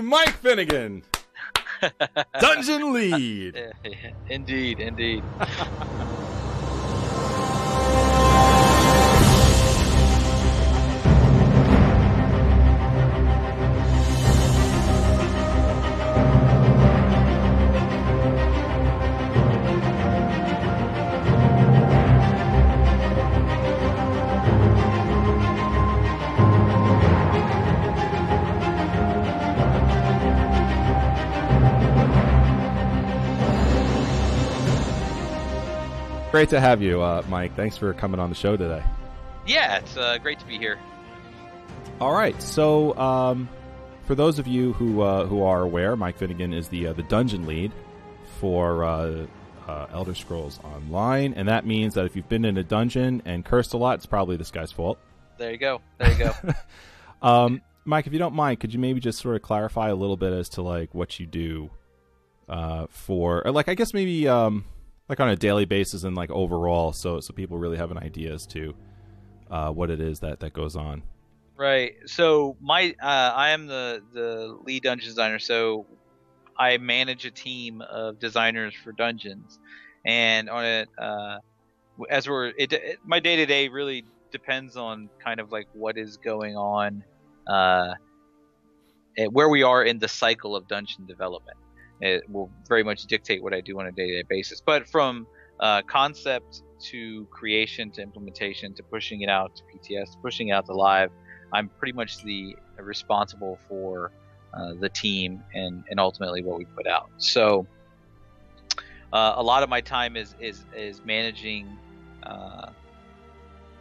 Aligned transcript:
Mike 0.00 0.34
Finnigan, 0.34 1.02
Dungeon 2.40 2.92
Lead. 2.92 3.72
indeed, 4.28 4.80
indeed. 4.80 5.22
Great 36.36 36.50
to 36.50 36.60
have 36.60 36.82
you, 36.82 37.00
uh, 37.00 37.22
Mike. 37.30 37.56
Thanks 37.56 37.78
for 37.78 37.94
coming 37.94 38.20
on 38.20 38.28
the 38.28 38.34
show 38.34 38.58
today. 38.58 38.82
Yeah, 39.46 39.78
it's 39.78 39.96
uh, 39.96 40.18
great 40.18 40.38
to 40.40 40.44
be 40.44 40.58
here. 40.58 40.78
All 41.98 42.12
right, 42.12 42.38
so 42.42 42.94
um, 42.98 43.48
for 44.04 44.14
those 44.14 44.38
of 44.38 44.46
you 44.46 44.74
who 44.74 45.00
uh, 45.00 45.24
who 45.24 45.42
are 45.44 45.62
aware, 45.62 45.96
Mike 45.96 46.18
Finnigan 46.18 46.52
is 46.52 46.68
the 46.68 46.88
uh, 46.88 46.92
the 46.92 47.04
dungeon 47.04 47.46
lead 47.46 47.72
for 48.38 48.84
uh, 48.84 49.26
uh, 49.66 49.86
Elder 49.90 50.14
Scrolls 50.14 50.60
Online, 50.62 51.32
and 51.32 51.48
that 51.48 51.64
means 51.64 51.94
that 51.94 52.04
if 52.04 52.14
you've 52.14 52.28
been 52.28 52.44
in 52.44 52.58
a 52.58 52.62
dungeon 52.62 53.22
and 53.24 53.42
cursed 53.42 53.72
a 53.72 53.78
lot, 53.78 53.94
it's 53.94 54.04
probably 54.04 54.36
this 54.36 54.50
guy's 54.50 54.70
fault. 54.70 54.98
There 55.38 55.50
you 55.50 55.56
go. 55.56 55.80
There 55.96 56.12
you 56.12 56.18
go. 56.18 56.34
um, 57.26 57.62
Mike, 57.86 58.06
if 58.06 58.12
you 58.12 58.18
don't 58.18 58.34
mind, 58.34 58.60
could 58.60 58.74
you 58.74 58.78
maybe 58.78 59.00
just 59.00 59.20
sort 59.20 59.36
of 59.36 59.40
clarify 59.40 59.88
a 59.88 59.96
little 59.96 60.18
bit 60.18 60.34
as 60.34 60.50
to 60.50 60.60
like 60.60 60.94
what 60.94 61.18
you 61.18 61.24
do 61.24 61.70
uh, 62.46 62.88
for, 62.90 63.42
or 63.46 63.52
like 63.52 63.70
I 63.70 63.74
guess 63.74 63.94
maybe 63.94 64.28
um, 64.28 64.66
like 65.08 65.20
on 65.20 65.28
a 65.28 65.36
daily 65.36 65.64
basis 65.64 66.04
and 66.04 66.16
like 66.16 66.30
overall, 66.30 66.92
so 66.92 67.20
so 67.20 67.32
people 67.32 67.58
really 67.58 67.76
have 67.76 67.90
an 67.90 67.98
idea 67.98 68.32
as 68.32 68.46
to 68.48 68.74
uh, 69.50 69.70
what 69.70 69.90
it 69.90 70.00
is 70.00 70.20
that 70.20 70.40
that 70.40 70.52
goes 70.52 70.76
on. 70.76 71.02
Right. 71.56 71.94
So 72.06 72.56
my 72.60 72.94
uh, 73.00 73.32
I 73.34 73.50
am 73.50 73.66
the 73.66 74.02
the 74.12 74.58
lead 74.64 74.82
dungeon 74.82 75.08
designer. 75.08 75.38
So 75.38 75.86
I 76.58 76.78
manage 76.78 77.24
a 77.24 77.30
team 77.30 77.82
of 77.82 78.18
designers 78.18 78.74
for 78.74 78.92
dungeons, 78.92 79.58
and 80.04 80.50
on 80.50 80.64
it 80.64 80.88
uh, 80.98 81.38
as 82.10 82.28
we're 82.28 82.48
it, 82.58 82.72
it 82.72 82.98
my 83.04 83.20
day 83.20 83.36
to 83.36 83.46
day 83.46 83.68
really 83.68 84.04
depends 84.32 84.76
on 84.76 85.08
kind 85.22 85.40
of 85.40 85.52
like 85.52 85.68
what 85.72 85.96
is 85.96 86.16
going 86.18 86.56
on, 86.56 87.02
uh, 87.46 87.94
where 89.30 89.48
we 89.48 89.62
are 89.62 89.84
in 89.84 89.98
the 89.98 90.08
cycle 90.08 90.56
of 90.56 90.68
dungeon 90.68 91.06
development. 91.06 91.56
It 92.00 92.28
will 92.28 92.50
very 92.68 92.84
much 92.84 93.04
dictate 93.04 93.42
what 93.42 93.54
I 93.54 93.60
do 93.60 93.78
on 93.80 93.86
a 93.86 93.92
day 93.92 94.06
to 94.08 94.22
day 94.22 94.24
basis. 94.28 94.60
But 94.60 94.88
from 94.88 95.26
uh, 95.60 95.82
concept 95.82 96.62
to 96.90 97.26
creation 97.30 97.90
to 97.92 98.02
implementation 98.02 98.74
to 98.74 98.82
pushing 98.82 99.22
it 99.22 99.30
out 99.30 99.56
to 99.56 99.62
PTS 99.62 100.20
pushing 100.22 100.48
it 100.48 100.52
out 100.52 100.66
to 100.66 100.74
live, 100.74 101.10
I'm 101.52 101.70
pretty 101.78 101.92
much 101.92 102.22
the 102.22 102.54
responsible 102.78 103.58
for 103.68 104.12
uh, 104.54 104.74
the 104.78 104.88
team 104.88 105.42
and, 105.54 105.84
and 105.90 105.98
ultimately 105.98 106.42
what 106.42 106.58
we 106.58 106.64
put 106.64 106.86
out. 106.86 107.10
So 107.18 107.66
uh, 109.12 109.34
a 109.36 109.42
lot 109.42 109.62
of 109.62 109.68
my 109.68 109.80
time 109.80 110.16
is 110.16 110.34
is 110.40 110.64
is 110.74 111.02
managing, 111.04 111.68
uh, 112.22 112.70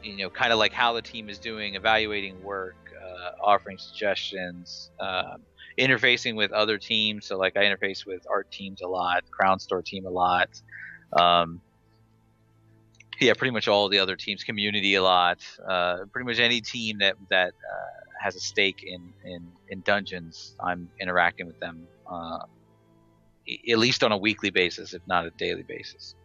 you 0.03 0.17
know, 0.17 0.29
kind 0.29 0.53
of 0.53 0.59
like 0.59 0.71
how 0.71 0.93
the 0.93 1.01
team 1.01 1.29
is 1.29 1.39
doing, 1.39 1.75
evaluating 1.75 2.41
work, 2.43 2.75
uh, 3.03 3.31
offering 3.43 3.77
suggestions, 3.77 4.91
um, 4.99 5.41
interfacing 5.77 6.35
with 6.35 6.51
other 6.51 6.77
teams. 6.77 7.25
So 7.25 7.37
like 7.37 7.57
I 7.57 7.63
interface 7.63 8.05
with 8.05 8.25
art 8.29 8.51
teams 8.51 8.81
a 8.81 8.87
lot, 8.87 9.23
Crown 9.31 9.59
Store 9.59 9.81
team 9.81 10.05
a 10.05 10.09
lot. 10.09 10.49
Um, 11.13 11.61
yeah, 13.19 13.33
pretty 13.33 13.51
much 13.51 13.67
all 13.67 13.87
the 13.87 13.99
other 13.99 14.15
teams, 14.15 14.43
community 14.43 14.95
a 14.95 15.03
lot. 15.03 15.39
Uh, 15.65 16.05
pretty 16.11 16.25
much 16.25 16.39
any 16.39 16.61
team 16.61 16.99
that 16.99 17.15
that 17.29 17.53
uh, 17.53 18.21
has 18.21 18.35
a 18.35 18.39
stake 18.39 18.83
in, 18.83 19.13
in 19.23 19.47
in 19.69 19.81
dungeons, 19.81 20.55
I'm 20.59 20.89
interacting 20.99 21.47
with 21.47 21.59
them 21.59 21.87
uh, 22.09 22.39
at 23.47 23.77
least 23.77 24.03
on 24.03 24.11
a 24.11 24.17
weekly 24.17 24.49
basis, 24.49 24.93
if 24.93 25.01
not 25.07 25.25
a 25.25 25.29
daily 25.31 25.63
basis. 25.63 26.15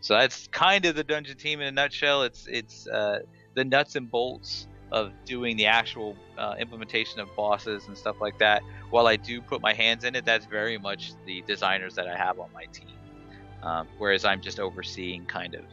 So 0.00 0.14
that's 0.14 0.48
kind 0.48 0.84
of 0.84 0.94
the 0.94 1.04
dungeon 1.04 1.36
team 1.36 1.60
in 1.60 1.66
a 1.66 1.72
nutshell. 1.72 2.22
It's 2.22 2.46
it's 2.46 2.86
uh, 2.88 3.20
the 3.54 3.64
nuts 3.64 3.96
and 3.96 4.10
bolts 4.10 4.66
of 4.90 5.12
doing 5.24 5.56
the 5.56 5.66
actual 5.66 6.16
uh, 6.36 6.54
implementation 6.58 7.20
of 7.20 7.34
bosses 7.36 7.86
and 7.88 7.96
stuff 7.96 8.16
like 8.20 8.38
that. 8.38 8.62
While 8.90 9.06
I 9.06 9.16
do 9.16 9.40
put 9.40 9.60
my 9.60 9.72
hands 9.72 10.04
in 10.04 10.14
it, 10.14 10.24
that's 10.24 10.46
very 10.46 10.78
much 10.78 11.12
the 11.26 11.42
designers 11.46 11.94
that 11.94 12.08
I 12.08 12.16
have 12.16 12.38
on 12.38 12.50
my 12.52 12.64
team. 12.66 12.88
Um, 13.62 13.88
whereas 13.98 14.24
I'm 14.24 14.40
just 14.40 14.60
overseeing 14.60 15.26
kind 15.26 15.54
of 15.54 15.64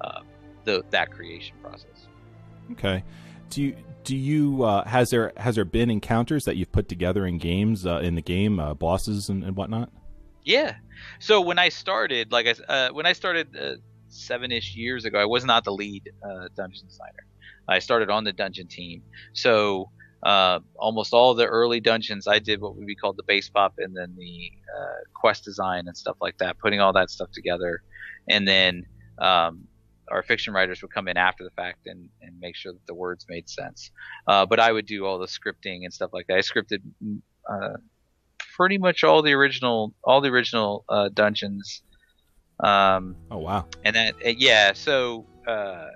uh, 0.00 0.20
the 0.64 0.84
that 0.90 1.10
creation 1.10 1.56
process. 1.62 2.08
Okay. 2.72 3.04
Do 3.50 3.62
you 3.62 3.76
do 4.04 4.16
you 4.16 4.62
uh, 4.64 4.86
has 4.86 5.10
there 5.10 5.32
has 5.36 5.54
there 5.54 5.64
been 5.64 5.90
encounters 5.90 6.44
that 6.44 6.56
you've 6.56 6.72
put 6.72 6.88
together 6.88 7.26
in 7.26 7.38
games 7.38 7.86
uh, 7.86 7.98
in 7.98 8.14
the 8.14 8.22
game 8.22 8.58
uh, 8.58 8.74
bosses 8.74 9.28
and, 9.28 9.44
and, 9.44 9.56
whatnot? 9.56 9.90
Yeah. 10.44 10.76
So 11.18 11.40
when 11.40 11.58
I 11.58 11.68
started, 11.68 12.32
like 12.32 12.46
I 12.46 12.72
uh, 12.72 12.88
when 12.90 13.06
I 13.06 13.12
started 13.12 13.56
uh, 13.56 13.74
seven 14.08 14.52
ish 14.52 14.74
years 14.74 15.04
ago, 15.04 15.18
I 15.18 15.24
was 15.24 15.44
not 15.44 15.64
the 15.64 15.72
lead 15.72 16.10
dungeon 16.56 16.86
designer. 16.86 17.26
I 17.68 17.78
started 17.78 18.10
on 18.10 18.24
the 18.24 18.32
dungeon 18.32 18.68
team. 18.68 19.02
So 19.32 19.90
uh, 20.22 20.60
almost 20.76 21.12
all 21.12 21.34
the 21.34 21.46
early 21.46 21.80
dungeons, 21.80 22.26
I 22.26 22.38
did 22.38 22.60
what 22.60 22.76
would 22.76 22.86
be 22.86 22.94
called 22.94 23.16
the 23.16 23.22
base 23.22 23.48
pop 23.48 23.74
and 23.78 23.96
then 23.96 24.14
the 24.16 24.50
uh, 24.76 25.00
quest 25.14 25.44
design 25.44 25.86
and 25.86 25.96
stuff 25.96 26.16
like 26.20 26.38
that, 26.38 26.58
putting 26.58 26.80
all 26.80 26.92
that 26.94 27.10
stuff 27.10 27.30
together. 27.32 27.82
And 28.28 28.46
then 28.46 28.84
um, 29.18 29.64
our 30.10 30.22
fiction 30.22 30.52
writers 30.52 30.82
would 30.82 30.92
come 30.92 31.08
in 31.08 31.16
after 31.16 31.44
the 31.44 31.50
fact 31.50 31.86
and, 31.86 32.08
and 32.22 32.38
make 32.40 32.56
sure 32.56 32.72
that 32.72 32.86
the 32.86 32.94
words 32.94 33.26
made 33.28 33.48
sense. 33.48 33.90
Uh, 34.26 34.46
but 34.46 34.60
I 34.60 34.72
would 34.72 34.86
do 34.86 35.04
all 35.06 35.18
the 35.18 35.26
scripting 35.26 35.84
and 35.84 35.92
stuff 35.92 36.10
like 36.12 36.26
that. 36.28 36.36
I 36.36 36.40
scripted 36.40 36.80
uh, 37.48 37.76
pretty 38.56 38.78
much 38.78 39.04
all 39.04 39.22
the 39.22 39.32
original 39.32 39.94
all 40.04 40.20
the 40.20 40.28
original 40.28 40.84
uh, 40.88 41.08
dungeons. 41.12 41.82
Um, 42.60 43.14
oh 43.30 43.38
wow! 43.38 43.66
And 43.84 43.94
that 43.94 44.14
yeah, 44.40 44.72
so 44.72 45.26
uh, 45.46 45.86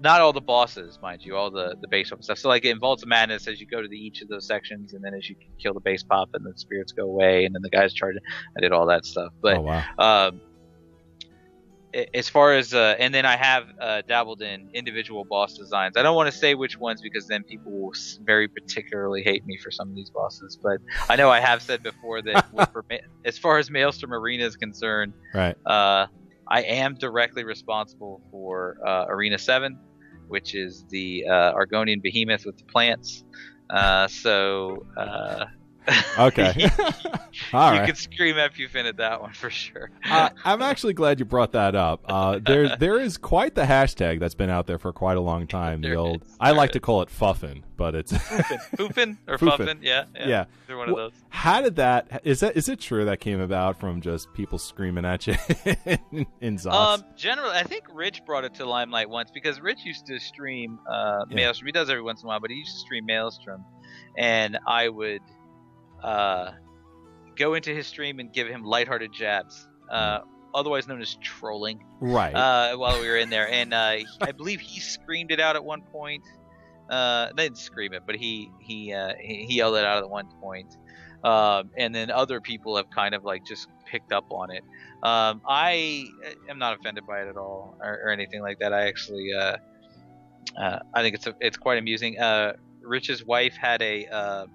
not 0.00 0.20
all 0.20 0.32
the 0.32 0.40
bosses, 0.40 0.98
mind 1.02 1.22
you, 1.22 1.36
all 1.36 1.50
the 1.50 1.76
the 1.80 1.88
base 1.88 2.10
pop 2.10 2.22
stuff. 2.22 2.38
So 2.38 2.48
like 2.48 2.64
in 2.64 2.78
Vaults 2.78 3.02
of 3.02 3.08
Madness, 3.08 3.46
as 3.46 3.60
you 3.60 3.66
go 3.66 3.82
to 3.82 3.88
the, 3.88 3.96
each 3.96 4.22
of 4.22 4.28
those 4.28 4.46
sections, 4.46 4.94
and 4.94 5.04
then 5.04 5.14
as 5.14 5.28
you 5.28 5.36
kill 5.58 5.74
the 5.74 5.80
base 5.80 6.02
pop, 6.02 6.30
and 6.34 6.44
the 6.44 6.52
spirits 6.56 6.92
go 6.92 7.04
away, 7.04 7.44
and 7.44 7.54
then 7.54 7.62
the 7.62 7.70
guys 7.70 7.92
charge. 7.92 8.16
I 8.56 8.60
did 8.60 8.72
all 8.72 8.86
that 8.86 9.04
stuff, 9.04 9.32
but 9.40 9.58
oh, 9.58 9.60
wow. 9.60 9.84
um, 9.98 10.40
as 12.14 12.28
far 12.28 12.54
as 12.54 12.72
uh, 12.72 12.96
and 12.98 13.12
then 13.14 13.26
I 13.26 13.36
have 13.36 13.64
uh, 13.80 14.02
dabbled 14.06 14.42
in 14.42 14.70
individual 14.72 15.24
boss 15.24 15.54
designs. 15.54 15.96
I 15.96 16.02
don't 16.02 16.16
want 16.16 16.32
to 16.32 16.36
say 16.36 16.54
which 16.54 16.78
ones 16.78 17.00
because 17.02 17.26
then 17.26 17.42
people 17.42 17.72
will 17.72 17.92
very 18.22 18.48
particularly 18.48 19.22
hate 19.22 19.44
me 19.44 19.58
for 19.58 19.70
some 19.70 19.90
of 19.90 19.94
these 19.94 20.10
bosses. 20.10 20.58
But 20.62 20.78
I 21.08 21.16
know 21.16 21.30
I 21.30 21.40
have 21.40 21.62
said 21.62 21.82
before 21.82 22.22
that 22.22 22.48
for, 22.72 22.84
as 23.24 23.38
far 23.38 23.58
as 23.58 23.70
Maelstrom 23.70 24.12
Arena 24.12 24.44
is 24.44 24.56
concerned, 24.56 25.12
right. 25.34 25.56
Uh, 25.66 26.06
I 26.48 26.62
am 26.62 26.94
directly 26.94 27.44
responsible 27.44 28.20
for 28.30 28.76
uh, 28.84 29.06
Arena 29.08 29.38
Seven 29.38 29.78
which 30.30 30.54
is 30.54 30.84
the 30.90 31.24
uh, 31.28 31.52
Argonian 31.52 32.02
behemoth 32.02 32.42
with 32.46 32.56
the 32.56 32.64
plants. 32.72 33.24
Uh, 33.68 34.08
so 34.08 34.78
uh, 34.96 35.44
okay, 36.18 36.52
you, 36.56 36.68
All 37.52 37.72
you 37.72 37.80
right. 37.80 37.86
can 37.86 37.96
scream 37.96 38.38
F 38.38 38.58
you 38.58 38.68
fin 38.68 38.86
at 38.86 38.96
that 38.98 39.20
one 39.20 39.32
for 39.32 39.50
sure. 39.50 39.90
uh, 40.08 40.30
I'm 40.44 40.62
actually 40.62 40.94
glad 40.94 41.18
you 41.18 41.24
brought 41.24 41.52
that 41.52 41.74
up. 41.74 42.02
Uh, 42.04 42.38
there, 42.44 42.76
there 42.78 42.98
is 43.00 43.16
quite 43.16 43.54
the 43.54 43.64
hashtag 43.64 44.20
that's 44.20 44.34
been 44.34 44.50
out 44.50 44.66
there 44.66 44.78
for 44.78 44.92
quite 44.92 45.16
a 45.16 45.20
long 45.20 45.46
time. 45.46 45.80
The 45.80 45.94
old, 45.94 46.22
is. 46.24 46.36
I 46.38 46.52
like 46.52 46.72
to 46.72 46.80
call 46.80 47.02
it 47.02 47.10
fuffin, 47.10 47.64
but 47.76 47.94
it's 47.94 48.12
Foofin 48.12 49.16
or. 49.28 49.38
Fuffin, 49.38 49.78
yeah, 49.82 50.04
yeah, 50.14 50.28
yeah. 50.28 50.44
Either 50.66 50.76
one 50.76 50.88
of 50.90 50.96
those. 50.96 51.12
How 51.28 51.60
did 51.60 51.76
that? 51.76 52.20
Is 52.24 52.40
that 52.40 52.56
is 52.56 52.68
it 52.68 52.78
true 52.80 53.04
that 53.04 53.20
came 53.20 53.40
about 53.40 53.78
from 53.80 54.00
just 54.00 54.32
people 54.34 54.58
screaming 54.58 55.04
at 55.04 55.26
you 55.26 55.34
in, 56.12 56.26
in? 56.40 56.58
Um, 56.68 57.02
generally, 57.16 57.56
I 57.56 57.62
think 57.64 57.84
Rich 57.92 58.24
brought 58.24 58.44
it 58.44 58.54
to 58.54 58.64
limelight 58.66 59.08
once 59.10 59.30
because 59.32 59.60
Rich 59.60 59.84
used 59.84 60.06
to 60.06 60.18
stream 60.20 60.78
uh, 60.88 61.24
Yeah. 61.28 61.36
Maelstrom. 61.36 61.66
He 61.66 61.72
does 61.72 61.90
every 61.90 62.02
once 62.02 62.22
in 62.22 62.26
a 62.26 62.28
while, 62.28 62.40
but 62.40 62.50
he 62.50 62.56
used 62.58 62.72
to 62.74 62.78
stream 62.80 63.06
Maelstrom, 63.06 63.64
and 64.16 64.58
I 64.66 64.88
would 64.88 65.22
uh, 66.02 66.52
go 67.40 67.54
into 67.54 67.74
his 67.74 67.86
stream 67.86 68.20
and 68.20 68.32
give 68.32 68.46
him 68.46 68.62
lighthearted 68.62 69.12
jabs, 69.12 69.66
uh, 69.90 70.20
otherwise 70.54 70.86
known 70.86 71.00
as 71.00 71.16
trolling, 71.16 71.84
right. 72.00 72.34
uh, 72.34 72.76
while 72.76 73.00
we 73.00 73.08
were 73.08 73.16
in 73.16 73.30
there. 73.30 73.50
And 73.50 73.72
uh, 73.72 73.92
he- 73.92 74.06
I 74.20 74.32
believe 74.32 74.60
he 74.60 74.78
screamed 74.78 75.32
it 75.32 75.40
out 75.40 75.56
at 75.56 75.64
one 75.64 75.82
point. 75.82 76.22
Uh, 76.88 77.28
they 77.36 77.44
didn't 77.44 77.58
scream 77.58 77.94
it, 77.94 78.02
but 78.04 78.16
he 78.16 78.50
he 78.60 78.92
uh, 78.92 79.14
he, 79.20 79.46
he 79.46 79.54
yelled 79.56 79.76
it 79.76 79.84
out 79.84 79.98
at 79.98 80.10
one 80.10 80.26
point. 80.40 80.76
Um, 81.22 81.70
and 81.76 81.94
then 81.94 82.10
other 82.10 82.40
people 82.40 82.76
have 82.76 82.90
kind 82.90 83.14
of 83.14 83.24
like 83.24 83.44
just 83.44 83.68
picked 83.86 84.12
up 84.12 84.24
on 84.30 84.50
it. 84.50 84.64
Um, 85.02 85.40
I 85.46 86.06
am 86.48 86.58
not 86.58 86.78
offended 86.78 87.06
by 87.06 87.22
it 87.22 87.28
at 87.28 87.36
all 87.36 87.76
or, 87.80 88.00
or 88.04 88.08
anything 88.10 88.42
like 88.42 88.58
that. 88.60 88.72
I 88.72 88.88
actually, 88.88 89.32
uh, 89.32 89.56
uh, 90.58 90.78
I 90.94 91.02
think 91.02 91.14
it's 91.14 91.26
a, 91.26 91.34
it's 91.40 91.56
quite 91.56 91.78
amusing. 91.78 92.18
Uh, 92.18 92.54
Rich's 92.82 93.24
wife 93.24 93.56
had 93.56 93.82
a 93.82 94.06
uh, 94.06 94.46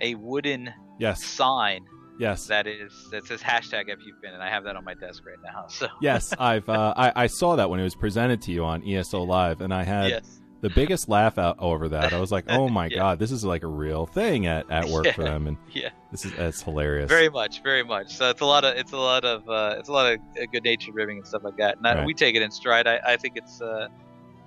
a 0.00 0.14
wooden 0.14 0.72
Yes. 0.98 1.24
sign 1.24 1.84
Yes. 2.18 2.46
that 2.48 2.66
is 2.66 2.92
that 3.12 3.24
says 3.26 3.40
hashtag 3.40 3.84
if 3.88 4.00
you've 4.04 4.20
been 4.20 4.34
and 4.34 4.42
I 4.42 4.50
have 4.50 4.64
that 4.64 4.74
on 4.74 4.84
my 4.84 4.94
desk 4.94 5.22
right 5.24 5.36
now. 5.44 5.66
So 5.68 5.86
yes. 6.00 6.34
I've 6.38 6.68
uh, 6.68 6.92
I, 6.96 7.12
I 7.14 7.26
saw 7.28 7.54
that 7.56 7.70
when 7.70 7.78
it 7.78 7.84
was 7.84 7.94
presented 7.94 8.42
to 8.42 8.52
you 8.52 8.64
on 8.64 8.82
ESO 8.86 9.22
Live, 9.22 9.60
and 9.60 9.72
I 9.72 9.84
had 9.84 10.10
yes, 10.10 10.40
the 10.60 10.70
biggest 10.70 11.08
laugh 11.08 11.38
out 11.38 11.56
over 11.60 11.88
that. 11.90 12.12
I 12.12 12.18
was 12.18 12.32
like, 12.32 12.46
"Oh 12.48 12.68
my 12.68 12.86
Yeah. 12.90 12.96
god, 12.98 13.18
this 13.20 13.30
is 13.30 13.44
like 13.44 13.62
a 13.62 13.68
real 13.68 14.06
thing 14.06 14.46
at, 14.46 14.68
at 14.68 14.86
work 14.88 15.06
for 15.14 15.22
them," 15.22 15.46
and 15.46 15.56
yeah, 15.72 15.90
this 16.10 16.24
is 16.24 16.32
that's 16.32 16.60
hilarious. 16.60 17.08
very 17.08 17.28
much, 17.28 17.62
very 17.62 17.84
much. 17.84 18.16
So 18.16 18.30
it's 18.30 18.40
a 18.40 18.44
lot 18.46 18.64
of 18.64 18.76
it's 18.76 18.90
a 18.92 18.96
lot 18.98 19.24
of 19.24 19.48
uh, 19.48 19.76
it's 19.78 19.88
a 19.88 19.92
lot 19.92 20.12
of 20.12 20.18
uh, 20.18 20.46
good 20.50 20.64
natured 20.64 20.96
ribbing 20.96 21.18
and 21.18 21.26
stuff 21.26 21.44
like 21.44 21.56
that. 21.58 21.76
And 21.76 21.86
I, 21.86 21.94
Right. 21.94 22.04
we 22.06 22.14
take 22.14 22.34
it 22.34 22.42
in 22.42 22.50
stride. 22.50 22.88
I, 22.88 22.98
I 23.06 23.16
think 23.16 23.36
it's 23.36 23.60
uh, 23.62 23.86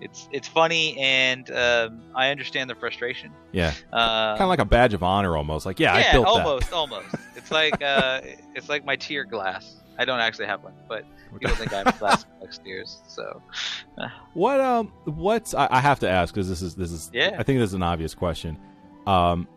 it's 0.01 0.27
it's 0.31 0.47
funny, 0.47 0.97
and 0.97 1.49
um, 1.51 2.01
I 2.15 2.29
understand 2.29 2.69
the 2.69 2.75
frustration. 2.75 3.31
yeah, 3.51 3.73
Uh, 3.93 4.31
kind 4.37 4.41
of 4.41 4.49
like 4.49 4.59
a 4.59 4.65
badge 4.65 4.93
of 4.93 5.03
honor 5.03 5.37
almost. 5.37 5.65
Like, 5.65 5.79
yeah, 5.79 5.93
I 5.93 6.11
built 6.11 6.25
that. 6.25 6.31
yeah, 6.35 6.43
almost, 6.43 6.73
almost. 6.81 7.15
It's 7.35 7.51
like 7.51 7.81
uh, 7.81 8.21
it's 8.55 8.67
like 8.69 8.83
my 8.85 8.95
tier 8.95 9.23
glass. 9.23 9.75
I 9.99 10.05
don't 10.05 10.19
actually 10.19 10.47
have 10.47 10.63
one, 10.63 10.73
but 10.87 11.05
people 11.39 11.55
think 11.55 11.71
I 11.73 11.79
have 11.79 11.87
a 11.87 11.99
glass 11.99 12.25
next 12.41 12.65
years. 12.65 13.01
So 13.07 13.41
that. 13.97 14.11
What 14.33 14.59
um, 14.61 14.91
what's 15.05 15.53
I, 15.53 15.67
I 15.69 15.79
have 15.79 15.99
to 15.99 16.09
ask 16.09 16.33
because 16.33 16.49
this 16.49 16.61
is 16.61 16.73
this 16.75 16.91
is 16.91 17.09
Yeah. 17.13 17.35
I 17.37 17.43
think 17.43 17.59
this 17.59 17.69
is 17.69 17.73
an 17.75 17.83
obvious 17.83 18.15
question. 18.15 18.57
Um, 19.05 19.47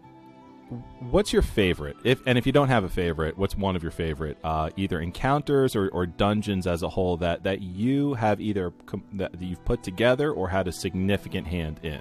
what's 1.11 1.33
your 1.33 1.43
favorite? 1.43 1.97
If 2.05 2.21
and 2.27 2.39
if 2.39 2.47
you 2.47 2.53
don't 2.53 2.69
have 2.69 2.85
a 2.85 2.89
favorite, 2.89 3.37
what's 3.37 3.57
one 3.57 3.77
of 3.77 3.83
your 3.83 3.93
favorite? 3.93 4.39
Uh, 4.45 4.71
either 4.77 5.01
encounters 5.01 5.77
or, 5.77 5.89
or 5.89 6.07
dungeons 6.07 6.67
as 6.67 6.83
a 6.83 6.89
whole 6.89 7.17
that 7.19 7.45
that 7.45 7.63
you 7.63 8.15
have 8.15 8.41
either 8.41 8.73
com- 8.87 9.05
that 9.15 9.41
you've 9.41 9.65
put 9.65 9.83
together 9.83 10.33
or 10.33 10.49
had 10.49 10.69
a 10.69 10.73
significant 10.73 11.47
hand 11.47 11.81
in. 11.83 12.01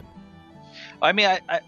I 1.01 1.11
mean, 1.11 1.27
I, 1.27 1.39
I 1.49 1.59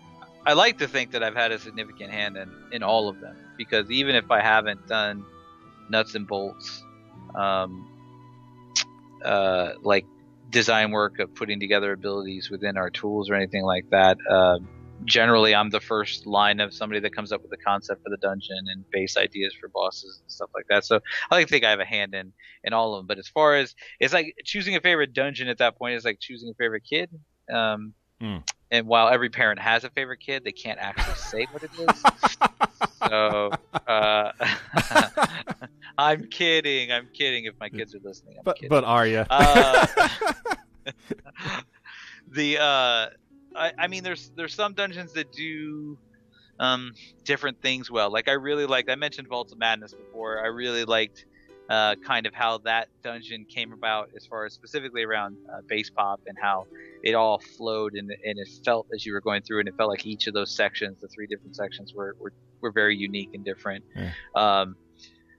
I 0.45 0.53
like 0.53 0.77
to 0.79 0.87
think 0.87 1.11
that 1.11 1.23
I've 1.23 1.35
had 1.35 1.51
a 1.51 1.59
significant 1.59 2.11
hand 2.11 2.37
in 2.37 2.51
in 2.71 2.83
all 2.83 3.09
of 3.09 3.19
them 3.19 3.35
because 3.57 3.89
even 3.89 4.15
if 4.15 4.29
I 4.31 4.41
haven't 4.41 4.87
done 4.87 5.25
nuts 5.89 6.15
and 6.15 6.27
bolts, 6.27 6.83
um, 7.35 7.89
uh, 9.23 9.73
like 9.81 10.05
design 10.49 10.91
work 10.91 11.19
of 11.19 11.33
putting 11.35 11.59
together 11.59 11.91
abilities 11.91 12.49
within 12.49 12.77
our 12.77 12.89
tools 12.89 13.29
or 13.29 13.35
anything 13.35 13.63
like 13.63 13.89
that. 13.89 14.17
Um, 14.29 14.69
generally, 15.03 15.53
I'm 15.53 15.69
the 15.69 15.79
first 15.81 16.25
line 16.25 16.59
of 16.59 16.73
somebody 16.73 16.99
that 17.01 17.13
comes 17.13 17.31
up 17.31 17.41
with 17.41 17.51
the 17.51 17.57
concept 17.57 18.01
for 18.03 18.09
the 18.09 18.17
dungeon 18.17 18.57
and 18.71 18.85
base 18.91 19.17
ideas 19.17 19.53
for 19.59 19.67
bosses 19.69 20.19
and 20.21 20.31
stuff 20.31 20.49
like 20.55 20.65
that. 20.69 20.85
So 20.85 20.99
I 21.29 21.35
like 21.35 21.47
to 21.47 21.51
think 21.51 21.65
I 21.65 21.69
have 21.71 21.79
a 21.81 21.85
hand 21.85 22.13
in 22.15 22.31
in 22.63 22.73
all 22.73 22.93
of 22.93 22.99
them. 22.99 23.07
But 23.07 23.19
as 23.19 23.27
far 23.27 23.55
as 23.55 23.75
it's 23.99 24.13
like 24.13 24.33
choosing 24.45 24.75
a 24.75 24.81
favorite 24.81 25.13
dungeon 25.13 25.47
at 25.49 25.57
that 25.57 25.77
point 25.77 25.95
is 25.95 26.05
like 26.05 26.19
choosing 26.19 26.49
a 26.49 26.53
favorite 26.55 26.83
kid. 26.89 27.09
Um, 27.51 27.93
Mm. 28.21 28.43
And 28.71 28.87
while 28.87 29.09
every 29.09 29.29
parent 29.29 29.59
has 29.59 29.83
a 29.83 29.89
favorite 29.89 30.21
kid, 30.21 30.45
they 30.45 30.53
can't 30.53 30.79
actually 30.79 31.15
say 31.15 31.47
what 31.51 31.63
it 31.63 31.69
is. 31.77 32.03
so 33.09 33.51
uh, 33.87 34.31
I'm 35.97 36.27
kidding. 36.29 36.93
I'm 36.93 37.09
kidding. 37.13 37.43
If 37.43 37.55
my 37.59 37.67
kids 37.67 37.93
are 37.93 37.99
listening, 38.01 38.37
I'm 38.37 38.43
But 38.45 38.55
kidding. 38.55 38.69
but 38.69 38.85
are 38.85 39.05
you? 39.05 39.25
Uh, 39.29 39.85
the 42.31 42.57
uh, 42.57 43.07
I, 43.55 43.73
I 43.77 43.87
mean, 43.87 44.03
there's 44.03 44.31
there's 44.35 44.53
some 44.53 44.73
dungeons 44.73 45.13
that 45.13 45.31
do 45.31 45.97
um, 46.59 46.93
different 47.23 47.61
things 47.61 47.89
well. 47.89 48.11
Like 48.11 48.27
I 48.27 48.33
really 48.33 48.65
liked. 48.65 48.89
I 48.89 48.95
mentioned 48.95 49.27
Vaults 49.27 49.51
of 49.51 49.59
Madness 49.59 49.93
before. 49.93 50.43
I 50.43 50.47
really 50.47 50.85
liked 50.85 51.25
uh, 51.69 51.95
kind 51.95 52.25
of 52.25 52.33
how 52.33 52.59
that 52.59 52.89
dungeon 53.03 53.45
came 53.45 53.73
about, 53.73 54.09
as 54.15 54.25
far 54.25 54.45
as 54.45 54.53
specifically 54.53 55.03
around 55.03 55.37
uh, 55.51 55.61
base 55.67 55.89
pop 55.89 56.21
and 56.27 56.37
how 56.39 56.67
it 57.03 57.15
all 57.15 57.39
flowed 57.39 57.93
and, 57.93 58.09
and 58.09 58.39
it 58.39 58.47
felt 58.63 58.87
as 58.93 59.05
you 59.05 59.13
were 59.13 59.21
going 59.21 59.41
through, 59.41 59.59
and 59.59 59.67
it 59.67 59.75
felt 59.75 59.89
like 59.89 60.05
each 60.05 60.27
of 60.27 60.33
those 60.33 60.55
sections, 60.55 61.01
the 61.01 61.07
three 61.07 61.27
different 61.27 61.55
sections, 61.55 61.93
were 61.93 62.15
were, 62.19 62.33
were 62.61 62.71
very 62.71 62.95
unique 62.95 63.31
and 63.33 63.43
different. 63.43 63.83
Yeah. 63.95 64.11
Um, 64.35 64.75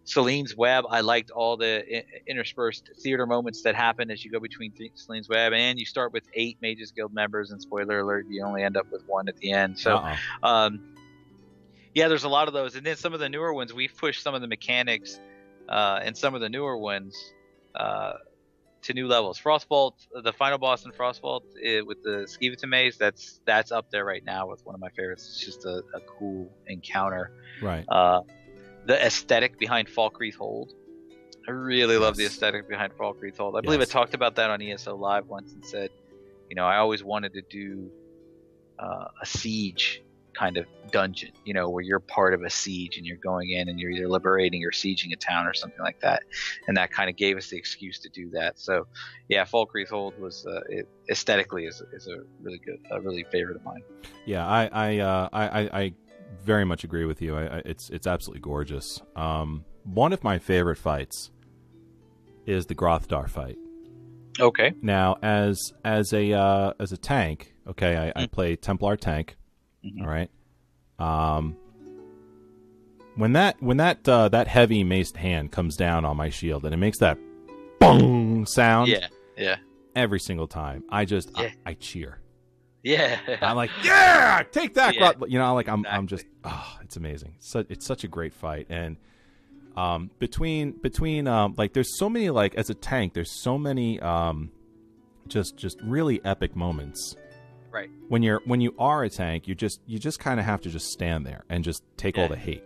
Selene's 0.06 0.56
Web, 0.56 0.84
I 0.88 1.00
liked 1.00 1.30
all 1.30 1.56
the 1.56 1.82
interspersed 2.28 2.90
theater 3.02 3.26
moments 3.26 3.62
that 3.62 3.74
happen 3.74 4.08
as 4.10 4.24
you 4.24 4.30
go 4.30 4.38
between 4.38 4.72
th- 4.72 4.92
Selene's 4.94 5.28
Web, 5.28 5.52
and 5.52 5.78
you 5.80 5.84
start 5.84 6.12
with 6.12 6.22
eight 6.34 6.58
Mages 6.62 6.92
Guild 6.92 7.12
members, 7.12 7.50
and 7.50 7.60
spoiler 7.60 7.98
alert, 7.98 8.26
you 8.28 8.44
only 8.44 8.62
end 8.62 8.76
up 8.76 8.86
with 8.92 9.02
one 9.08 9.28
at 9.28 9.36
the 9.38 9.52
end. 9.52 9.76
So, 9.76 9.96
Uh-uh. 9.96 10.16
um, 10.46 10.80
yeah, 11.92 12.06
there's 12.06 12.22
a 12.22 12.28
lot 12.28 12.46
of 12.46 12.54
those, 12.54 12.76
and 12.76 12.86
then 12.86 12.96
some 12.96 13.14
of 13.14 13.20
the 13.20 13.28
newer 13.28 13.52
ones, 13.52 13.74
we've 13.74 13.94
pushed 13.98 14.22
some 14.22 14.34
of 14.34 14.40
the 14.40 14.46
mechanics 14.46 15.18
uh, 15.68 15.98
and 16.00 16.16
some 16.16 16.36
of 16.36 16.40
the 16.40 16.48
newer 16.48 16.78
ones 16.78 17.16
uh, 17.74 18.12
to 18.82 18.94
new 18.94 19.08
levels. 19.08 19.40
Frostvault, 19.40 19.94
the 20.22 20.32
final 20.32 20.58
boss 20.58 20.84
in 20.84 20.92
Frostvault 20.92 21.40
eh, 21.64 21.80
with 21.80 21.98
the 22.04 22.28
Skivita 22.28 22.68
Maze, 22.68 22.96
that's 22.96 23.40
that's 23.44 23.72
up 23.72 23.90
there 23.90 24.04
right 24.04 24.22
now 24.24 24.46
with 24.46 24.60
one 24.64 24.76
of 24.76 24.80
my 24.80 24.90
favorites. 24.90 25.26
It's 25.28 25.44
just 25.44 25.64
a, 25.64 25.82
a 25.94 26.00
cool 26.16 26.48
encounter. 26.68 27.32
right. 27.60 27.84
Uh, 27.88 28.20
the 28.86 29.04
aesthetic 29.04 29.58
behind 29.58 29.88
Falkreath 29.88 30.36
Hold. 30.36 30.72
I 31.48 31.52
really 31.52 31.96
love 31.96 32.16
the 32.16 32.26
aesthetic 32.26 32.68
behind 32.68 32.92
Falkreath 32.96 33.36
Hold. 33.36 33.56
I 33.56 33.60
believe 33.60 33.80
Yes. 33.80 33.90
I 33.90 33.92
talked 33.92 34.14
about 34.14 34.36
that 34.36 34.50
on 34.50 34.60
ESO 34.62 34.96
Live 34.96 35.28
once 35.28 35.52
and 35.52 35.64
said, 35.64 35.90
you 36.48 36.56
know, 36.56 36.64
I 36.64 36.78
always 36.78 37.04
wanted 37.04 37.32
to 37.34 37.42
do 37.42 37.90
uh, 38.78 39.06
a 39.20 39.26
siege 39.26 40.02
kind 40.34 40.56
of 40.58 40.66
dungeon, 40.92 41.32
you 41.44 41.54
know, 41.54 41.68
where 41.68 41.82
you're 41.82 41.98
part 42.00 42.34
of 42.34 42.42
a 42.42 42.50
siege 42.50 42.98
and 42.98 43.06
you're 43.06 43.16
going 43.16 43.50
in 43.50 43.68
and 43.68 43.80
you're 43.80 43.90
either 43.90 44.08
liberating 44.08 44.64
or 44.64 44.70
sieging 44.70 45.12
a 45.12 45.16
town 45.16 45.46
or 45.46 45.54
something 45.54 45.80
like 45.80 45.98
that. 46.00 46.22
And 46.68 46.76
that 46.76 46.90
kind 46.90 47.08
of 47.08 47.16
gave 47.16 47.36
us 47.36 47.48
the 47.48 47.56
excuse 47.56 47.98
to 48.00 48.08
do 48.10 48.30
that. 48.30 48.58
So, 48.58 48.86
yeah, 49.28 49.44
Falkreath 49.44 49.88
Hold 49.88 50.18
was 50.18 50.46
uh, 50.46 50.60
it, 50.68 50.88
aesthetically 51.10 51.64
is, 51.64 51.82
is 51.92 52.06
a 52.06 52.18
really 52.42 52.58
good, 52.58 52.78
a 52.90 53.00
really 53.00 53.24
favorite 53.32 53.56
of 53.56 53.64
mine. 53.64 53.82
Yeah, 54.26 54.46
I 54.46 54.68
I, 54.72 54.98
uh, 54.98 55.28
I 55.32 55.48
I 55.48 55.80
I 55.82 55.92
very 56.44 56.64
much 56.64 56.84
agree 56.84 57.04
with 57.04 57.20
you. 57.22 57.36
I, 57.36 57.58
I, 57.58 57.62
it's 57.64 57.90
it's 57.90 58.06
absolutely 58.06 58.40
gorgeous. 58.40 59.00
Um, 59.14 59.64
one 59.84 60.12
of 60.12 60.22
my 60.24 60.38
favorite 60.38 60.76
fights 60.78 61.30
is 62.46 62.66
the 62.66 62.74
Grothdar 62.74 63.28
fight. 63.28 63.58
Okay. 64.38 64.74
Now, 64.82 65.16
as 65.22 65.72
as 65.84 66.12
a 66.12 66.32
uh, 66.32 66.72
as 66.78 66.92
a 66.92 66.96
tank, 66.96 67.54
okay, 67.68 67.96
I, 67.96 68.20
I 68.22 68.26
Mm. 68.26 68.32
play 68.32 68.56
Templar 68.56 68.96
tank. 68.96 69.36
Mhm. 69.84 70.02
All 70.02 70.08
right. 70.08 70.30
Um, 70.98 71.56
when 73.16 73.32
that 73.32 73.56
when 73.62 73.78
that 73.78 74.06
uh, 74.08 74.28
that 74.28 74.46
heavy 74.48 74.84
maced 74.84 75.16
hand 75.16 75.52
comes 75.52 75.76
down 75.76 76.04
on 76.04 76.16
my 76.16 76.28
shield 76.28 76.64
and 76.64 76.74
it 76.74 76.76
makes 76.78 76.98
that 76.98 77.18
bong 77.80 78.44
sound 78.46 78.88
Yeah. 78.88 79.08
Yeah. 79.36 79.56
every 79.94 80.20
single 80.20 80.46
time, 80.46 80.84
I 80.90 81.04
just 81.06 81.30
Yeah. 81.36 81.50
I, 81.66 81.70
I 81.70 81.74
cheer. 81.74 82.18
Yeah. 82.86 83.18
I'm 83.42 83.56
like, 83.56 83.70
yeah, 83.82 84.44
take 84.52 84.74
that, 84.74 84.94
Yeah, 84.94 85.12
you 85.26 85.38
know, 85.38 85.54
like 85.54 85.68
I'm 85.68 85.84
I'm 85.86 86.06
just 86.06 86.24
oh, 86.44 86.76
it's 86.82 86.96
amazing. 86.96 87.32
It's 87.36 87.50
such, 87.50 87.66
it's 87.68 87.84
such 87.84 88.04
a 88.04 88.08
great 88.08 88.32
fight 88.32 88.66
and 88.70 88.96
um 89.76 90.10
between 90.20 90.70
between 90.72 91.26
um 91.28 91.54
like 91.58 91.72
there's 91.74 91.98
so 91.98 92.08
many 92.08 92.30
like 92.30 92.54
as 92.54 92.70
a 92.70 92.74
tank 92.74 93.12
there's 93.12 93.30
so 93.42 93.58
many 93.58 94.00
um 94.00 94.50
just 95.28 95.56
just 95.56 95.78
really 95.82 96.24
epic 96.24 96.54
moments. 96.54 97.16
Right. 97.72 97.90
When 98.08 98.22
you're 98.22 98.40
when 98.46 98.60
you 98.60 98.72
are 98.78 99.02
a 99.02 99.10
tank, 99.10 99.48
you 99.48 99.54
just 99.54 99.80
you 99.86 99.98
just 99.98 100.18
kind 100.20 100.38
of 100.40 100.46
have 100.46 100.60
to 100.62 100.70
just 100.70 100.86
stand 100.92 101.26
there 101.26 101.44
and 101.50 101.64
just 101.64 101.82
take 101.96 102.16
all 102.16 102.28
the 102.28 102.36
hate. 102.36 102.62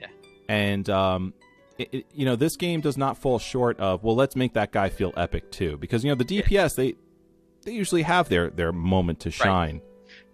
Yeah. 0.00 0.06
And 0.48 0.88
um 0.88 1.34
it, 1.78 1.88
it- 1.92 2.06
you 2.14 2.24
know, 2.24 2.36
this 2.36 2.56
game 2.56 2.80
does 2.80 2.96
not 2.96 3.18
fall 3.18 3.38
short 3.38 3.78
of 3.78 4.02
well, 4.02 4.16
let's 4.16 4.34
make 4.34 4.54
that 4.54 4.72
guy 4.72 4.88
feel 4.88 5.12
epic 5.16 5.50
too 5.52 5.76
because 5.76 6.02
you 6.04 6.10
know 6.10 6.14
the 6.16 6.24
DPS 6.24 6.74
they 6.74 6.94
they 7.64 7.72
usually 7.72 8.02
have 8.02 8.28
their 8.28 8.50
their 8.50 8.72
moment 8.72 9.20
to 9.20 9.30
shine. 9.30 9.80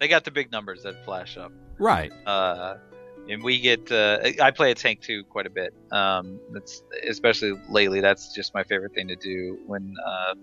they 0.01 0.09
got 0.09 0.25
the 0.25 0.31
big 0.31 0.51
numbers 0.51 0.83
that 0.83 1.05
flash 1.05 1.37
up. 1.37 1.53
Right. 1.79 2.13
Uh, 2.27 2.77
and 3.29 3.43
we 3.43 3.61
get. 3.61 3.91
Uh, 3.93 4.21
I 4.41 4.51
play 4.51 4.71
a 4.71 4.75
tank 4.75 5.01
too 5.01 5.25
quite 5.25 5.47
a 5.47 5.51
bit. 5.51 5.75
Um, 5.93 6.41
that's 6.53 6.83
especially 7.07 7.61
lately. 7.69 8.01
That's 8.01 8.35
just 8.35 8.55
my 8.55 8.65
favorite 8.65 8.95
thing 8.95 9.09
to 9.09 9.17
do 9.17 9.59
when 9.67 9.95
uh, 10.05 10.35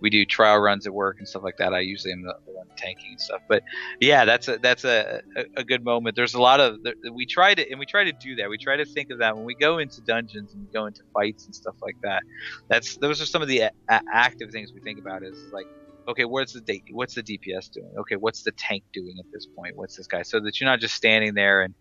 we 0.00 0.10
do 0.10 0.24
trial 0.24 0.58
runs 0.58 0.86
at 0.86 0.92
work 0.92 1.16
and 1.18 1.28
stuff 1.28 1.42
like 1.42 1.56
that. 1.56 1.72
I 1.72 1.80
usually 1.80 2.12
am 2.12 2.22
the, 2.22 2.34
one 2.46 2.66
tanking 2.76 3.12
and 3.12 3.20
stuff. 3.20 3.40
But 3.48 3.62
yeah, 4.00 4.24
that's 4.24 4.48
a 4.48 4.58
that's 4.58 4.84
a, 4.84 5.22
a, 5.56 5.64
good 5.64 5.82
moment. 5.82 6.14
There's 6.14 6.34
a 6.34 6.40
lot 6.40 6.60
of 6.60 6.78
we 7.12 7.26
try 7.26 7.54
to 7.54 7.70
and 7.70 7.78
we 7.78 7.86
try 7.86 8.04
to 8.04 8.12
do 8.12 8.36
that. 8.36 8.48
We 8.48 8.58
try 8.58 8.76
to 8.76 8.84
think 8.84 9.10
of 9.10 9.18
that 9.18 9.36
when 9.36 9.44
we 9.44 9.54
go 9.54 9.78
into 9.78 10.00
dungeons 10.02 10.54
and 10.54 10.70
go 10.72 10.86
into 10.86 11.02
fights 11.12 11.46
and 11.46 11.54
stuff 11.54 11.76
like 11.82 11.96
that. 12.02 12.22
That's 12.68 12.96
those 12.98 13.20
are 13.22 13.26
some 13.26 13.42
of 13.42 13.48
the 13.48 13.60
a- 13.60 13.72
active 13.88 14.50
things 14.50 14.72
we 14.72 14.80
think 14.80 14.98
about. 14.98 15.22
Is 15.22 15.52
like 15.52 15.66
okay, 16.08 16.24
what's 16.24 16.52
the 16.52 16.60
date? 16.60 16.84
What's 16.90 17.14
the 17.14 17.22
DPS 17.22 17.70
doing? 17.70 17.92
Okay, 17.98 18.16
what's 18.16 18.42
the 18.42 18.52
tank 18.52 18.84
doing 18.92 19.16
at 19.18 19.26
this 19.32 19.46
point? 19.46 19.76
What's 19.76 19.96
this 19.96 20.06
guy? 20.06 20.22
So 20.22 20.40
that 20.40 20.60
you're 20.60 20.68
not 20.68 20.80
just 20.80 20.94
standing 20.94 21.34
there 21.34 21.62
and 21.62 21.74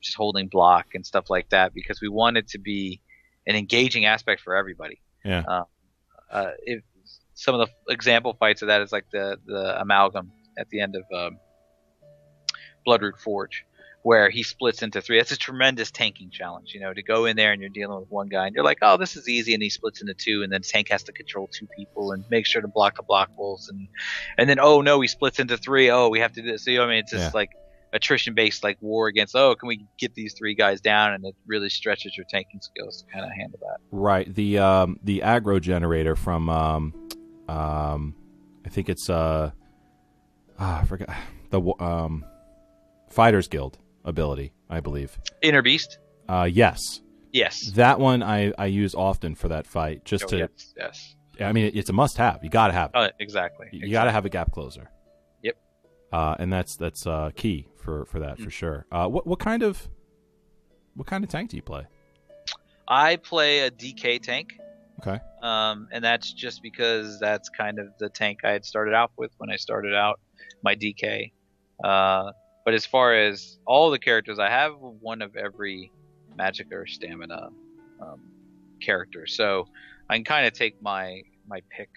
just 0.00 0.16
holding 0.16 0.48
block 0.48 0.86
and 0.94 1.04
stuff 1.06 1.30
like 1.30 1.48
that, 1.50 1.74
because 1.74 2.00
we 2.00 2.08
want 2.08 2.36
it 2.36 2.48
to 2.48 2.58
be 2.58 3.00
an 3.46 3.56
engaging 3.56 4.04
aspect 4.04 4.40
for 4.40 4.56
everybody. 4.56 5.00
Yeah. 5.24 5.42
Uh, 5.46 5.64
uh, 6.30 6.50
if 6.64 6.82
some 7.34 7.58
of 7.58 7.68
the 7.68 7.92
example 7.92 8.34
fights 8.38 8.62
of 8.62 8.68
that 8.68 8.80
is 8.80 8.92
like 8.92 9.06
the 9.12 9.38
the 9.46 9.80
amalgam 9.80 10.32
at 10.58 10.68
the 10.70 10.80
end 10.80 10.96
of 10.96 11.04
um, 11.16 11.38
Bloodroot 12.86 13.18
Forge. 13.18 13.64
Where 14.02 14.30
he 14.30 14.42
splits 14.42 14.82
into 14.82 15.00
three. 15.00 15.18
That's 15.18 15.30
a 15.30 15.36
tremendous 15.36 15.92
tanking 15.92 16.30
challenge, 16.30 16.72
you 16.74 16.80
know, 16.80 16.92
to 16.92 17.02
go 17.04 17.24
in 17.26 17.36
there 17.36 17.52
and 17.52 17.60
you're 17.60 17.70
dealing 17.70 18.00
with 18.00 18.10
one 18.10 18.28
guy 18.28 18.46
and 18.46 18.54
you're 18.54 18.64
like, 18.64 18.78
oh, 18.82 18.96
this 18.96 19.14
is 19.16 19.28
easy, 19.28 19.54
and 19.54 19.62
he 19.62 19.70
splits 19.70 20.00
into 20.00 20.14
two, 20.14 20.42
and 20.42 20.52
then 20.52 20.62
tank 20.62 20.88
has 20.90 21.04
to 21.04 21.12
control 21.12 21.48
two 21.56 21.68
people 21.76 22.10
and 22.12 22.24
make 22.28 22.44
sure 22.44 22.60
to 22.60 22.66
block 22.68 22.96
the 22.96 23.04
block 23.04 23.30
wolves, 23.38 23.68
and 23.68 23.86
and 24.38 24.50
then 24.50 24.58
oh 24.58 24.80
no, 24.80 25.00
he 25.00 25.06
splits 25.08 25.38
into 25.38 25.56
three. 25.56 25.90
Oh, 25.90 26.08
we 26.08 26.18
have 26.18 26.32
to 26.32 26.42
do 26.42 26.50
this. 26.50 26.64
So 26.64 26.72
you 26.72 26.78
know, 26.78 26.84
I 26.84 26.88
mean, 26.88 26.98
it's 26.98 27.12
just 27.12 27.22
Yeah. 27.26 27.30
like 27.32 27.50
attrition 27.94 28.32
based 28.34 28.64
like 28.64 28.78
war 28.80 29.06
against 29.06 29.36
oh 29.36 29.54
can 29.54 29.68
we 29.68 29.84
get 29.98 30.14
these 30.14 30.32
three 30.32 30.54
guys 30.54 30.80
down 30.80 31.12
and 31.12 31.26
it 31.26 31.34
really 31.46 31.68
stretches 31.68 32.16
your 32.16 32.24
tanking 32.30 32.58
skills 32.62 33.02
to 33.02 33.12
kind 33.12 33.22
of 33.22 33.30
handle 33.38 33.58
that 33.60 33.76
Right. 33.90 34.34
The 34.34 34.58
um, 34.60 34.98
the 35.04 35.20
aggro 35.20 35.60
generator 35.60 36.16
from 36.16 36.48
um, 36.48 36.94
um, 37.50 38.14
I 38.64 38.70
think 38.70 38.88
it's 38.88 39.10
uh, 39.10 39.50
ah, 40.58 40.80
I 40.80 40.84
forgot 40.86 41.10
the 41.50 41.60
um, 41.80 42.24
Fighters 43.10 43.46
Guild 43.48 43.76
ability. 44.04 44.52
I 44.70 44.80
believe. 44.80 45.18
inner 45.42 45.62
beast 45.62 45.98
Uh, 46.28 46.48
yes, 46.50 47.00
yes 47.32 47.70
that 47.72 47.98
one 48.00 48.22
I 48.22 48.52
I 48.58 48.66
use 48.66 48.94
often 48.94 49.34
for 49.34 49.48
that 49.48 49.66
fight. 49.66 50.04
Just 50.04 50.24
Oh, 50.24 50.28
to, 50.28 50.38
yes 50.38 50.74
yes 50.76 51.16
I 51.40 51.52
mean, 51.52 51.72
it's 51.74 51.88
a 51.90 51.92
must 51.92 52.18
have. 52.18 52.44
You 52.44 52.50
got 52.50 52.68
to 52.68 52.72
have. 52.74 52.90
it. 52.90 52.96
oh, 52.96 53.08
exactly 53.18 53.66
You 53.72 53.90
got 53.90 54.04
to 54.04 54.12
have 54.12 54.24
a 54.26 54.28
gap 54.28 54.52
closer. 54.52 54.90
Yep. 55.42 55.56
Uh, 56.12 56.36
and 56.38 56.52
that's 56.52 56.76
that's 56.76 57.06
uh, 57.06 57.30
key 57.34 57.68
for 57.76 58.04
for 58.04 58.20
that 58.20 58.38
for 58.38 58.50
sure. 58.50 58.86
Uh, 58.92 59.08
what 59.08 59.26
what 59.26 59.38
kind 59.38 59.62
of 59.62 59.88
what 60.94 61.06
kind 61.06 61.24
of 61.24 61.30
tank 61.30 61.50
do 61.50 61.56
you 61.56 61.62
play? 61.62 61.86
i 62.88 63.16
play 63.16 63.60
a 63.60 63.70
dk 63.70 64.20
tank 64.20 64.48
Okay. 65.00 65.18
um, 65.42 65.88
and 65.90 66.04
that's 66.04 66.32
just 66.32 66.62
because 66.62 67.18
that's 67.18 67.48
kind 67.48 67.78
of 67.80 67.88
the 67.98 68.08
tank 68.08 68.40
I 68.44 68.50
had 68.52 68.64
started 68.64 68.94
out 68.94 69.10
with 69.16 69.32
when 69.38 69.50
I 69.50 69.56
started 69.56 69.94
out 69.94 70.20
my 70.62 70.76
DK. 70.76 71.32
Uh, 71.82 72.30
but 72.64 72.74
as 72.74 72.86
far 72.86 73.14
as 73.14 73.58
all 73.66 73.90
the 73.90 73.98
characters, 73.98 74.38
I 74.38 74.48
have 74.48 74.74
one 74.78 75.22
of 75.22 75.36
every 75.36 75.90
magic 76.36 76.72
or 76.72 76.86
stamina 76.86 77.50
um, 78.00 78.20
character, 78.80 79.26
so 79.26 79.68
I 80.08 80.16
can 80.16 80.24
kind 80.24 80.46
of 80.46 80.52
take 80.52 80.80
my 80.82 81.22
my 81.48 81.60
pick 81.70 81.90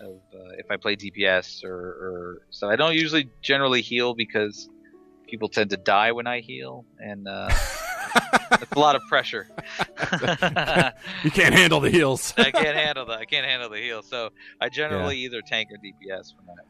of 0.00 0.16
uh, 0.34 0.50
if 0.58 0.70
I 0.70 0.76
play 0.76 0.96
DPS 0.96 1.64
or, 1.64 1.74
or 1.74 2.42
so. 2.50 2.68
I 2.68 2.76
don't 2.76 2.94
usually 2.94 3.30
generally 3.42 3.82
heal 3.82 4.14
because 4.14 4.68
people 5.28 5.48
tend 5.48 5.70
to 5.70 5.76
die 5.76 6.12
when 6.12 6.26
I 6.26 6.40
heal, 6.40 6.84
and 6.98 7.26
uh, 7.28 7.50
it's 8.52 8.72
a 8.72 8.78
lot 8.78 8.96
of 8.96 9.02
pressure. 9.08 9.48
You 11.24 11.30
can't 11.32 11.54
handle 11.54 11.80
the 11.80 11.90
heals. 11.90 12.32
I 12.36 12.50
can't 12.50 12.76
handle 12.76 13.06
that. 13.06 13.18
I 13.18 13.24
can't 13.24 13.44
handle 13.44 13.68
the 13.68 13.78
heals. 13.78 14.06
So 14.08 14.30
I 14.60 14.68
generally 14.68 15.18
either 15.18 15.42
tank 15.42 15.68
or 15.72 15.76
DPS 15.76 16.32
when 16.36 16.56
I, 16.56 16.62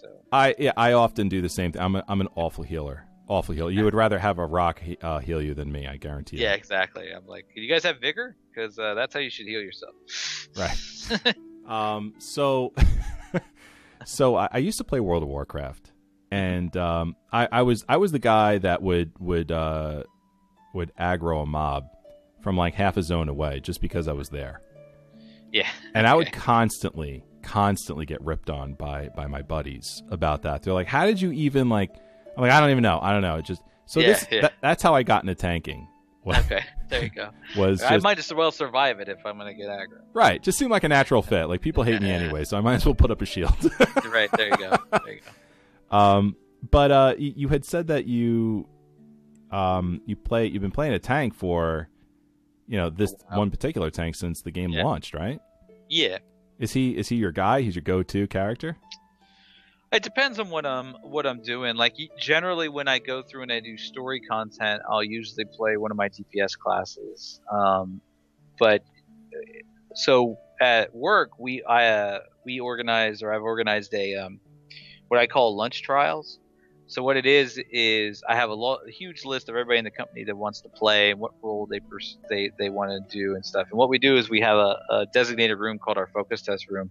So 0.00 0.08
I 0.32 0.54
yeah, 0.58 0.72
I 0.76 0.92
often 0.92 1.28
do 1.28 1.40
the 1.42 1.48
same 1.48 1.72
thing. 1.72 1.82
I'm 1.82 1.96
a, 1.96 2.04
I'm 2.08 2.20
an 2.20 2.28
awful 2.34 2.64
healer. 2.64 3.04
Awful 3.28 3.54
healer. 3.54 3.70
You 3.70 3.84
would 3.84 3.94
rather 3.94 4.18
have 4.18 4.38
a 4.38 4.46
rock 4.46 4.80
he, 4.80 4.96
uh, 5.02 5.18
heal 5.18 5.42
you 5.42 5.52
than 5.52 5.70
me. 5.70 5.86
I 5.86 5.96
guarantee. 5.98 6.38
You. 6.38 6.44
Yeah, 6.44 6.54
it. 6.54 6.58
exactly. 6.58 7.10
I'm 7.14 7.26
like, 7.26 7.44
do 7.54 7.60
you 7.60 7.68
guys 7.68 7.82
have 7.84 8.00
vigor? 8.00 8.36
Because 8.48 8.78
uh, 8.78 8.94
that's 8.94 9.12
how 9.12 9.20
you 9.20 9.28
should 9.28 9.46
heal 9.46 9.60
yourself. 9.60 9.94
Right. 10.56 11.34
Um. 11.68 12.14
So, 12.18 12.72
so 14.06 14.36
I, 14.36 14.48
I 14.52 14.58
used 14.58 14.78
to 14.78 14.84
play 14.84 15.00
World 15.00 15.22
of 15.22 15.28
Warcraft, 15.28 15.92
and 16.30 16.74
um, 16.78 17.14
I, 17.30 17.46
I 17.52 17.62
was 17.62 17.84
I 17.90 17.98
was 17.98 18.10
the 18.10 18.18
guy 18.18 18.56
that 18.56 18.80
would 18.80 19.12
would 19.18 19.52
uh, 19.52 20.04
would 20.72 20.90
aggro 20.98 21.42
a 21.42 21.46
mob 21.46 21.84
from 22.42 22.56
like 22.56 22.72
half 22.72 22.96
a 22.96 23.02
zone 23.02 23.28
away 23.28 23.60
just 23.60 23.82
because 23.82 24.08
I 24.08 24.12
was 24.14 24.30
there, 24.30 24.62
Yeah. 25.52 25.68
and 25.94 26.06
I 26.06 26.14
would 26.14 26.32
constantly 26.32 27.22
constantly 27.42 28.06
get 28.06 28.20
ripped 28.22 28.50
on 28.50 28.74
by 28.74 29.08
by 29.16 29.26
my 29.26 29.42
buddies 29.42 30.02
about 30.10 30.42
that. 30.42 30.62
They're 30.62 30.74
like, 30.74 30.86
"How 30.88 31.06
did 31.06 31.20
you 31.20 31.32
even 31.32 31.68
like?" 31.68 31.90
I'm 32.36 32.42
like, 32.42 32.52
"I 32.52 32.60
don't 32.60 32.70
even 32.70 32.82
know. 32.82 32.98
I 33.02 33.12
don't 33.12 33.22
know." 33.22 33.36
It 33.36 33.44
just 33.44 33.62
so 33.86 34.00
Yeah, 34.00 34.06
this 34.08 34.26
yeah. 34.30 34.40
That, 34.42 34.54
that's 34.60 34.82
how 34.82 34.94
I 34.94 35.02
got 35.02 35.22
into 35.22 35.34
tanking. 35.34 35.88
Was, 36.24 36.36
Okay. 36.44 36.64
There 36.88 37.04
you 37.04 37.10
go. 37.10 37.30
was 37.56 37.82
I 37.82 37.94
just, 37.94 38.04
might 38.04 38.18
as 38.18 38.32
well 38.34 38.50
survive 38.50 39.00
it 39.00 39.08
if 39.08 39.18
I'm 39.24 39.38
gonna 39.38 39.54
get 39.54 39.68
aggro. 39.68 40.00
right. 40.14 40.42
Just 40.42 40.58
seemed 40.58 40.70
like 40.70 40.84
a 40.84 40.88
natural 40.88 41.22
fit. 41.22 41.46
Like 41.46 41.60
people 41.60 41.84
hate 41.84 42.00
me 42.02 42.10
anyway, 42.20 42.44
so 42.44 42.56
I 42.58 42.60
might 42.60 42.74
as 42.74 42.84
well 42.86 42.94
put 42.94 43.10
up 43.10 43.22
a 43.22 43.26
shield. 43.26 43.54
right. 44.06 44.28
There 44.36 44.48
you 44.48 44.56
go. 44.56 44.76
There 45.04 45.14
you 45.14 45.20
go. 45.20 45.30
Um, 45.96 46.36
but 46.70 46.90
uh, 46.90 47.14
y- 47.18 47.32
you 47.34 47.48
had 47.48 47.64
said 47.64 47.86
that 47.86 48.04
you, 48.04 48.68
um, 49.50 50.02
you 50.04 50.16
play. 50.16 50.46
You've 50.46 50.60
been 50.60 50.70
playing 50.70 50.92
a 50.92 50.98
tank 50.98 51.34
for, 51.34 51.88
you 52.66 52.76
know, 52.76 52.90
this 52.90 53.14
Wow. 53.30 53.38
one 53.38 53.50
particular 53.50 53.88
tank 53.90 54.14
since 54.14 54.42
the 54.42 54.50
game 54.50 54.70
Yeah. 54.70 54.84
launched, 54.84 55.14
right? 55.14 55.40
Yeah. 55.88 56.18
Is 56.58 56.72
he 56.72 56.96
is 56.96 57.08
he 57.08 57.16
your 57.16 57.32
guy? 57.32 57.60
He's 57.60 57.76
your 57.76 57.82
go-to 57.82 58.26
character? 58.26 58.76
It 59.90 60.02
depends 60.02 60.38
on 60.38 60.50
what 60.50 60.66
I'm 60.66 60.94
what 61.02 61.26
I'm 61.26 61.42
doing. 61.42 61.76
Like 61.76 61.94
generally, 62.18 62.68
when 62.68 62.88
I 62.88 62.98
go 62.98 63.22
through 63.22 63.42
and 63.42 63.52
I 63.52 63.60
do 63.60 63.78
story 63.78 64.20
content, 64.20 64.82
I'll 64.90 65.04
usually 65.04 65.44
play 65.44 65.76
one 65.76 65.90
of 65.90 65.96
my 65.96 66.08
DPS 66.08 66.58
classes. 66.58 67.40
Um, 67.50 68.00
but 68.58 68.82
uh, 68.82 69.94
so 69.94 70.36
at 70.60 70.94
work, 70.94 71.38
we 71.38 71.62
I 71.62 71.86
uh, 71.86 72.18
we 72.44 72.60
organize 72.60 73.22
or 73.22 73.32
I've 73.32 73.42
organized 73.42 73.94
a 73.94 74.16
um, 74.16 74.40
what 75.08 75.20
I 75.20 75.26
call 75.26 75.56
lunch 75.56 75.82
trials. 75.82 76.38
So 76.88 77.02
what 77.02 77.18
it 77.18 77.26
is 77.26 77.60
is 77.70 78.22
I 78.28 78.34
have 78.36 78.50
a, 78.50 78.54
lo- 78.54 78.78
a 78.86 78.90
huge 78.90 79.24
list 79.24 79.48
of 79.48 79.54
everybody 79.54 79.78
in 79.78 79.84
the 79.84 79.90
company 79.92 80.24
that 80.24 80.36
wants 80.36 80.62
to 80.62 80.70
play 80.76 81.10
and 81.10 81.20
what 81.20 81.32
role 81.42 81.68
they 81.70 81.80
pers- 81.90 82.18
they 82.30 82.50
they 82.58 82.70
want 82.70 82.90
to 82.92 83.00
do 83.18 83.34
and 83.34 83.44
stuff. 83.44 83.68
And 83.70 83.78
what 83.78 83.90
we 83.90 83.98
do 83.98 84.16
is 84.16 84.30
we 84.30 84.40
have 84.40 84.56
a, 84.58 84.76
a 84.90 85.06
designated 85.12 85.58
room 85.58 85.78
called 85.78 85.98
our 85.98 86.08
focus 86.14 86.42
test 86.42 86.66
room, 86.70 86.90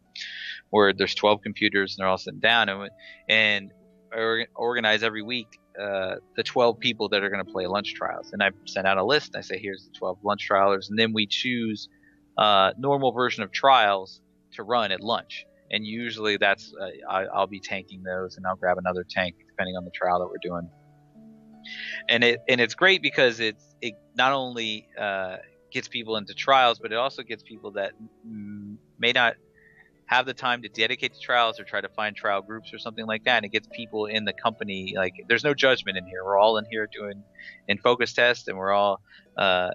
where 0.72 0.94
there's 0.94 1.16
12 1.16 1.42
computers 1.44 1.96
and 1.98 2.04
they're 2.04 2.10
all 2.10 2.18
sitting 2.18 2.40
down 2.40 2.70
and 2.70 2.92
and 3.30 3.72
or, 4.16 4.46
organize 4.56 5.04
every 5.04 5.24
week 5.24 5.50
uh, 5.82 6.16
the 6.38 6.44
12 6.44 6.80
people 6.80 7.10
that 7.10 7.24
are 7.24 7.30
going 7.30 7.44
to 7.46 7.52
play 7.52 7.68
lunch 7.68 7.94
trials. 7.96 8.30
And 8.34 8.44
I 8.44 8.52
send 8.68 8.88
out 8.88 8.98
a 8.98 9.06
list. 9.06 9.32
And 9.34 9.40
I 9.40 9.44
say 9.44 9.60
here's 9.62 9.84
the 9.86 9.92
12 10.00 10.20
lunch 10.24 10.48
trialers, 10.52 10.90
and 10.90 11.00
then 11.00 11.14
we 11.14 11.28
choose 11.30 11.90
uh, 12.38 12.72
normal 12.78 13.12
version 13.14 13.44
of 13.44 13.52
trials 13.52 14.22
to 14.54 14.64
run 14.64 14.92
at 14.92 15.02
lunch. 15.02 15.46
And 15.72 15.86
usually 15.86 16.38
that's 16.38 16.72
uh, 16.82 17.12
I, 17.12 17.26
I'll 17.26 17.48
be 17.48 17.62
tanking 17.62 18.04
those, 18.04 18.38
and 18.38 18.46
I'll 18.48 18.56
grab 18.58 18.78
another 18.78 19.06
tank 19.10 19.36
depending 19.58 19.76
on 19.76 19.86
the 19.86 19.92
trial 19.92 20.20
that 20.20 20.28
we're 20.28 20.38
doing. 20.42 20.70
And 22.10 22.24
it 22.24 22.40
and 22.48 22.62
it's 22.62 22.76
great 22.76 23.02
because 23.02 23.40
it's 23.40 23.76
it 23.82 23.96
not 24.16 24.32
only 24.32 24.88
uh, 25.00 25.38
gets 25.72 25.88
people 25.88 26.16
into 26.18 26.34
trials, 26.34 26.80
but 26.80 26.92
it 26.92 26.96
also 26.96 27.24
gets 27.24 27.44
people 27.44 27.72
that 27.72 27.92
may 29.00 29.12
not 29.12 29.34
have 30.06 30.26
the 30.26 30.34
time 30.34 30.62
to 30.62 30.70
dedicate 30.70 31.14
to 31.14 31.20
trials 31.20 31.60
or 31.60 31.66
try 31.66 31.82
to 31.82 31.90
find 31.90 32.16
trial 32.16 32.42
groups 32.42 32.74
or 32.74 32.80
something 32.80 33.06
like 33.06 33.26
that. 33.26 33.38
And 33.38 33.46
it 33.46 33.52
gets 33.52 33.68
people 33.76 34.06
in 34.06 34.24
the 34.24 34.32
company 34.32 34.94
like 34.96 35.14
there's 35.28 35.44
no 35.44 35.54
judgment 35.54 35.98
in 35.98 36.06
here. 36.06 36.24
We're 36.24 36.38
all 36.38 36.58
in 36.58 36.66
here 36.70 36.88
doing 36.94 37.24
in 37.68 37.78
focus 37.80 38.14
test, 38.14 38.48
and 38.48 38.58
we're 38.58 38.72
all 38.72 39.02
uh, 39.38 39.72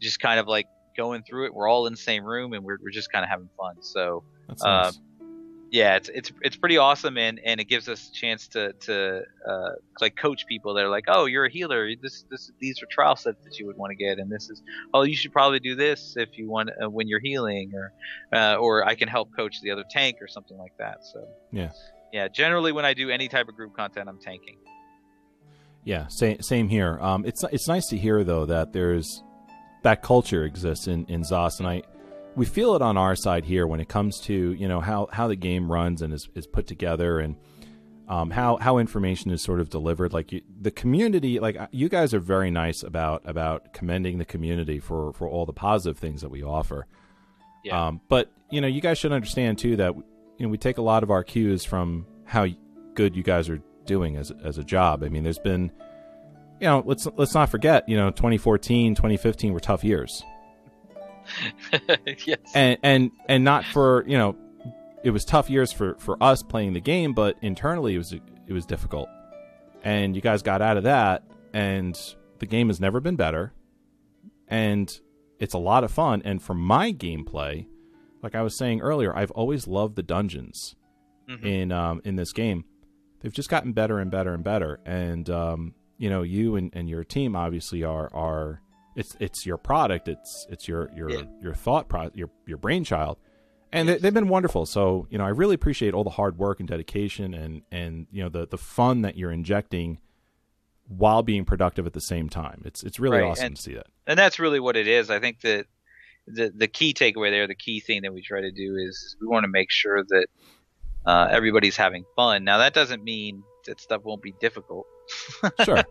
just 0.00 0.20
kind 0.20 0.40
of 0.40 0.46
like 0.46 0.66
going 0.96 1.22
through 1.22 1.46
it. 1.46 1.54
We're 1.54 1.68
all 1.68 1.86
in 1.86 1.92
the 1.92 1.98
same 1.98 2.24
room, 2.24 2.54
and 2.54 2.64
we're 2.64 2.78
we're 2.82 2.90
just 2.90 3.12
kind 3.12 3.24
of 3.24 3.28
having 3.28 3.50
fun. 3.58 3.74
So 3.80 4.24
Uh, 4.60 4.84
nice. 4.84 5.00
Yeah, 5.70 5.96
it's 5.96 6.08
it's 6.08 6.32
it's 6.42 6.56
pretty 6.56 6.78
awesome, 6.78 7.16
and, 7.16 7.38
and 7.44 7.60
it 7.60 7.64
gives 7.68 7.88
us 7.88 8.08
a 8.08 8.12
chance 8.12 8.48
to 8.48 8.72
to 8.72 9.22
uh, 9.48 9.70
like 10.00 10.16
coach 10.16 10.46
people 10.46 10.74
that 10.74 10.84
are 10.84 10.88
like, 10.88 11.04
oh, 11.06 11.26
you're 11.26 11.44
a 11.44 11.50
healer. 11.50 11.88
This 12.02 12.24
this 12.28 12.50
these 12.58 12.82
are 12.82 12.86
trial 12.90 13.14
sets 13.14 13.42
that 13.44 13.58
you 13.58 13.66
would 13.66 13.76
want 13.76 13.90
to 13.90 13.94
get, 13.94 14.18
and 14.18 14.30
this 14.30 14.50
is 14.50 14.62
oh, 14.92 15.02
you 15.02 15.14
should 15.14 15.32
probably 15.32 15.60
do 15.60 15.76
this 15.76 16.16
if 16.16 16.36
you 16.36 16.50
want 16.50 16.70
uh, 16.82 16.90
when 16.90 17.06
you're 17.06 17.20
healing, 17.20 17.72
or 17.74 17.92
uh, 18.36 18.56
or 18.56 18.84
I 18.84 18.96
can 18.96 19.06
help 19.06 19.34
coach 19.36 19.60
the 19.62 19.70
other 19.70 19.84
tank 19.88 20.16
or 20.20 20.26
something 20.26 20.58
like 20.58 20.76
that. 20.78 21.04
So 21.04 21.28
Yeah. 21.52 21.70
yeah. 22.12 22.26
Generally, 22.26 22.72
when 22.72 22.84
I 22.84 22.92
do 22.92 23.08
any 23.08 23.28
type 23.28 23.48
of 23.48 23.54
group 23.54 23.76
content, 23.76 24.08
I'm 24.08 24.18
tanking. 24.18 24.56
Yeah, 25.84 26.08
same 26.08 26.42
same 26.42 26.68
here. 26.68 26.98
Um, 27.00 27.24
it's 27.24 27.44
it's 27.44 27.68
nice 27.68 27.86
to 27.88 27.96
hear 27.96 28.24
though 28.24 28.44
that 28.46 28.72
there's 28.72 29.22
that 29.84 30.02
culture 30.02 30.44
exists 30.44 30.88
in 30.88 31.06
in 31.06 31.22
ZOS, 31.22 31.60
and 31.60 31.68
I 31.68 31.82
we 32.36 32.46
feel 32.46 32.74
it 32.74 32.82
on 32.82 32.96
our 32.96 33.16
side 33.16 33.44
here 33.44 33.66
when 33.66 33.80
it 33.80 33.88
comes 33.88 34.20
to 34.20 34.52
you 34.52 34.68
know 34.68 34.80
how 34.80 35.08
how 35.12 35.28
the 35.28 35.36
game 35.36 35.70
runs 35.70 36.02
and 36.02 36.12
is 36.12 36.28
is 36.34 36.46
put 36.46 36.66
together 36.66 37.20
and 37.20 37.36
um, 38.08 38.30
how 38.30 38.56
how 38.56 38.78
information 38.78 39.30
is 39.30 39.42
sort 39.42 39.60
of 39.60 39.68
delivered. 39.68 40.12
Like 40.12 40.32
you, 40.32 40.42
the 40.60 40.70
community, 40.70 41.38
like 41.38 41.56
uh, 41.56 41.68
you 41.70 41.88
guys 41.88 42.12
are 42.12 42.20
very 42.20 42.50
nice 42.50 42.82
about 42.82 43.22
about 43.24 43.72
commending 43.72 44.18
the 44.18 44.24
community 44.24 44.80
for 44.80 45.12
for 45.12 45.28
all 45.28 45.46
the 45.46 45.52
positive 45.52 45.98
things 45.98 46.20
that 46.22 46.30
we 46.30 46.42
offer. 46.42 46.86
Yeah. 47.64 47.86
Um, 47.88 48.00
but 48.08 48.32
you 48.50 48.60
know, 48.60 48.66
you 48.66 48.80
guys 48.80 48.98
should 48.98 49.12
understand 49.12 49.58
too 49.58 49.76
that 49.76 49.94
you 49.94 50.46
know 50.46 50.48
we 50.48 50.58
take 50.58 50.78
a 50.78 50.82
lot 50.82 51.02
of 51.02 51.10
our 51.10 51.22
cues 51.22 51.64
from 51.64 52.06
how 52.24 52.46
good 52.94 53.14
you 53.14 53.22
guys 53.22 53.48
are 53.48 53.62
doing 53.86 54.16
as 54.16 54.32
as 54.42 54.58
a 54.58 54.64
job. 54.64 55.04
I 55.04 55.08
mean, 55.08 55.22
there's 55.22 55.38
been 55.38 55.70
you 56.60 56.66
know, 56.66 56.82
let's 56.84 57.06
let's 57.16 57.34
not 57.34 57.48
forget, 57.48 57.88
you 57.88 57.96
know, 57.96 58.10
2014, 58.10 58.94
2015 58.94 59.52
were 59.52 59.60
tough 59.60 59.82
years. 59.82 60.24
yes. 62.26 62.38
And 62.54 62.78
and 62.82 63.10
and 63.28 63.44
not 63.44 63.64
for, 63.64 64.04
you 64.06 64.16
know, 64.18 64.36
it 65.04 65.10
was 65.10 65.24
tough 65.24 65.48
years 65.50 65.72
for 65.72 65.94
for 65.98 66.16
us 66.22 66.42
playing 66.42 66.72
the 66.74 66.80
game, 66.80 67.12
but 67.14 67.36
internally 67.42 67.94
it 67.94 67.98
was 67.98 68.12
it 68.12 68.52
was 68.52 68.66
difficult. 68.66 69.08
And 69.82 70.14
you 70.14 70.22
guys 70.22 70.42
got 70.42 70.60
out 70.62 70.76
of 70.76 70.82
that 70.84 71.22
and 71.54 71.98
the 72.38 72.46
game 72.46 72.68
has 72.68 72.80
never 72.80 73.00
been 73.00 73.16
better. 73.16 73.52
And 74.48 74.92
it's 75.38 75.54
a 75.54 75.58
lot 75.58 75.84
of 75.84 75.90
fun 75.90 76.22
and 76.24 76.42
for 76.42 76.54
my 76.54 76.92
gameplay, 76.92 77.66
like 78.22 78.34
I 78.34 78.42
was 78.42 78.56
saying 78.56 78.80
earlier, 78.80 79.14
I've 79.16 79.30
always 79.30 79.66
loved 79.66 79.96
the 79.96 80.02
dungeons 80.02 80.74
Mhm. 81.28 81.44
in 81.44 81.72
um, 81.72 82.00
in 82.04 82.16
this 82.16 82.32
game. 82.32 82.64
They've 83.20 83.32
just 83.32 83.48
gotten 83.50 83.72
better 83.72 83.98
and 84.00 84.10
better 84.10 84.34
and 84.34 84.42
better. 84.42 84.80
And 84.84 85.30
um, 85.30 85.74
you 85.96 86.10
know, 86.10 86.22
you 86.22 86.56
and, 86.56 86.70
and 86.74 86.88
your 86.88 87.04
team 87.04 87.36
obviously 87.36 87.84
are 87.84 88.10
are 88.12 88.60
it's 88.96 89.16
it's 89.20 89.46
your 89.46 89.56
product. 89.56 90.08
It's 90.08 90.46
it's 90.50 90.66
your 90.68 90.90
your 90.94 91.10
Yeah. 91.10 91.22
your 91.42 91.54
thought 91.54 91.88
pro 91.88 92.10
your 92.14 92.30
your 92.46 92.58
brainchild, 92.58 93.18
and 93.72 93.88
they, 93.88 93.98
they've 93.98 94.14
been 94.14 94.28
wonderful. 94.28 94.66
So 94.66 95.06
you 95.10 95.18
know, 95.18 95.24
I 95.24 95.28
really 95.30 95.54
appreciate 95.54 95.94
all 95.94 96.04
the 96.04 96.10
hard 96.10 96.38
work 96.38 96.60
and 96.60 96.68
dedication 96.68 97.34
and 97.34 97.62
and 97.70 98.06
you 98.10 98.22
know 98.22 98.28
the 98.28 98.46
the 98.46 98.58
fun 98.58 99.02
that 99.02 99.16
you're 99.16 99.32
injecting 99.32 99.98
while 100.88 101.22
being 101.22 101.44
productive 101.44 101.86
at 101.86 101.92
the 101.92 102.00
same 102.00 102.28
time. 102.28 102.62
It's 102.64 102.82
it's 102.82 102.98
really 102.98 103.18
Right, 103.18 103.30
awesome 103.30 103.46
and- 103.46 103.56
to 103.56 103.62
see 103.62 103.74
that. 103.74 103.86
and 104.06 104.18
that's 104.18 104.38
really 104.38 104.60
what 104.60 104.76
it 104.76 104.88
is. 104.88 105.08
I 105.10 105.20
think 105.20 105.40
that 105.42 105.66
the 106.26 106.52
the 106.54 106.68
key 106.68 106.92
takeaway 106.94 107.30
there, 107.30 107.46
the 107.46 107.54
key 107.54 107.80
thing 107.80 108.02
that 108.02 108.12
we 108.12 108.22
try 108.22 108.40
to 108.40 108.50
do 108.50 108.76
is 108.76 109.16
we 109.20 109.26
want 109.26 109.44
to 109.44 109.48
make 109.48 109.70
sure 109.70 110.02
that 110.04 110.26
uh, 111.06 111.28
everybody's 111.30 111.76
having 111.76 112.04
fun. 112.16 112.44
Now 112.44 112.58
that 112.58 112.74
doesn't 112.74 113.02
mean 113.04 113.42
that 113.66 113.80
stuff 113.80 114.02
won't 114.04 114.20
be 114.22 114.32
difficult, 114.40 114.86
Sure. 115.64 115.82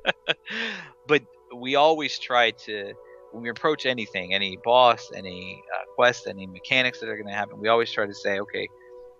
but 1.07 1.23
we 1.55 1.75
always 1.75 2.19
try 2.19 2.51
to 2.51 2.93
when 3.31 3.43
we 3.43 3.49
approach 3.49 3.85
anything, 3.85 4.33
any 4.33 4.57
boss, 4.63 5.11
any 5.15 5.61
uh, 5.75 5.83
quest, 5.95 6.27
any 6.27 6.47
mechanics 6.47 6.99
that 6.99 7.09
are 7.09 7.15
going 7.15 7.27
to 7.27 7.33
happen, 7.33 7.59
we 7.59 7.67
always 7.67 7.91
try 7.91 8.05
to 8.05 8.13
say, 8.13 8.39
okay, 8.39 8.67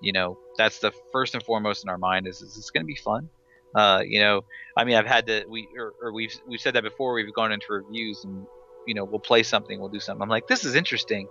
you 0.02 0.14
know, 0.14 0.38
that's 0.58 0.80
the 0.80 0.92
first 1.12 1.36
and 1.36 1.44
foremost 1.44 1.84
in 1.84 1.90
our 1.90 1.98
mind 1.98 2.28
is, 2.28 2.42
is 2.42 2.56
this 2.56 2.72
going 2.72 2.84
to 2.84 2.88
be 2.88 2.96
fun? 2.96 3.30
Uh, 3.76 4.02
you 4.06 4.20
know, 4.20 4.42
I 4.76 4.84
mean, 4.84 4.96
I've 4.96 5.06
had 5.06 5.28
to 5.28 5.46
we 5.48 5.68
or, 5.78 5.94
or 6.02 6.12
we've 6.12 6.36
we've 6.48 6.60
said 6.60 6.74
that 6.76 6.84
before. 6.84 7.14
We've 7.14 7.34
gone 7.34 7.52
into 7.52 7.68
reviews 7.70 8.24
and 8.24 8.46
you 8.88 8.96
know 8.96 9.04
we'll 9.04 9.20
play 9.20 9.44
something, 9.44 9.80
we'll 9.80 9.90
do 9.90 10.00
something. 10.00 10.22
I'm 10.22 10.30
like, 10.30 10.48
this 10.48 10.66
is 10.66 10.74
interesting, 10.74 11.28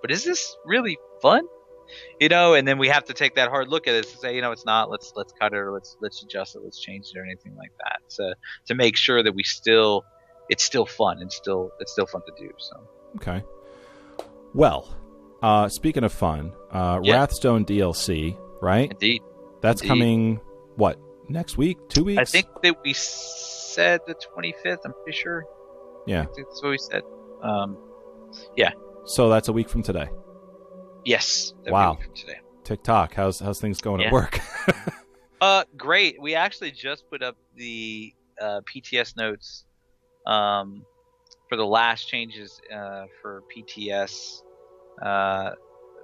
but 0.00 0.10
is 0.10 0.24
this 0.24 0.56
really 0.64 0.96
fun? 1.20 1.44
You 2.20 2.28
know, 2.28 2.54
and 2.54 2.66
then 2.66 2.78
we 2.78 2.88
have 2.88 3.04
to 3.04 3.14
take 3.14 3.34
that 3.36 3.48
hard 3.48 3.68
look 3.68 3.86
at 3.86 3.94
it 3.94 4.10
and 4.10 4.20
say, 4.20 4.34
you 4.34 4.42
know, 4.42 4.52
it's 4.52 4.64
not. 4.64 4.90
Let's 4.90 5.12
let's 5.14 5.32
cut 5.38 5.52
it 5.52 5.56
or 5.56 5.72
let's 5.72 5.96
let's 6.00 6.22
adjust 6.22 6.56
it, 6.56 6.62
let's 6.64 6.80
change 6.80 7.10
it 7.14 7.18
or 7.18 7.24
anything 7.24 7.54
like 7.56 7.72
that. 7.78 8.00
To 8.16 8.34
to 8.66 8.74
make 8.74 8.96
sure 8.96 9.22
that 9.22 9.34
we 9.34 9.42
still 9.42 10.04
it's 10.48 10.62
still 10.64 10.86
fun 10.86 11.20
and 11.20 11.30
still 11.32 11.70
it's 11.80 11.92
still 11.92 12.06
fun 12.06 12.22
to 12.26 12.32
do. 12.46 12.50
So 12.58 12.76
Okay. 13.16 13.42
Well, 14.54 14.88
uh, 15.42 15.68
speaking 15.68 16.04
of 16.04 16.12
fun, 16.12 16.52
uh, 16.72 17.00
Yeah. 17.02 17.14
Wrathstone 17.14 17.64
DLC, 17.64 18.36
right? 18.60 18.90
indeed, 18.90 19.22
That's 19.60 19.80
indeed. 19.82 19.88
coming. 19.88 20.40
What 20.76 20.98
next 21.28 21.56
week? 21.56 21.76
Two 21.88 22.04
weeks? 22.04 22.20
I 22.20 22.24
think 22.24 22.46
that 22.62 22.76
we 22.84 22.92
said 22.94 24.00
the 24.06 24.14
25th. 24.14 24.78
I'm 24.84 24.92
pretty 25.04 25.16
sure. 25.18 25.44
Yeah. 26.06 26.26
That's 26.36 26.62
what 26.62 26.70
we 26.70 26.78
said. 26.78 27.02
Um, 27.42 27.76
So 29.04 29.28
that's 29.30 29.48
a 29.48 29.52
week 29.52 29.68
from 29.70 29.82
today. 29.82 30.08
yes. 31.04 31.54
Wow. 31.66 31.96
Today. 32.14 32.40
TikTok. 32.64 33.14
How's 33.14 33.38
how's 33.40 33.58
things 33.60 33.80
going 33.80 34.00
Yeah. 34.00 34.08
at 34.08 34.12
work? 34.12 34.40
Uh, 35.40 35.62
great. 35.76 36.20
We 36.20 36.34
actually 36.34 36.72
just 36.72 37.08
put 37.08 37.22
up 37.22 37.36
the 37.54 38.12
uh, 38.40 38.60
PTS 38.66 39.16
notes 39.16 39.64
um, 40.28 40.84
for 41.48 41.56
the 41.56 41.66
last 41.66 42.04
changes 42.04 42.60
uh, 42.72 43.06
for 43.20 43.42
PTS. 43.54 44.42
Uh, 45.02 45.52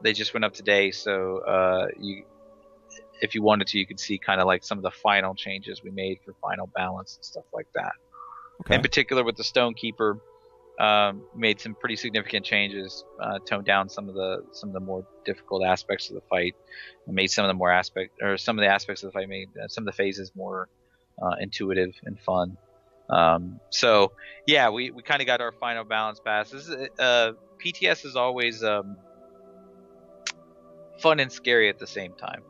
they 0.03 0.13
just 0.13 0.35
went 0.35 0.45
up 0.45 0.55
today, 0.55 0.91
so 0.91 1.39
uh, 1.39 1.87
you, 2.01 2.25
if 3.21 3.35
you 3.35 3.43
wanted 3.43 3.69
to, 3.69 3.79
you 3.79 3.87
could 3.87 4.01
see 4.01 4.19
kind 4.19 4.41
of 4.41 4.47
like 4.47 4.65
some 4.65 4.79
of 4.79 4.83
the 4.83 4.91
final 4.91 5.35
changes 5.35 5.83
we 5.85 5.91
made 5.91 6.19
for 6.25 6.35
final 6.43 6.67
balance 6.75 7.17
and 7.17 7.25
stuff 7.25 7.45
like 7.53 7.69
that. 7.75 7.93
okay. 8.63 8.75
In 8.75 8.83
particular, 8.83 9.23
with 9.23 9.37
the 9.37 9.43
Stonekeeper, 9.43 10.19
um, 10.79 11.23
made 11.37 11.61
some 11.61 11.75
pretty 11.75 11.97
significant 11.97 12.45
changes. 12.45 13.05
Uh, 13.21 13.39
toned 13.47 13.65
down 13.65 13.89
some 13.89 14.09
of 14.09 14.15
the 14.15 14.45
some 14.51 14.71
of 14.71 14.75
the 14.75 14.81
more 14.81 15.07
difficult 15.25 15.65
aspects 15.65 16.09
of 16.09 16.17
the 16.17 16.23
fight, 16.23 16.55
and 17.07 17.15
made 17.15 17.29
some 17.29 17.45
of 17.45 17.49
the 17.49 17.55
more 17.55 17.71
aspect 17.71 18.21
or 18.21 18.37
some 18.37 18.59
of 18.59 18.63
the 18.63 18.69
aspects 18.69 19.03
of 19.03 19.09
the 19.09 19.13
fight 19.13 19.29
made 19.29 19.49
uh, 19.63 19.69
some 19.69 19.83
of 19.83 19.87
the 19.87 19.97
phases 19.97 20.33
more 20.35 20.69
uh, 21.23 21.37
intuitive 21.41 21.95
and 22.05 22.19
fun. 22.21 22.57
Um, 23.11 23.61
so 23.71 24.13
yeah, 24.47 24.71
we, 24.71 24.91
we 24.91 25.03
kind 25.03 25.21
of 25.21 25.27
got 25.27 25.41
our 25.41 25.53
final 25.53 25.85
balance 25.85 26.21
passes. 26.21 26.71
Uh, 26.99 27.33
PTS 27.65 28.05
is 28.05 28.17
always 28.17 28.63
um, 28.63 28.97
fun 31.01 31.21
and 31.21 31.31
scary 31.31 31.69
at 31.69 31.79
the 31.79 31.87
same 31.87 32.13
time 32.15 32.43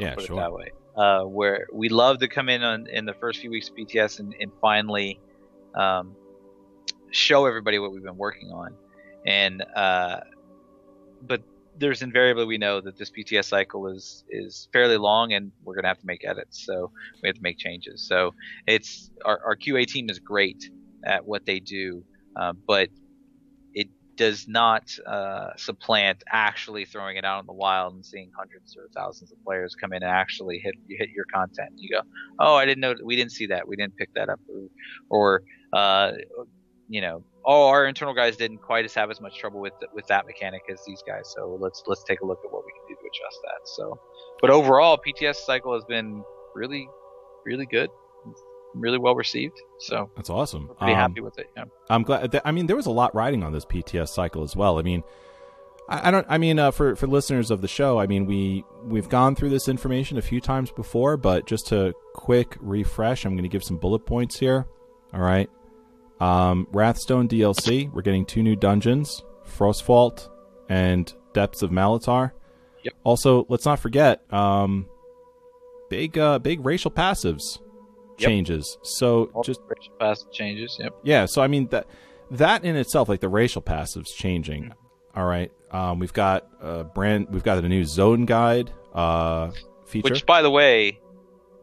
yeah, 0.00 0.14
put 0.14 0.24
it 0.24 0.26
sure. 0.28 0.36
that 0.36 0.52
way. 0.52 0.72
Uh, 0.96 1.22
where 1.22 1.66
we 1.72 1.88
love 1.88 2.18
to 2.18 2.28
come 2.28 2.48
in 2.48 2.62
on 2.62 2.86
in 2.88 3.04
the 3.04 3.14
first 3.14 3.40
few 3.40 3.50
weeks 3.50 3.68
of 3.68 3.76
PTS 3.76 4.18
and, 4.18 4.34
and 4.40 4.50
finally 4.60 5.20
um, 5.74 6.16
show 7.10 7.46
everybody 7.46 7.78
what 7.78 7.92
we've 7.92 8.02
been 8.02 8.16
working 8.16 8.50
on, 8.50 8.74
and 9.24 9.62
uh, 9.76 10.20
but 11.22 11.42
there's 11.80 12.02
invariably 12.02 12.44
we 12.44 12.58
know 12.58 12.80
that 12.80 12.98
this 12.98 13.10
PTS 13.10 13.46
cycle 13.46 13.88
is 13.88 14.24
is 14.28 14.68
fairly 14.72 14.98
long 14.98 15.32
and 15.32 15.50
we're 15.64 15.74
gonna 15.74 15.88
have 15.88 15.98
to 15.98 16.06
make 16.06 16.24
edits, 16.24 16.64
so 16.64 16.92
we 17.22 17.28
have 17.28 17.36
to 17.36 17.42
make 17.42 17.58
changes. 17.58 18.06
So 18.06 18.32
it's 18.66 19.10
our, 19.24 19.40
our 19.44 19.56
QA 19.56 19.86
team 19.86 20.10
is 20.10 20.18
great 20.18 20.62
at 21.04 21.26
what 21.26 21.46
they 21.46 21.58
do, 21.58 22.04
uh, 22.38 22.52
but 22.66 22.90
it 23.74 23.88
does 24.16 24.46
not 24.46 24.82
uh, 25.06 25.48
supplant 25.56 26.22
actually 26.30 26.84
throwing 26.84 27.16
it 27.16 27.24
out 27.24 27.40
in 27.40 27.46
the 27.46 27.54
wild 27.54 27.94
and 27.94 28.04
seeing 28.04 28.30
hundreds 28.38 28.76
or 28.76 28.88
thousands 28.94 29.32
of 29.32 29.38
players 29.44 29.74
come 29.74 29.92
in 29.94 30.02
and 30.02 30.12
actually 30.12 30.60
hit 30.62 30.74
hit 30.88 31.08
your 31.16 31.24
content. 31.32 31.70
You 31.76 31.96
go, 31.96 32.02
oh, 32.38 32.54
I 32.54 32.66
didn't 32.66 32.80
know, 32.82 32.94
we 33.02 33.16
didn't 33.16 33.32
see 33.32 33.46
that, 33.46 33.66
we 33.66 33.76
didn't 33.76 33.96
pick 33.96 34.10
that 34.14 34.28
up, 34.28 34.40
or, 34.48 34.68
or 35.10 35.42
uh, 35.72 36.12
you 36.90 37.00
know, 37.00 37.22
oh, 37.46 37.68
our 37.68 37.86
internal 37.86 38.12
guys 38.14 38.36
didn't 38.36 38.58
quite 38.58 38.84
as 38.84 38.92
have 38.94 39.10
as 39.10 39.20
much 39.20 39.38
trouble 39.38 39.60
with 39.60 39.72
with 39.94 40.06
that 40.08 40.26
mechanic 40.26 40.62
as 40.70 40.80
these 40.86 41.02
guys. 41.06 41.32
So 41.34 41.56
let's 41.60 41.82
let's 41.86 42.02
take 42.04 42.20
a 42.20 42.26
look 42.26 42.40
at 42.44 42.52
what 42.52 42.64
we 42.66 42.72
can 42.72 42.82
do 42.88 42.94
to 42.96 43.00
adjust 43.00 43.38
that. 43.44 43.68
So, 43.68 43.98
but 44.40 44.50
overall, 44.50 44.98
PTS 44.98 45.36
cycle 45.36 45.72
has 45.74 45.84
been 45.84 46.24
really, 46.54 46.88
really 47.46 47.64
good, 47.66 47.90
really 48.74 48.98
well 48.98 49.14
received. 49.14 49.54
So 49.78 50.10
That's 50.16 50.30
awesome. 50.30 50.66
we're 50.68 50.74
pretty 50.74 50.92
Um, 50.94 50.98
happy 50.98 51.20
with 51.20 51.38
it. 51.38 51.46
Yeah. 51.56 51.64
I'm 51.88 52.02
glad. 52.02 52.32
That, 52.32 52.42
I 52.44 52.50
mean, 52.50 52.66
there 52.66 52.76
was 52.76 52.86
a 52.86 52.90
lot 52.90 53.14
riding 53.14 53.44
on 53.44 53.52
this 53.52 53.64
PTS 53.64 54.08
cycle 54.08 54.42
as 54.42 54.56
well. 54.56 54.78
I 54.78 54.82
mean, 54.82 55.02
I, 55.88 56.10
don't. 56.10 56.26
I 56.28 56.38
mean, 56.38 56.58
uh, 56.58 56.70
for 56.72 56.94
for 56.96 57.06
listeners 57.06 57.50
of 57.50 57.62
the 57.62 57.68
show, 57.68 57.98
I 58.00 58.06
mean, 58.06 58.26
we 58.26 58.64
we've 58.84 59.08
gone 59.08 59.34
through 59.36 59.50
this 59.50 59.68
information 59.68 60.18
a 60.18 60.22
few 60.22 60.40
times 60.40 60.70
before, 60.72 61.16
but 61.16 61.46
just 61.46 61.68
to 61.68 61.94
quick 62.14 62.56
refresh, 62.60 63.24
I'm 63.24 63.32
going 63.34 63.42
to 63.42 63.48
give 63.48 63.64
some 63.64 63.76
bullet 63.76 64.06
points 64.06 64.38
here. 64.38 64.66
All 65.12 65.20
right. 65.20 65.48
Um, 66.20 66.66
Wrathstone 66.72 67.28
DLC. 67.28 67.90
We're 67.92 68.02
getting 68.02 68.24
two 68.26 68.42
new 68.42 68.56
dungeons: 68.56 69.22
Frostvault 69.46 70.28
and 70.68 71.12
Depths 71.32 71.62
of 71.62 71.70
Malatar. 71.70 72.32
Yep. 72.84 72.94
Also, 73.04 73.46
let's 73.48 73.64
not 73.66 73.78
forget 73.78 74.22
um, 74.32 74.86
big 75.88 76.16
uh, 76.18 76.38
big 76.38 76.64
racial 76.64 76.90
passives 76.90 77.58
Yep. 78.18 78.28
changes. 78.28 78.78
So 78.82 79.30
All 79.32 79.42
just 79.42 79.60
racial 79.66 79.94
passive 79.98 80.30
changes. 80.30 80.76
Yep. 80.78 80.94
yeah, 81.04 81.24
so 81.26 81.40
I 81.42 81.46
mean 81.46 81.68
that 81.68 81.86
that 82.32 82.64
in 82.64 82.76
itself, 82.76 83.08
like 83.08 83.20
the 83.20 83.28
racial 83.30 83.62
passives 83.62 84.08
changing. 84.14 84.64
Mm-hmm. 84.64 85.18
All 85.18 85.24
right, 85.24 85.50
um, 85.72 85.98
we've 85.98 86.12
got 86.12 86.46
a 86.60 86.84
brand, 86.84 87.28
we've 87.30 87.42
got 87.42 87.62
a 87.64 87.68
new 87.68 87.84
zone 87.84 88.26
guide 88.26 88.70
uh, 88.94 89.50
feature. 89.86 90.04
Which, 90.04 90.24
by 90.26 90.40
the 90.42 90.50
way, 90.50 91.00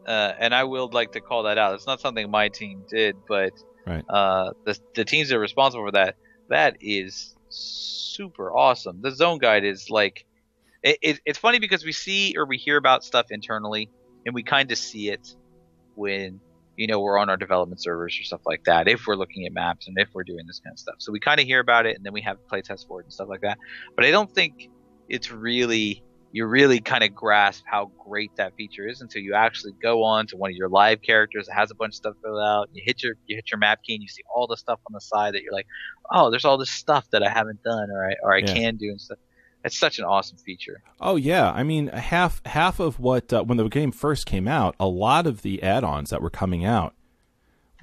uh, 0.06 0.32
and 0.38 0.54
I 0.54 0.64
will 0.64 0.88
like 0.92 1.12
to 1.12 1.20
call 1.20 1.44
that 1.44 1.58
out. 1.58 1.74
It's 1.74 1.86
not 1.86 2.00
something 2.00 2.30
my 2.30 2.48
team 2.48 2.82
did, 2.90 3.16
but 3.26 3.52
Right. 3.88 4.04
uh, 4.08 4.52
the 4.64 4.78
the 4.94 5.04
teams 5.04 5.28
that 5.28 5.36
are 5.36 5.40
responsible 5.40 5.86
for 5.86 5.92
that, 5.92 6.16
that 6.48 6.76
is 6.80 7.34
super 7.48 8.52
awesome. 8.54 9.00
The 9.00 9.10
zone 9.10 9.38
guide 9.38 9.64
is 9.64 9.88
like, 9.90 10.26
it, 10.82 10.98
it, 11.00 11.20
it's 11.24 11.38
funny 11.38 11.58
because 11.58 11.84
we 11.84 11.92
see 11.92 12.34
or 12.36 12.46
we 12.46 12.58
hear 12.58 12.76
about 12.76 13.04
stuff 13.04 13.26
internally, 13.30 13.90
and 14.26 14.34
we 14.34 14.42
kind 14.42 14.70
of 14.70 14.78
see 14.78 15.08
it 15.10 15.34
when 15.94 16.40
you 16.76 16.86
know 16.86 17.00
we're 17.00 17.18
on 17.18 17.30
our 17.30 17.36
development 17.36 17.82
servers 17.82 18.16
or 18.20 18.24
stuff 18.24 18.42
like 18.44 18.64
that. 18.64 18.88
If 18.88 19.06
we're 19.06 19.16
looking 19.16 19.46
at 19.46 19.52
maps 19.52 19.88
and 19.88 19.96
if 19.98 20.08
we're 20.12 20.24
doing 20.24 20.46
this 20.46 20.60
kind 20.60 20.74
of 20.74 20.78
stuff, 20.78 20.96
so 20.98 21.10
we 21.12 21.20
kind 21.20 21.40
of 21.40 21.46
hear 21.46 21.60
about 21.60 21.86
it, 21.86 21.96
and 21.96 22.04
then 22.04 22.12
we 22.12 22.20
have 22.22 22.36
playtests 22.52 22.86
for 22.86 23.00
it 23.00 23.04
and 23.04 23.12
stuff 23.12 23.28
like 23.28 23.40
that. 23.40 23.58
But 23.96 24.04
I 24.04 24.10
don't 24.10 24.30
think 24.30 24.68
it's 25.08 25.30
really 25.30 26.02
you 26.32 26.44
really 26.46 26.80
kind 26.80 27.02
of 27.02 27.14
grasp 27.14 27.64
how 27.66 27.90
great 28.06 28.30
that 28.36 28.54
feature 28.56 28.86
is 28.86 29.00
until 29.00 29.22
you 29.22 29.34
actually 29.34 29.72
go 29.82 30.02
on 30.02 30.26
to 30.26 30.36
one 30.36 30.50
of 30.50 30.56
your 30.56 30.68
live 30.68 31.00
characters 31.02 31.46
that 31.46 31.54
has 31.54 31.70
a 31.70 31.74
bunch 31.74 31.92
of 31.92 31.94
stuff 31.96 32.14
filled 32.22 32.40
out. 32.42 32.68
You 32.72 32.82
hit 32.84 33.02
your 33.02 33.14
you 33.26 33.36
hit 33.36 33.50
your 33.50 33.58
map 33.58 33.80
key 33.82 33.94
and 33.94 34.02
you 34.02 34.08
see 34.08 34.22
all 34.34 34.46
the 34.46 34.56
stuff 34.56 34.78
on 34.86 34.92
the 34.92 35.00
side 35.00 35.34
that 35.34 35.42
you're 35.42 35.52
like, 35.54 35.66
oh, 36.12 36.30
there's 36.30 36.44
all 36.44 36.58
this 36.58 36.70
stuff 36.70 37.06
that 37.12 37.22
I 37.22 37.30
haven't 37.30 37.62
done 37.62 37.90
or 37.90 38.08
I 38.10 38.14
or 38.22 38.34
I 38.34 38.38
Yeah. 38.40 38.52
can 38.54 38.76
do 38.76 38.88
and 38.90 39.00
stuff. 39.00 39.18
It's 39.64 39.78
such 39.78 39.98
an 39.98 40.04
awesome 40.04 40.38
feature. 40.38 40.82
oh 41.00 41.16
yeah, 41.16 41.50
I 41.50 41.62
mean 41.62 41.88
half 41.88 42.40
half 42.46 42.78
of 42.78 43.00
what 43.00 43.32
uh, 43.32 43.42
when 43.42 43.56
the 43.58 43.68
game 43.68 43.90
first 43.90 44.24
came 44.26 44.46
out, 44.46 44.76
a 44.78 44.86
lot 44.86 45.26
of 45.26 45.42
the 45.42 45.62
add-ons 45.62 46.10
that 46.10 46.22
were 46.22 46.30
coming 46.30 46.64
out 46.64 46.94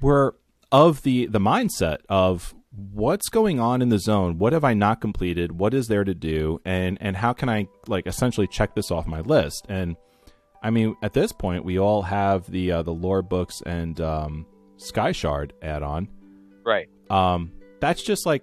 were 0.00 0.36
of 0.72 1.02
the 1.02 1.26
the 1.26 1.38
mindset 1.40 1.98
of 2.08 2.54
what's 2.76 3.28
going 3.28 3.58
on 3.58 3.80
in 3.80 3.88
the 3.88 3.98
zone? 3.98 4.38
What 4.38 4.52
have 4.52 4.64
i 4.64 4.74
not 4.74 5.00
completed? 5.00 5.52
What 5.58 5.72
is 5.74 5.88
there 5.88 6.04
to 6.04 6.14
do? 6.14 6.60
And 6.64 6.98
and 7.00 7.16
how 7.16 7.32
can 7.32 7.48
i 7.48 7.68
like 7.86 8.06
essentially 8.06 8.46
check 8.46 8.74
this 8.74 8.90
off 8.90 9.06
my 9.06 9.20
list? 9.20 9.66
And 9.68 9.96
i 10.62 10.70
mean 10.70 10.96
at 11.02 11.12
this 11.12 11.32
point 11.32 11.64
we 11.64 11.78
all 11.78 12.02
have 12.02 12.50
the 12.50 12.72
uh, 12.72 12.82
the 12.82 12.92
lore 12.92 13.22
books 13.22 13.62
and 13.64 14.00
um 14.00 14.46
sky 14.76 15.12
shard 15.12 15.52
add-on. 15.62 16.08
Right. 16.64 16.88
um 17.10 17.52
that's 17.80 18.02
just 18.02 18.26
like 18.26 18.42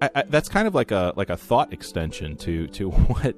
I, 0.00 0.10
I, 0.16 0.22
that's 0.28 0.48
kind 0.48 0.66
of 0.66 0.74
like 0.74 0.90
a 0.90 1.12
like 1.16 1.30
a 1.30 1.36
thought 1.36 1.72
extension 1.72 2.36
to 2.38 2.66
to 2.68 2.90
what 2.90 3.36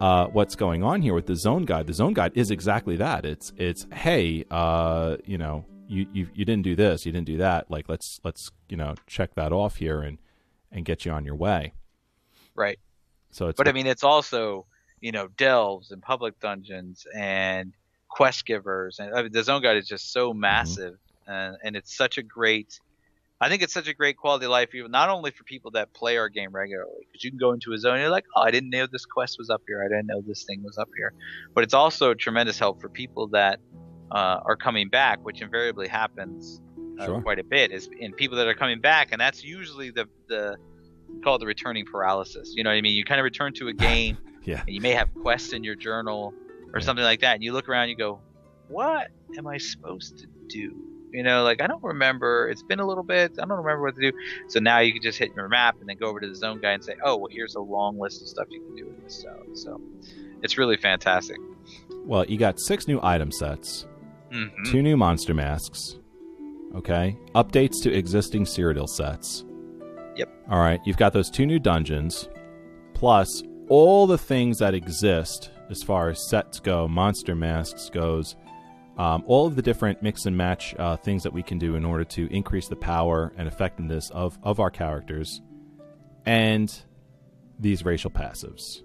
uh 0.00 0.26
what's 0.26 0.56
going 0.56 0.82
on 0.82 1.00
here 1.00 1.14
with 1.14 1.26
the 1.26 1.36
zone 1.36 1.64
guide. 1.64 1.86
The 1.86 1.94
zone 1.94 2.12
guide 2.12 2.32
is 2.34 2.50
exactly 2.50 2.96
that. 2.96 3.24
It's 3.24 3.52
it's 3.56 3.86
hey 3.92 4.44
uh 4.50 5.16
you 5.24 5.38
know 5.38 5.64
you 5.88 6.06
you, 6.12 6.28
you 6.34 6.44
didn't 6.44 6.62
do 6.62 6.74
this 6.76 7.06
you 7.06 7.12
didn't 7.12 7.26
do 7.26 7.36
that 7.36 7.70
like 7.70 7.88
let's 7.88 8.20
let's 8.24 8.50
you 8.68 8.76
know 8.76 8.94
check 9.06 9.34
that 9.34 9.52
off 9.52 9.76
here 9.76 10.00
and 10.00 10.18
and 10.72 10.84
get 10.84 11.04
you 11.04 11.12
on 11.12 11.24
your 11.24 11.34
way 11.34 11.72
Right. 12.56 12.78
so 13.30 13.48
it's 13.48 13.56
But 13.56 13.68
I 13.68 13.72
mean, 13.72 13.86
it's 13.86 14.02
also 14.02 14.66
you 15.00 15.12
know 15.12 15.28
delves 15.36 15.92
and 15.92 16.02
public 16.02 16.40
dungeons 16.40 17.06
and 17.14 17.72
quest 18.08 18.46
givers, 18.46 18.98
and 18.98 19.14
I 19.14 19.22
mean, 19.22 19.32
the 19.32 19.44
zone 19.44 19.62
guide 19.62 19.76
is 19.76 19.86
just 19.86 20.12
so 20.12 20.30
mm-hmm. 20.30 20.40
massive 20.40 20.98
and 21.26 21.56
and 21.62 21.76
it's 21.76 21.94
such 21.94 22.18
a 22.18 22.22
great. 22.22 22.80
I 23.38 23.50
think 23.50 23.62
it's 23.62 23.74
such 23.74 23.86
a 23.86 23.92
great 23.92 24.16
quality 24.16 24.46
of 24.46 24.50
life, 24.50 24.74
even 24.74 24.90
not 24.90 25.10
only 25.10 25.30
for 25.30 25.44
people 25.44 25.72
that 25.72 25.92
play 25.92 26.16
our 26.16 26.30
game 26.30 26.52
regularly, 26.52 27.06
because 27.06 27.22
you 27.22 27.30
can 27.30 27.38
go 27.38 27.52
into 27.52 27.74
a 27.74 27.78
zone 27.78 27.96
and 27.96 28.00
you're 28.00 28.10
like, 28.10 28.24
oh, 28.34 28.40
I 28.40 28.50
didn't 28.50 28.70
know 28.70 28.86
this 28.86 29.04
quest 29.04 29.36
was 29.38 29.50
up 29.50 29.60
here, 29.68 29.84
I 29.84 29.88
didn't 29.88 30.06
know 30.06 30.22
this 30.22 30.44
thing 30.44 30.62
was 30.62 30.78
up 30.78 30.88
here, 30.96 31.12
but 31.54 31.62
it's 31.62 31.74
also 31.74 32.12
a 32.12 32.14
tremendous 32.14 32.58
help 32.58 32.80
for 32.80 32.88
people 32.88 33.26
that 33.28 33.60
uh, 34.10 34.40
are 34.44 34.56
coming 34.56 34.88
back, 34.88 35.24
which 35.24 35.40
invariably 35.42 35.88
happens 35.88 36.60
uh, 36.98 37.06
Sure. 37.06 37.20
quite 37.20 37.38
a 37.38 37.44
bit, 37.44 37.72
is 37.72 37.88
in 37.98 38.12
people 38.12 38.36
that 38.38 38.46
are 38.46 38.54
coming 38.54 38.80
back, 38.80 39.08
and 39.12 39.20
that's 39.20 39.44
usually 39.44 39.90
the 39.90 40.08
the 40.28 40.56
we 41.12 41.20
call 41.20 41.36
it 41.36 41.38
the 41.38 41.46
returning 41.46 41.84
paralysis. 41.84 42.52
You 42.56 42.64
know 42.64 42.70
what 42.70 42.76
I 42.76 42.80
mean? 42.80 42.94
You 42.94 43.04
kind 43.04 43.20
of 43.20 43.24
return 43.24 43.52
to 43.54 43.68
a 43.68 43.72
game, 43.90 44.18
Yeah. 44.44 44.60
and 44.66 44.74
you 44.74 44.80
may 44.80 44.92
have 44.92 45.08
quests 45.22 45.52
in 45.52 45.62
your 45.64 45.74
journal 45.76 46.32
or 46.72 46.80
Yeah. 46.80 46.84
something 46.84 47.04
like 47.04 47.20
that, 47.20 47.34
and 47.34 47.44
you 47.44 47.52
look 47.52 47.68
around, 47.68 47.88
you 47.90 47.96
go, 47.96 48.20
"What 48.68 49.08
am 49.38 49.46
I 49.46 49.58
supposed 49.58 50.18
to 50.18 50.26
do?" 50.48 50.74
You 51.12 51.22
know, 51.22 51.44
like 51.44 51.60
I 51.62 51.66
don't 51.66 51.82
remember. 51.84 52.48
It's 52.48 52.62
been 52.62 52.80
a 52.80 52.86
little 52.86 53.04
bit. 53.04 53.32
I 53.38 53.42
don't 53.46 53.50
remember 53.58 53.82
what 53.82 53.94
to 53.96 54.10
do. 54.10 54.12
So 54.48 54.58
now 54.60 54.80
you 54.80 54.92
can 54.92 55.00
just 55.02 55.18
hit 55.18 55.34
your 55.34 55.48
map 55.48 55.76
and 55.80 55.88
then 55.88 55.96
go 55.96 56.08
over 56.08 56.20
to 56.20 56.28
the 56.28 56.34
zone 56.34 56.60
guy 56.60 56.72
and 56.72 56.82
say, 56.84 56.94
"Oh, 57.04 57.16
well, 57.16 57.28
here's 57.30 57.54
a 57.54 57.60
long 57.60 57.98
list 57.98 58.20
of 58.22 58.28
stuff 58.28 58.46
you 58.50 58.60
can 58.60 58.74
do 58.74 58.88
in 58.88 59.02
this 59.04 59.20
zone." 59.20 59.54
So 59.56 59.80
it's 60.42 60.58
really 60.58 60.76
fantastic. 60.76 61.36
Well, 62.04 62.24
you 62.26 62.36
got 62.38 62.58
six 62.60 62.86
new 62.88 63.00
item 63.02 63.30
sets, 63.32 63.86
hmm 64.30 64.64
two 64.70 64.82
new 64.82 64.96
monster 64.96 65.34
masks. 65.34 65.98
Okay. 66.74 67.16
Updates 67.34 67.82
to 67.82 67.92
existing 67.92 68.44
Cyrodiil 68.44 68.88
sets. 68.88 69.44
Yep. 70.16 70.28
All 70.50 70.58
right. 70.58 70.80
You've 70.84 70.96
got 70.96 71.12
those 71.12 71.30
two 71.30 71.46
new 71.46 71.58
dungeons, 71.58 72.28
plus 72.94 73.42
all 73.68 74.06
the 74.06 74.18
things 74.18 74.58
that 74.58 74.74
exist 74.74 75.50
as 75.70 75.82
far 75.82 76.10
as 76.10 76.28
sets 76.28 76.60
go, 76.60 76.86
monster 76.86 77.34
masks 77.34 77.90
goes, 77.90 78.36
um, 78.98 79.24
all 79.26 79.46
of 79.46 79.56
the 79.56 79.62
different 79.62 80.02
mix 80.02 80.26
and 80.26 80.36
match 80.36 80.74
uh, 80.78 80.96
things 80.96 81.22
that 81.22 81.32
we 81.32 81.42
can 81.42 81.58
do 81.58 81.74
in 81.74 81.84
order 81.84 82.04
to 82.04 82.32
increase 82.32 82.68
the 82.68 82.76
power 82.76 83.32
and 83.36 83.48
effectiveness 83.48 84.10
of, 84.10 84.38
of 84.42 84.60
our 84.60 84.70
characters, 84.70 85.40
and 86.24 86.82
these 87.58 87.84
racial 87.84 88.10
passives. 88.10 88.82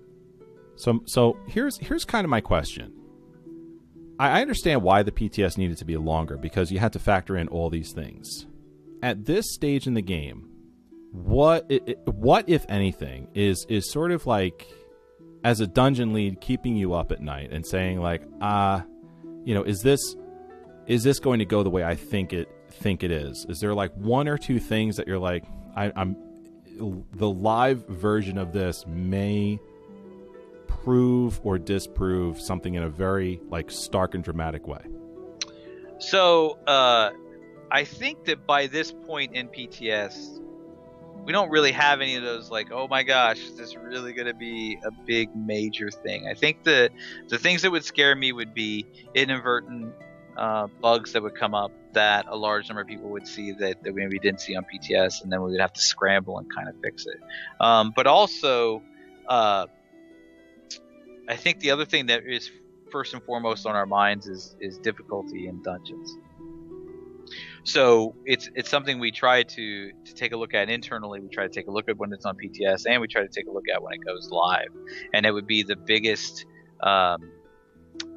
So, 0.76 1.02
so 1.06 1.38
here's 1.48 1.78
here's 1.78 2.06
kind 2.06 2.26
of 2.26 2.30
my 2.30 2.42
question. 2.42 2.94
I 4.30 4.42
understand 4.42 4.84
why 4.84 5.02
the 5.02 5.12
PTS 5.12 5.58
needed 5.58 5.78
to 5.80 5.86
be 5.86 5.98
longer 5.98 6.38
because 6.38 6.72
you 6.72 6.78
had 6.78 6.94
to 6.94 7.00
factor 7.00 7.36
in 7.38 7.48
all 7.48 7.72
these 7.72 7.92
things. 7.92 8.46
At 9.02 9.26
this 9.26 9.52
stage 9.52 9.88
in 9.88 9.96
the 9.96 10.02
game, 10.04 10.48
what 11.12 11.72
what 12.06 12.48
if 12.48 12.64
anything 12.70 13.30
is 13.34 13.66
is 13.68 13.92
sort 13.92 14.12
of 14.12 14.28
like 14.28 14.68
as 15.44 15.60
a 15.60 15.66
dungeon 15.66 16.14
lead 16.14 16.40
keeping 16.40 16.76
you 16.76 16.94
up 16.94 17.12
at 17.12 17.20
night 17.20 17.52
and 17.52 17.66
saying 17.66 18.00
like 18.00 18.22
ah 18.42 18.86
you 19.44 19.54
know 19.54 19.64
is 19.64 19.82
this 19.82 20.16
is 20.88 21.04
this 21.04 21.20
going 21.20 21.40
to 21.40 21.46
go 21.46 21.64
the 21.64 21.70
way 21.70 21.84
I 21.84 21.96
think 21.96 22.32
it 22.32 22.48
think 22.70 23.04
it 23.04 23.12
is 23.12 23.46
is 23.50 23.60
there 23.60 23.74
like 23.74 23.92
one 23.96 24.30
or 24.30 24.38
two 24.38 24.60
things 24.60 24.96
that 24.96 25.08
you're 25.08 25.20
like 25.20 25.44
I, 25.76 25.92
I'm 25.96 26.16
the 26.78 27.30
live 27.30 27.86
version 27.88 28.38
of 28.38 28.54
this 28.54 28.86
may 28.88 29.60
prove 30.84 31.40
or 31.44 31.58
disprove 31.60 32.40
something 32.40 32.76
in 32.76 32.84
a 32.84 32.90
very 32.90 33.40
like 33.50 33.70
stark 33.70 34.16
and 34.16 34.24
dramatic 34.24 34.68
way 34.68 34.82
So 36.00 36.58
uh, 36.68 37.12
I 37.72 37.84
think 37.84 38.26
that 38.26 38.46
by 38.48 38.68
this 38.68 38.92
point 38.92 39.36
in 39.36 39.48
PTS, 39.48 40.40
we 41.24 41.32
don't 41.32 41.50
really 41.52 41.72
have 41.72 42.02
any 42.02 42.16
of 42.16 42.24
those 42.24 42.50
like, 42.50 42.72
oh 42.72 42.88
my 42.88 43.04
gosh, 43.04 43.40
is 43.40 43.56
this 43.56 43.76
really 43.76 44.14
going 44.14 44.28
to 44.28 44.34
be 44.34 44.80
a 44.84 44.92
big 45.06 45.30
major 45.36 45.92
thing? 45.92 46.28
I 46.28 46.34
think 46.34 46.64
the 46.64 46.90
the 47.30 47.38
things 47.38 47.62
that 47.62 47.72
would 47.72 47.86
scare 47.86 48.16
me 48.16 48.32
would 48.34 48.54
be 48.54 48.86
inadvertent 49.14 49.94
uh, 50.36 50.68
bugs 50.82 51.14
that 51.14 51.22
would 51.22 51.36
come 51.36 51.54
up 51.54 51.72
that 51.94 52.26
a 52.28 52.36
large 52.36 52.70
number 52.70 52.82
of 52.82 52.88
people 52.88 53.10
would 53.10 53.28
see 53.28 53.52
that, 53.52 53.84
that 53.84 53.94
maybe 53.94 54.18
didn't 54.18 54.42
see 54.42 54.56
on 54.56 54.66
PTS, 54.66 55.24
and 55.24 55.32
then 55.32 55.42
we 55.42 55.52
would 55.52 55.60
have 55.60 55.74
to 55.74 55.82
scramble 55.82 56.38
and 56.40 56.48
kind 56.54 56.70
of 56.70 56.76
fix 56.82 57.06
it. 57.06 57.20
Um, 57.60 57.94
but 57.96 58.08
also, 58.08 58.82
uh, 59.28 59.68
I 61.32 61.38
think 61.38 61.62
the 61.62 61.72
other 61.72 61.86
thing 61.86 62.08
that 62.08 62.24
is 62.28 62.52
first 62.92 63.14
and 63.14 63.24
foremost 63.24 63.66
on 63.66 63.74
our 63.74 63.86
minds 63.86 64.28
is 64.28 64.54
is 64.60 64.78
difficulty 64.78 65.48
in 65.48 65.62
dungeons. 65.62 66.18
So 67.64 68.16
it's 68.26 68.50
it's 68.54 68.70
something 68.70 69.00
we 69.00 69.12
try 69.12 69.44
to 69.44 69.92
to 69.92 70.14
take 70.14 70.34
a 70.34 70.38
look 70.38 70.54
at 70.54 70.70
internally. 70.70 71.22
We 71.22 71.30
try 71.30 71.48
to 71.48 71.54
take 71.54 71.68
a 71.68 71.72
look 71.72 71.88
at 71.88 71.98
when 71.98 72.12
it's 72.12 72.26
on 72.26 72.36
PTS, 72.36 72.86
and 72.86 73.00
we 73.00 73.08
try 73.08 73.22
to 73.22 73.30
take 73.30 73.48
a 73.48 73.52
look 73.52 73.70
at 73.74 73.82
when 73.82 73.94
it 73.94 74.06
goes 74.06 74.30
live. 74.30 74.74
And 75.14 75.26
it 75.26 75.32
would 75.32 75.48
be 75.48 75.64
the 75.64 75.78
biggest 75.78 76.46
um, 76.84 77.32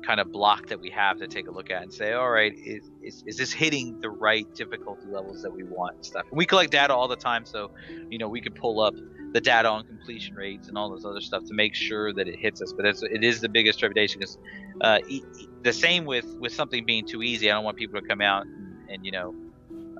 kind 0.05 0.19
of 0.19 0.33
block 0.33 0.67
that 0.67 0.81
we 0.81 0.91
have 0.91 1.19
to 1.19 1.29
take 1.29 1.47
a 1.47 1.53
look 1.53 1.71
at 1.71 1.83
and 1.83 1.95
say, 1.95 2.15
all 2.15 2.31
right, 2.31 2.53
is, 2.53 2.91
is, 3.03 3.23
is 3.27 3.37
this 3.37 3.53
hitting 3.53 4.01
the 4.01 4.11
right 4.11 4.53
difficulty 4.55 5.07
levels 5.07 5.43
that 5.43 5.53
we 5.53 5.63
want 5.63 5.97
and 5.97 6.05
stuff? 6.05 6.27
And 6.31 6.37
we 6.37 6.47
collect 6.47 6.73
data 6.73 6.93
all 6.95 7.07
the 7.07 7.17
time, 7.17 7.47
so 7.47 7.71
you 8.11 8.19
know 8.19 8.29
we 8.29 8.41
could 8.41 8.57
pull 8.57 8.81
up 8.81 8.95
the 9.35 9.41
data 9.41 9.69
on 9.69 9.85
completion 9.85 10.35
rates 10.35 10.69
and 10.69 10.79
all 10.79 10.89
this 10.95 11.05
other 11.05 11.21
stuff 11.21 11.43
to 11.45 11.55
make 11.55 11.75
sure 11.75 12.13
that 12.15 12.27
it 12.27 12.37
hits 12.39 12.63
us. 12.63 12.73
But 12.77 12.87
it's, 12.87 13.03
it 13.03 13.23
is 13.23 13.41
the 13.41 13.49
biggest 13.49 13.79
trepidation 13.81 14.21
because 14.21 14.39
uh, 14.81 14.99
e- 15.09 15.23
the 15.63 15.73
same 15.73 16.05
with 16.07 16.25
with 16.41 16.53
something 16.53 16.87
being 16.87 17.05
too 17.07 17.23
easy. 17.23 17.51
I 17.51 17.55
don't 17.55 17.65
want 17.65 17.77
people 17.77 18.01
to 18.01 18.07
come 18.07 18.21
out 18.23 18.47
and, 18.47 18.89
and 18.91 19.05
you 19.05 19.13
know, 19.13 19.35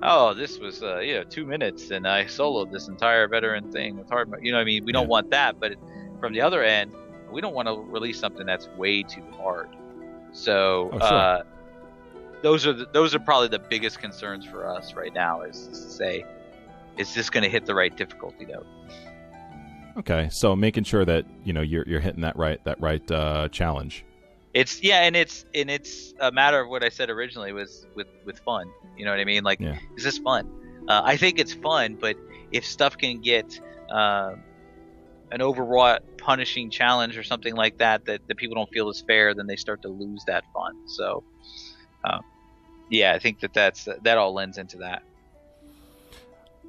oh, 0.01 0.33
this 0.33 0.57
was 0.59 0.81
uh, 0.81 0.99
you 0.99 1.15
know 1.15 1.23
two 1.23 1.45
minutes 1.45 1.91
and 1.91 2.07
I 2.07 2.23
soloed 2.25 2.71
this 2.71 2.87
entire 2.87 3.27
veteran 3.27 3.71
thing 3.71 3.97
with 3.97 4.09
hard. 4.09 4.29
mo-" 4.31 4.37
You 4.41 4.51
know, 4.51 4.57
what 4.57 4.61
I 4.63 4.65
mean, 4.65 4.83
we 4.85 4.91
don't 4.91 5.03
Yeah. 5.03 5.09
want 5.09 5.29
that. 5.31 5.59
But 5.59 5.73
from 6.19 6.33
the 6.33 6.41
other 6.41 6.63
end, 6.63 6.93
we 7.31 7.41
don't 7.41 7.53
want 7.53 7.67
to 7.67 7.75
release 7.75 8.19
something 8.19 8.45
that's 8.45 8.67
way 8.77 9.03
too 9.03 9.23
hard. 9.37 9.67
So. 10.31 10.89
Oh, 10.93 10.99
sure. 10.99 11.07
uh, 11.07 11.43
those 12.41 12.67
are 12.67 12.73
the, 12.73 12.85
those 12.93 13.15
are 13.15 13.19
probably 13.19 13.47
the 13.47 13.63
biggest 13.69 13.99
concerns 13.99 14.45
for 14.45 14.69
us 14.69 14.93
right 14.93 15.13
now. 15.15 15.41
Is 15.41 15.67
to 15.67 15.75
say, 15.75 16.23
is 16.95 17.13
this 17.15 17.29
going 17.29 17.43
to 17.43 17.49
hit 17.49 17.65
the 17.65 17.73
right 17.73 17.95
difficulty 17.95 18.45
note? 18.45 18.67
Okay 19.97 20.27
so 20.31 20.55
making 20.55 20.83
sure 20.83 21.05
that 21.05 21.25
you 21.43 21.53
know 21.53 21.61
you're 21.61 21.83
you're 21.87 21.99
hitting 21.99 22.21
that 22.21 22.35
right 22.37 22.63
that 22.65 22.79
right 22.81 23.09
uh, 23.11 23.47
challenge 23.49 24.03
It's 24.53 24.81
yeah, 24.81 25.01
and 25.03 25.15
it's 25.15 25.45
and 25.53 25.69
it's 25.69 26.13
a 26.19 26.31
matter 26.31 26.59
of 26.61 26.69
what 26.69 26.81
I 26.83 26.89
said 26.89 27.09
originally 27.09 27.51
was 27.51 27.85
with 27.95 28.07
with 28.25 28.39
fun. 28.45 28.65
You 28.97 29.03
know 29.05 29.11
what 29.11 29.19
I 29.19 29.25
mean? 29.25 29.43
Like, 29.43 29.59
Yeah. 29.59 29.77
is 29.97 30.03
this 30.05 30.17
fun? 30.19 30.49
Uh, 30.87 31.01
I 31.03 31.17
think 31.17 31.39
it's 31.39 31.53
fun, 31.53 31.97
but 31.99 32.15
if 32.53 32.63
stuff 32.65 32.95
can 32.97 33.19
get 33.19 33.59
uh, 33.91 34.31
an 35.31 35.41
overwrought, 35.41 36.03
punishing 36.17 36.69
challenge 36.71 37.17
or 37.17 37.23
something 37.23 37.53
like 37.53 37.77
that, 37.79 38.05
that 38.05 38.21
that 38.29 38.37
people 38.37 38.55
don't 38.55 38.69
feel 38.71 38.89
is 38.89 39.03
fair, 39.05 39.33
then 39.33 39.45
they 39.47 39.57
start 39.57 39.81
to 39.81 39.89
lose 39.89 40.23
that 40.27 40.43
fun. 40.53 40.73
So, 40.87 41.23
uh, 42.07 42.19
yeah, 42.89 43.11
I 43.13 43.19
think 43.19 43.39
that 43.41 43.53
that's 43.53 43.87
that 44.03 44.17
all 44.17 44.33
lends 44.33 44.57
into 44.57 44.77
that. 44.77 45.01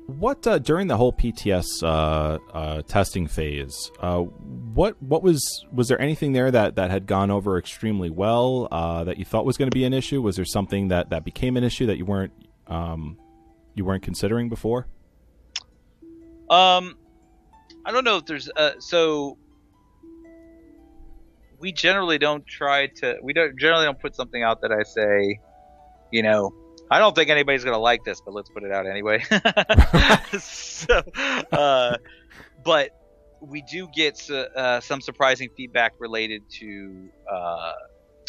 What 0.07 0.47
uh, 0.47 0.59
during 0.59 0.87
the 0.87 0.97
whole 0.97 1.13
PTS 1.13 1.83
uh, 1.83 2.39
uh, 2.57 2.83
testing 2.83 3.27
phase? 3.27 3.91
Uh, 4.01 4.21
what 4.21 5.01
what 5.03 5.23
was 5.23 5.67
was 5.73 5.89
there 5.89 6.01
anything 6.01 6.33
there 6.33 6.49
that, 6.51 6.77
that 6.77 6.93
had 6.93 7.07
gone 7.07 7.31
over 7.33 7.59
extremely 7.59 8.09
well 8.09 8.69
uh, 8.71 9.03
that 9.05 9.19
you 9.19 9.25
thought 9.25 9.45
was 9.45 9.57
going 9.57 9.69
to 9.69 9.75
be 9.75 9.85
an 9.85 9.93
issue? 9.93 10.23
Was 10.23 10.37
there 10.37 10.45
something 10.45 10.89
that, 10.89 11.11
that 11.11 11.25
became 11.25 11.57
an 11.57 11.65
issue 11.65 11.87
that 11.87 11.99
you 11.99 12.05
weren't 12.05 12.33
um, 12.69 13.19
you 13.75 13.85
weren't 13.85 14.05
considering 14.05 14.49
before? 14.49 14.87
Um, 16.49 16.97
I 17.85 17.91
don't 17.91 18.05
know 18.05 18.19
if 18.19 18.27
there's 18.27 18.49
uh, 18.57 18.75
so 18.79 19.39
we 21.59 21.73
generally 21.73 22.19
don't 22.19 22.47
try 22.47 22.87
to 22.87 23.17
we 23.25 23.33
don't 23.33 23.59
generally 23.59 23.87
don't 23.87 24.01
put 24.01 24.15
something 24.15 24.45
out 24.45 24.61
that 24.61 24.71
I 24.71 24.85
say, 24.85 25.41
you 26.13 26.23
know, 26.23 26.55
I 26.91 26.99
don't 26.99 27.15
think 27.15 27.31
anybody's 27.31 27.65
gonna 27.65 27.79
like 27.79 28.05
this, 28.05 28.21
but 28.21 28.35
let's 28.35 28.51
put 28.51 28.63
it 28.63 28.73
out 28.73 28.87
anyway. 28.87 29.23
so, 30.41 31.03
uh, 31.53 31.97
but 32.65 32.91
we 33.41 33.63
do 33.63 33.89
get 33.95 34.19
uh, 34.31 34.81
some 34.81 35.01
surprising 35.01 35.49
feedback 35.57 35.93
related 35.99 36.43
to, 36.61 37.09
uh, 37.31 37.73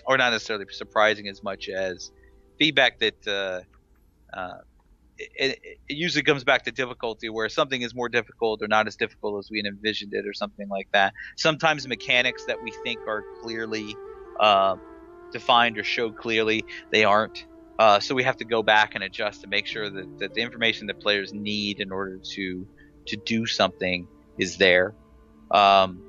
or 0.05 0.17
not 0.17 0.31
necessarily 0.31 0.65
surprising 0.71 1.27
as 1.27 1.43
much 1.43 1.69
as 1.69 2.11
feedback 2.59 2.99
that. 2.99 3.27
Uh, 3.27 4.37
uh, 4.37 4.57
it, 5.19 5.57
it 5.63 5.77
usually 5.89 6.21
comes 6.21 6.43
back 6.43 6.63
to 6.65 6.71
difficulty 6.71 7.27
where 7.27 7.49
something 7.49 7.81
is 7.81 7.95
more 7.95 8.07
difficult 8.07 8.61
or 8.61 8.67
not 8.67 8.85
as 8.85 8.95
difficult 8.95 9.39
as 9.39 9.49
we 9.49 9.63
envisioned 9.65 10.13
it 10.13 10.27
or 10.27 10.33
something 10.33 10.69
like 10.69 10.87
that 10.93 11.11
sometimes 11.37 11.87
mechanics 11.87 12.45
that 12.45 12.61
we 12.61 12.71
think 12.83 12.99
are 13.07 13.23
clearly 13.41 13.95
uh, 14.39 14.75
defined 15.31 15.75
or 15.79 15.83
showed 15.83 16.15
clearly 16.17 16.63
they 16.91 17.03
aren't 17.03 17.47
uh, 17.79 17.99
so 17.99 18.15
we 18.15 18.23
have 18.23 18.37
to 18.37 18.45
go 18.45 18.63
back 18.63 18.95
and 18.95 19.03
adjust 19.03 19.41
to 19.41 19.47
make 19.47 19.65
sure 19.67 19.89
that, 19.89 20.19
that 20.19 20.33
the 20.33 20.41
information 20.41 20.87
that 20.87 20.99
players 20.99 21.33
need 21.33 21.79
in 21.79 21.91
order 21.91 22.17
to 22.17 22.67
to 23.05 23.15
do 23.17 23.45
something 23.45 24.07
is 24.37 24.57
there 24.57 24.93
um, 25.51 26.01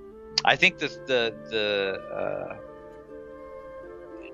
i 0.44 0.56
think 0.56 0.78
the 0.78 0.88
the, 1.06 1.34
the 1.50 2.14
uh, 2.14 2.56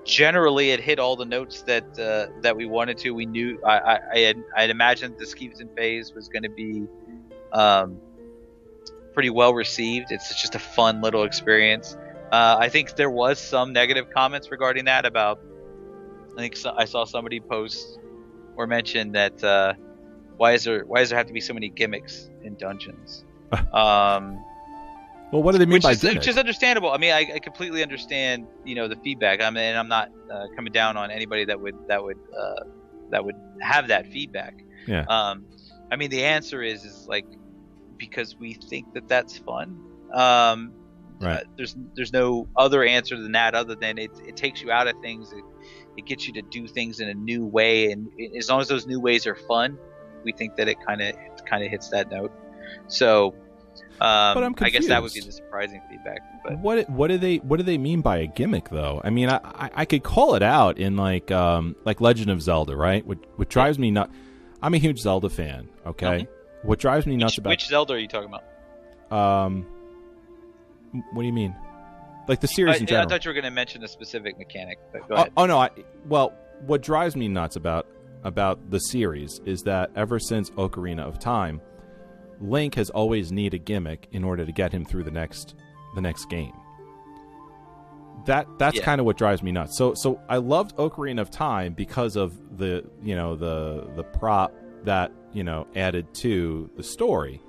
generally 0.04 0.70
it 0.70 0.80
hit 0.80 0.98
all 0.98 1.16
the 1.16 1.24
notes 1.24 1.62
that 1.62 1.98
uh, 1.98 2.40
that 2.42 2.56
we 2.56 2.66
wanted 2.66 2.98
to. 2.98 3.10
We 3.10 3.26
knew 3.26 3.58
I 3.64 3.78
I, 3.78 3.98
I 4.12 4.18
had 4.20 4.44
I 4.56 4.64
imagined 4.64 5.16
the 5.18 5.24
Skeevaton 5.24 5.74
phase 5.74 6.12
was 6.14 6.28
going 6.28 6.42
to 6.42 6.50
be 6.50 6.86
um, 7.52 7.98
pretty 9.12 9.30
well 9.30 9.54
received. 9.54 10.08
It's 10.10 10.40
just 10.40 10.54
a 10.54 10.58
fun 10.58 11.00
little 11.00 11.24
experience. 11.24 11.96
Uh, 12.30 12.56
I 12.58 12.68
think 12.68 12.96
there 12.96 13.10
was 13.10 13.38
some 13.38 13.72
negative 13.72 14.10
comments 14.10 14.50
regarding 14.50 14.84
that 14.86 15.06
about. 15.06 15.40
I 16.36 16.40
think 16.40 16.56
so, 16.56 16.72
I 16.76 16.84
saw 16.84 17.04
somebody 17.04 17.40
post 17.40 17.98
or 18.56 18.66
mention 18.66 19.12
that 19.12 19.42
uh, 19.44 19.74
why 20.36 20.52
is 20.52 20.64
there 20.64 20.84
why 20.84 21.00
does 21.00 21.10
there 21.10 21.18
have 21.18 21.26
to 21.26 21.32
be 21.32 21.40
so 21.40 21.54
many 21.54 21.68
gimmicks 21.68 22.30
in 22.42 22.56
dungeons? 22.56 23.24
um, 23.72 24.42
well, 25.32 25.42
what 25.42 25.52
do 25.52 25.58
they 25.58 25.66
mean 25.66 25.80
by 25.80 25.92
is, 25.92 26.00
gimmick? 26.00 26.18
which 26.18 26.28
is 26.28 26.38
understandable. 26.38 26.90
I 26.92 26.98
mean, 26.98 27.12
I, 27.12 27.26
I 27.34 27.38
completely 27.38 27.82
understand 27.82 28.46
you 28.64 28.74
know 28.74 28.88
the 28.88 28.96
feedback. 28.96 29.42
I 29.42 29.50
mean, 29.50 29.76
I'm 29.76 29.88
not 29.88 30.08
uh, 30.32 30.46
coming 30.56 30.72
down 30.72 30.96
on 30.96 31.10
anybody 31.10 31.44
that 31.46 31.60
would 31.60 31.74
that 31.88 32.02
would 32.02 32.18
uh, 32.38 32.64
that 33.10 33.24
would 33.24 33.36
have 33.60 33.88
that 33.88 34.06
feedback. 34.12 34.54
Yeah. 34.86 35.04
Um, 35.08 35.46
I 35.90 35.96
mean, 35.96 36.10
the 36.10 36.24
answer 36.24 36.62
is 36.62 36.84
is 36.84 37.06
like 37.08 37.26
because 37.98 38.36
we 38.38 38.54
think 38.54 38.92
that 38.94 39.08
that's 39.08 39.38
fun. 39.38 39.78
Um, 40.12 40.72
Right. 41.20 41.38
uh, 41.38 41.44
there's 41.56 41.76
there's 41.94 42.12
no 42.12 42.48
other 42.56 42.84
answer 42.84 43.16
than 43.16 43.32
that 43.32 43.54
other 43.54 43.76
than 43.76 43.98
it 43.98 44.10
it 44.26 44.36
takes 44.36 44.62
you 44.62 44.72
out 44.72 44.88
of 44.88 44.96
things. 45.00 45.32
It, 45.32 45.44
it 45.96 46.06
gets 46.06 46.26
you 46.26 46.32
to 46.34 46.42
do 46.42 46.66
things 46.68 47.00
in 47.00 47.08
a 47.08 47.14
new 47.14 47.44
way, 47.46 47.92
and 47.92 48.08
as 48.36 48.48
long 48.48 48.60
as 48.60 48.68
those 48.68 48.86
new 48.86 49.00
ways 49.00 49.26
are 49.26 49.34
fun, 49.36 49.78
we 50.24 50.32
think 50.32 50.56
that 50.56 50.68
it 50.68 50.76
kind 50.86 51.00
of 51.02 51.14
kind 51.48 51.64
of 51.64 51.70
hits 51.70 51.88
that 51.90 52.10
note. 52.10 52.32
So, 52.88 53.34
um, 54.00 54.34
But 54.34 54.42
I'm 54.44 54.54
I 54.60 54.70
guess 54.70 54.88
that 54.88 55.02
would 55.02 55.12
be 55.12 55.20
the 55.20 55.32
surprising 55.32 55.80
feedback. 55.90 56.20
But 56.44 56.58
What 56.58 56.90
what 56.90 57.08
do 57.08 57.18
they 57.18 57.36
what 57.36 57.58
do 57.58 57.62
they 57.62 57.78
mean 57.78 58.00
by 58.00 58.18
a 58.18 58.26
gimmick 58.26 58.68
though? 58.70 59.00
I 59.04 59.10
mean, 59.10 59.28
I, 59.28 59.40
I, 59.44 59.70
I 59.74 59.84
could 59.84 60.02
call 60.02 60.34
it 60.34 60.42
out 60.42 60.78
in 60.78 60.96
like 60.96 61.30
um 61.30 61.76
like 61.84 62.00
Legend 62.00 62.30
of 62.30 62.42
Zelda, 62.42 62.76
right? 62.76 63.06
What 63.06 63.18
what 63.36 63.48
drives 63.48 63.78
me 63.78 63.90
nuts. 63.90 64.12
I'm 64.62 64.74
a 64.74 64.78
huge 64.78 65.00
Zelda 65.00 65.28
fan. 65.28 65.68
Okay, 65.86 66.06
Okay. 66.06 66.28
what 66.62 66.78
drives 66.78 67.06
me 67.06 67.16
nuts 67.16 67.32
which, 67.34 67.38
about 67.38 67.50
which 67.50 67.66
Zelda 67.66 67.92
are 67.94 67.98
you 67.98 68.08
talking 68.08 68.30
about? 68.30 68.44
um, 69.12 69.66
what 71.12 71.22
do 71.22 71.26
you 71.26 71.32
mean? 71.32 71.54
Like 72.28 72.40
the 72.40 72.46
series 72.48 72.76
I, 72.76 72.78
in 72.78 72.94
I 72.96 73.04
thought 73.06 73.24
you 73.24 73.28
were 73.28 73.34
going 73.34 73.44
to 73.44 73.50
mention 73.50 73.82
a 73.84 73.88
specific 73.88 74.38
mechanic, 74.38 74.78
but 74.92 75.06
go 75.08 75.14
Oh, 75.14 75.20
ahead. 75.20 75.32
oh 75.36 75.46
no, 75.46 75.58
I, 75.58 75.70
well, 76.06 76.34
what 76.66 76.82
drives 76.82 77.16
me 77.16 77.28
nuts 77.28 77.56
about 77.56 77.86
about 78.22 78.70
the 78.70 78.78
series 78.78 79.40
is 79.44 79.62
that 79.64 79.90
ever 79.94 80.18
since 80.18 80.48
Ocarina 80.50 81.00
of 81.06 81.18
Time, 81.18 81.60
Link 82.40 82.74
has 82.76 82.88
always 82.90 83.30
needed 83.30 83.60
a 83.60 83.62
gimmick 83.64 84.08
in 84.12 84.24
order 84.24 84.46
to 84.46 84.52
get 84.52 84.72
him 84.72 84.84
through 84.84 85.04
the 85.04 85.10
next 85.10 85.54
the 85.94 86.00
next 86.00 86.30
game. 86.30 86.52
That 88.26 88.46
that's 88.58 88.76
Yeah. 88.78 88.84
kind 88.84 89.00
of 89.00 89.04
what 89.04 89.18
drives 89.18 89.42
me 89.42 89.52
nuts. 89.52 89.76
So 89.76 89.92
so 89.94 90.20
I 90.28 90.38
loved 90.38 90.76
Ocarina 90.76 91.20
of 91.20 91.30
Time 91.30 91.74
because 91.74 92.16
of 92.16 92.58
the 92.58 92.84
you 93.02 93.14
know 93.14 93.36
the 93.36 93.86
the 93.96 94.04
prop 94.04 94.54
that 94.84 95.12
you 95.32 95.44
know 95.44 95.66
added 95.76 96.12
to 96.14 96.70
the 96.76 96.82
story. 96.82 97.42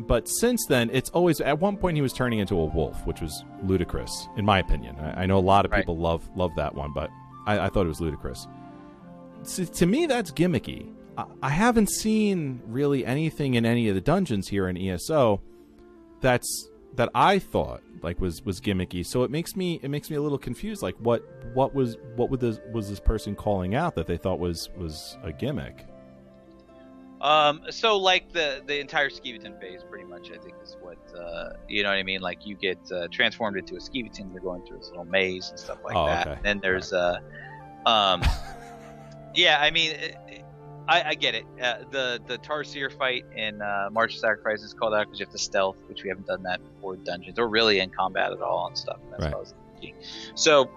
But 0.00 0.28
since 0.28 0.64
then, 0.66 0.90
it's 0.92 1.10
always 1.10 1.40
at 1.40 1.58
one 1.58 1.76
point 1.76 1.96
he 1.96 2.02
was 2.02 2.12
turning 2.12 2.38
into 2.38 2.54
a 2.58 2.64
wolf, 2.64 3.04
which 3.06 3.20
was 3.20 3.44
ludicrous, 3.64 4.28
in 4.36 4.44
my 4.44 4.60
opinion. 4.60 4.96
I, 5.00 5.22
I 5.22 5.26
know 5.26 5.38
a 5.38 5.40
lot 5.40 5.64
of 5.64 5.72
Right. 5.72 5.80
people 5.80 5.96
love 5.98 6.28
love 6.36 6.52
that 6.56 6.74
one, 6.74 6.92
but 6.94 7.10
I, 7.46 7.58
I 7.66 7.68
thought 7.68 7.84
it 7.84 7.88
was 7.88 8.00
ludicrous. 8.00 8.46
To, 9.56 9.66
to 9.66 9.86
me, 9.86 10.06
that's 10.06 10.30
gimmicky. 10.30 10.92
I, 11.16 11.24
I 11.42 11.48
haven't 11.50 11.90
seen 11.90 12.62
really 12.66 13.04
anything 13.04 13.54
in 13.54 13.66
any 13.66 13.88
of 13.88 13.94
the 13.96 14.00
dungeons 14.00 14.48
here 14.48 14.68
in 14.68 14.76
ESO 14.76 15.40
that's 16.20 16.68
that 16.94 17.08
I 17.14 17.38
thought 17.40 17.82
like 18.02 18.20
was 18.20 18.40
was 18.44 18.60
gimmicky. 18.60 19.04
So 19.04 19.24
it 19.24 19.30
makes 19.32 19.56
me 19.56 19.80
it 19.82 19.88
makes 19.90 20.10
me 20.10 20.16
a 20.16 20.22
little 20.22 20.38
confused. 20.38 20.80
Like 20.80 20.94
what 21.00 21.22
what 21.54 21.74
was 21.74 21.96
what 22.14 22.30
was 22.30 22.38
this, 22.40 22.60
was 22.72 22.88
this 22.88 23.00
person 23.00 23.34
calling 23.34 23.74
out 23.74 23.96
that 23.96 24.06
they 24.06 24.16
thought 24.16 24.38
was 24.38 24.68
was 24.76 25.18
a 25.24 25.32
gimmick? 25.32 25.86
Um, 27.20 27.62
so 27.70 27.96
like 27.96 28.32
the 28.32 28.62
the 28.66 28.78
entire 28.80 29.08
Skeevaton 29.10 29.60
phase, 29.60 29.80
pretty 29.88 30.04
much, 30.04 30.30
I 30.30 30.38
think 30.38 30.54
is 30.62 30.76
what 30.80 30.98
uh, 31.18 31.50
you 31.68 31.82
know 31.82 31.88
what 31.88 31.98
I 31.98 32.02
mean. 32.04 32.20
Like 32.20 32.46
you 32.46 32.54
get 32.54 32.78
uh, 32.92 33.08
transformed 33.10 33.56
into 33.56 33.74
a 33.74 33.78
Skeevaton, 33.78 34.32
you're 34.32 34.40
going 34.42 34.64
through 34.64 34.78
this 34.78 34.88
little 34.88 35.04
maze 35.04 35.50
and 35.50 35.58
stuff 35.58 35.78
like 35.84 35.96
Oh, 35.96 36.06
that. 36.06 36.26
okay. 36.26 36.36
And 36.36 36.44
then 36.44 36.60
there's 36.60 36.92
uh, 36.92 37.18
um, 37.86 38.22
yeah, 39.34 39.58
I 39.60 39.70
mean, 39.70 39.92
it, 39.92 40.16
it- 40.28 40.44
I, 40.90 41.08
I 41.10 41.14
get 41.16 41.34
it. 41.34 41.44
Uh, 41.62 41.80
the 41.90 42.18
the 42.26 42.38
Tarcyr 42.38 42.90
fight 42.90 43.26
in 43.36 43.60
uh, 43.60 43.90
March 43.92 44.14
of 44.14 44.20
Sacrifice 44.20 44.62
is 44.62 44.72
called 44.72 44.94
out 44.94 45.04
because 45.04 45.20
you 45.20 45.26
have 45.26 45.32
to 45.32 45.38
stealth, 45.38 45.76
which 45.86 46.02
we 46.02 46.08
haven't 46.08 46.26
done 46.26 46.42
that 46.44 46.60
before 46.76 46.96
dungeons 46.96 47.38
or 47.38 47.46
really 47.46 47.80
in 47.80 47.90
combat 47.90 48.32
at 48.32 48.40
all 48.40 48.68
and 48.68 48.78
stuff. 48.78 48.96
That's 49.10 49.24
Right. 49.24 49.32
what 49.32 49.36
I 49.36 49.40
was 49.40 49.54
thinking. 49.74 49.94
So 50.34 50.70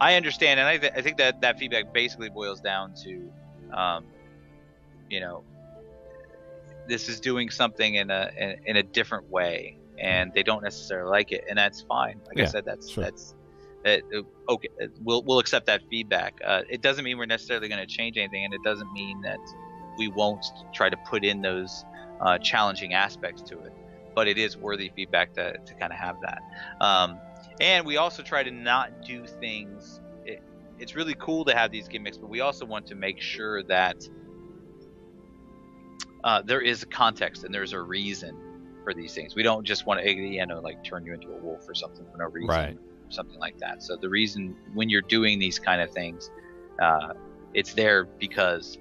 I 0.00 0.14
understand, 0.14 0.58
and 0.58 0.66
I, 0.66 0.78
th- 0.78 0.92
I 0.96 1.02
think 1.02 1.18
that 1.18 1.42
that 1.42 1.58
feedback 1.58 1.92
basically 1.92 2.30
boils 2.30 2.62
down 2.62 2.94
to, 3.04 3.30
um, 3.78 4.06
you 5.10 5.20
know, 5.20 5.44
this 6.88 7.08
is 7.08 7.20
doing 7.20 7.50
something 7.50 7.94
in 7.94 8.10
a 8.10 8.30
in, 8.36 8.56
in 8.66 8.76
a 8.76 8.82
different 8.82 9.28
way, 9.30 9.78
and 9.98 10.32
they 10.34 10.42
don't 10.42 10.62
necessarily 10.62 11.10
like 11.10 11.32
it, 11.32 11.44
and 11.48 11.58
that's 11.58 11.82
fine. 11.82 12.20
Like 12.26 12.38
Yeah, 12.38 12.44
I 12.44 12.46
said, 12.46 12.64
that's 12.64 12.90
sure. 12.90 13.04
that's 13.04 13.34
that, 13.84 14.02
uh, 14.14 14.52
okay. 14.52 14.68
uh, 14.82 14.86
We'll 15.02 15.22
we'll 15.22 15.38
accept 15.38 15.66
that 15.66 15.82
feedback. 15.90 16.40
Uh, 16.44 16.62
it 16.68 16.82
doesn't 16.82 17.04
mean 17.04 17.18
we're 17.18 17.26
necessarily 17.26 17.68
going 17.68 17.80
to 17.80 17.86
change 17.86 18.16
anything, 18.16 18.44
and 18.44 18.54
it 18.54 18.62
doesn't 18.64 18.92
mean 18.92 19.20
that 19.22 19.40
we 19.98 20.08
won't 20.08 20.44
try 20.72 20.88
to 20.88 20.96
put 21.08 21.24
in 21.24 21.42
those 21.42 21.84
uh, 22.20 22.38
challenging 22.38 22.94
aspects 22.94 23.42
to 23.42 23.58
it. 23.60 23.72
But 24.14 24.28
it 24.28 24.38
is 24.38 24.56
worthy 24.56 24.90
feedback 24.94 25.34
to 25.34 25.58
to 25.58 25.74
kind 25.74 25.92
of 25.92 25.98
have 25.98 26.16
that. 26.22 26.42
Um, 26.80 27.18
and 27.60 27.86
we 27.86 27.96
also 27.96 28.22
try 28.22 28.42
to 28.42 28.50
not 28.50 29.02
do 29.04 29.26
things. 29.26 30.00
It, 30.24 30.42
it's 30.78 30.94
really 30.94 31.14
cool 31.18 31.44
to 31.44 31.54
have 31.54 31.70
these 31.70 31.88
gimmicks, 31.88 32.18
but 32.18 32.28
we 32.28 32.40
also 32.40 32.64
want 32.66 32.86
to 32.88 32.94
make 32.94 33.20
sure 33.20 33.62
that 33.64 34.08
uh, 36.24 36.42
there 36.42 36.60
is 36.60 36.82
a 36.82 36.86
context 36.86 37.44
and 37.44 37.54
there's 37.54 37.72
a 37.72 37.80
reason 37.80 38.36
for 38.84 38.92
these 38.94 39.14
things. 39.14 39.34
We 39.34 39.42
don't 39.42 39.64
just 39.64 39.86
want 39.86 40.00
to, 40.02 40.10
you 40.10 40.44
know, 40.46 40.60
like 40.60 40.82
turn 40.84 41.04
you 41.06 41.14
into 41.14 41.28
a 41.28 41.36
wolf 41.36 41.68
or 41.68 41.74
something 41.74 42.04
for 42.10 42.18
no 42.18 42.24
reason, 42.26 42.48
Right. 42.48 42.76
or 42.76 43.10
something 43.12 43.38
like 43.38 43.58
that. 43.58 43.82
So 43.82 43.96
the 43.96 44.08
reason 44.08 44.56
when 44.74 44.88
you're 44.88 45.02
doing 45.02 45.38
these 45.38 45.58
kind 45.58 45.80
of 45.80 45.90
things, 45.92 46.30
uh, 46.80 47.12
it's 47.54 47.74
there 47.74 48.04
because 48.04 48.78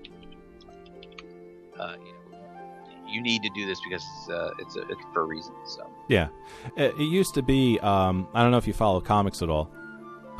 uh, 1.80 1.96
you 2.00 2.14
know 2.14 3.08
you 3.08 3.22
need 3.22 3.44
to 3.44 3.50
do 3.54 3.66
this 3.66 3.80
because 3.88 4.06
uh, 4.32 4.52
it's 4.60 4.76
a, 4.78 4.82
it's 4.84 5.02
for 5.14 5.24
a 5.24 5.26
reason. 5.26 5.54
So 5.66 5.90
Yeah, 6.08 6.30
it, 6.78 6.94
it 6.98 7.04
used 7.04 7.34
to 7.36 7.42
be. 7.42 7.80
Um, 7.80 8.28
I 8.34 8.42
don't 8.42 8.52
know 8.52 8.58
if 8.58 8.68
you 8.68 8.74
follow 8.74 9.02
comics 9.02 9.42
at 9.42 9.50
all. 9.50 9.70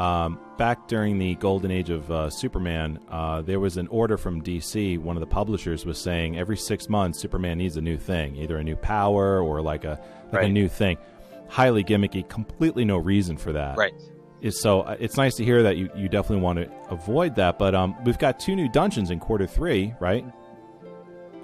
Um, 0.02 0.40
back 0.58 0.88
during 0.88 1.20
the 1.20 1.36
golden 1.36 1.70
age 1.70 1.92
of 1.92 2.10
uh, 2.12 2.32
Superman, 2.32 3.00
uh, 3.10 3.44
there 3.44 3.60
was 3.60 3.78
an 3.78 3.88
order 3.90 4.18
from 4.18 4.42
DC. 4.42 4.98
One 4.98 5.16
of 5.16 5.20
the 5.20 5.28
publishers 5.28 5.86
was 5.86 6.00
saying 6.00 6.40
every 6.40 6.58
six 6.58 6.90
months 6.90 7.20
Superman 7.20 7.60
needs 7.60 7.78
a 7.78 7.82
new 7.82 7.98
thing, 7.98 8.36
either 8.36 8.58
a 8.58 8.64
new 8.64 8.76
power 8.76 9.40
or 9.42 9.62
like 9.62 9.84
a 9.84 10.02
like 10.32 10.46
a 10.46 10.50
new 10.50 10.68
thing. 10.68 10.98
Highly 11.50 11.84
gimmicky, 11.84 12.28
completely 12.28 12.84
no 12.84 12.98
reason 12.98 13.38
for 13.38 13.52
that. 13.52 13.78
right, 13.78 13.94
Is 14.42 14.60
so 14.60 14.82
uh, 14.82 14.96
it's 15.00 15.18
nice 15.18 15.36
to 15.36 15.44
hear 15.46 15.62
that 15.62 15.78
you, 15.78 15.90
you 15.96 16.10
definitely 16.10 16.42
want 16.42 16.58
to 16.60 16.72
avoid 16.90 17.36
that. 17.36 17.60
But 17.60 17.76
um, 17.76 17.96
we've 18.04 18.18
got 18.18 18.40
two 18.40 18.56
new 18.56 18.70
dungeons 18.70 19.12
in 19.12 19.20
quarter 19.20 19.46
three, 19.46 19.94
right? 20.00 20.26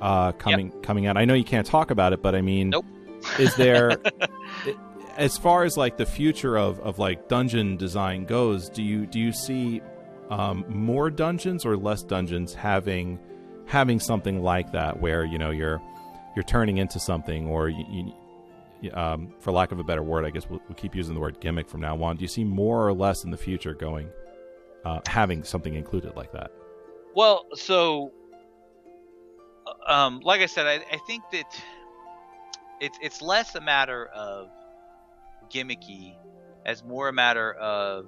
Uh, 0.02 0.32
coming 0.32 0.72
coming 0.82 1.06
out. 1.06 1.16
I 1.16 1.26
know 1.26 1.36
you 1.36 1.44
can't 1.44 1.68
talk 1.68 1.92
about 1.92 2.12
it, 2.12 2.24
but 2.24 2.34
I 2.34 2.42
mean, 2.42 2.72
Nope. 2.72 2.86
is 3.38 3.56
there 3.56 3.98
as 5.18 5.38
far 5.38 5.64
as 5.64 5.76
like 5.76 5.98
the 5.98 6.06
future 6.06 6.58
of, 6.58 6.80
of 6.80 7.00
like 7.00 7.28
dungeon 7.28 7.76
design 7.76 8.26
goes? 8.26 8.70
Do 8.70 8.84
you 8.84 9.06
do 9.06 9.20
you 9.20 9.32
see 9.32 9.82
um, 10.30 10.64
more 10.68 11.10
dungeons 11.10 11.66
or 11.66 11.76
less 11.76 12.04
dungeons 12.04 12.54
having 12.54 13.20
having 13.66 14.00
something 14.00 14.42
like 14.42 14.72
that 14.72 15.00
where 15.02 15.26
you 15.26 15.38
know 15.38 15.50
you're 15.50 15.82
you're 16.36 16.44
turning 16.44 16.78
into 16.78 17.00
something 17.00 17.48
or 17.48 17.68
you, 17.68 18.14
you 18.82 18.92
um, 18.94 19.34
for 19.40 19.52
lack 19.52 19.72
of 19.72 19.80
a 19.80 19.84
better 19.84 20.04
word, 20.04 20.24
I 20.24 20.30
guess 20.30 20.48
we'll, 20.48 20.62
we'll 20.68 20.76
keep 20.76 20.94
using 20.94 21.16
the 21.16 21.20
word 21.20 21.40
gimmick 21.40 21.68
from 21.68 21.82
now 21.82 22.02
on. 22.04 22.16
Do 22.16 22.22
you 22.22 22.28
see 22.28 22.44
more 22.44 22.88
or 22.88 22.94
less 22.94 23.24
in 23.24 23.32
the 23.32 23.38
future 23.38 23.74
going, 23.74 24.08
uh, 24.86 25.00
having 25.08 25.44
something 25.44 25.74
included 25.74 26.16
like 26.16 26.32
that? 26.34 26.52
Well, 27.16 27.48
so, 27.56 28.12
um, 29.88 30.20
like 30.20 30.42
I 30.42 30.46
said, 30.46 30.68
I, 30.68 30.76
I 30.94 31.00
think 31.08 31.24
that 31.32 31.60
it's 32.80 33.00
it's 33.02 33.22
less 33.24 33.56
a 33.56 33.62
matter 33.62 34.06
of 34.14 34.50
gimmicky, 35.50 36.16
as 36.66 36.84
more 36.84 37.08
a 37.08 37.14
matter 37.14 37.54
of 37.54 38.08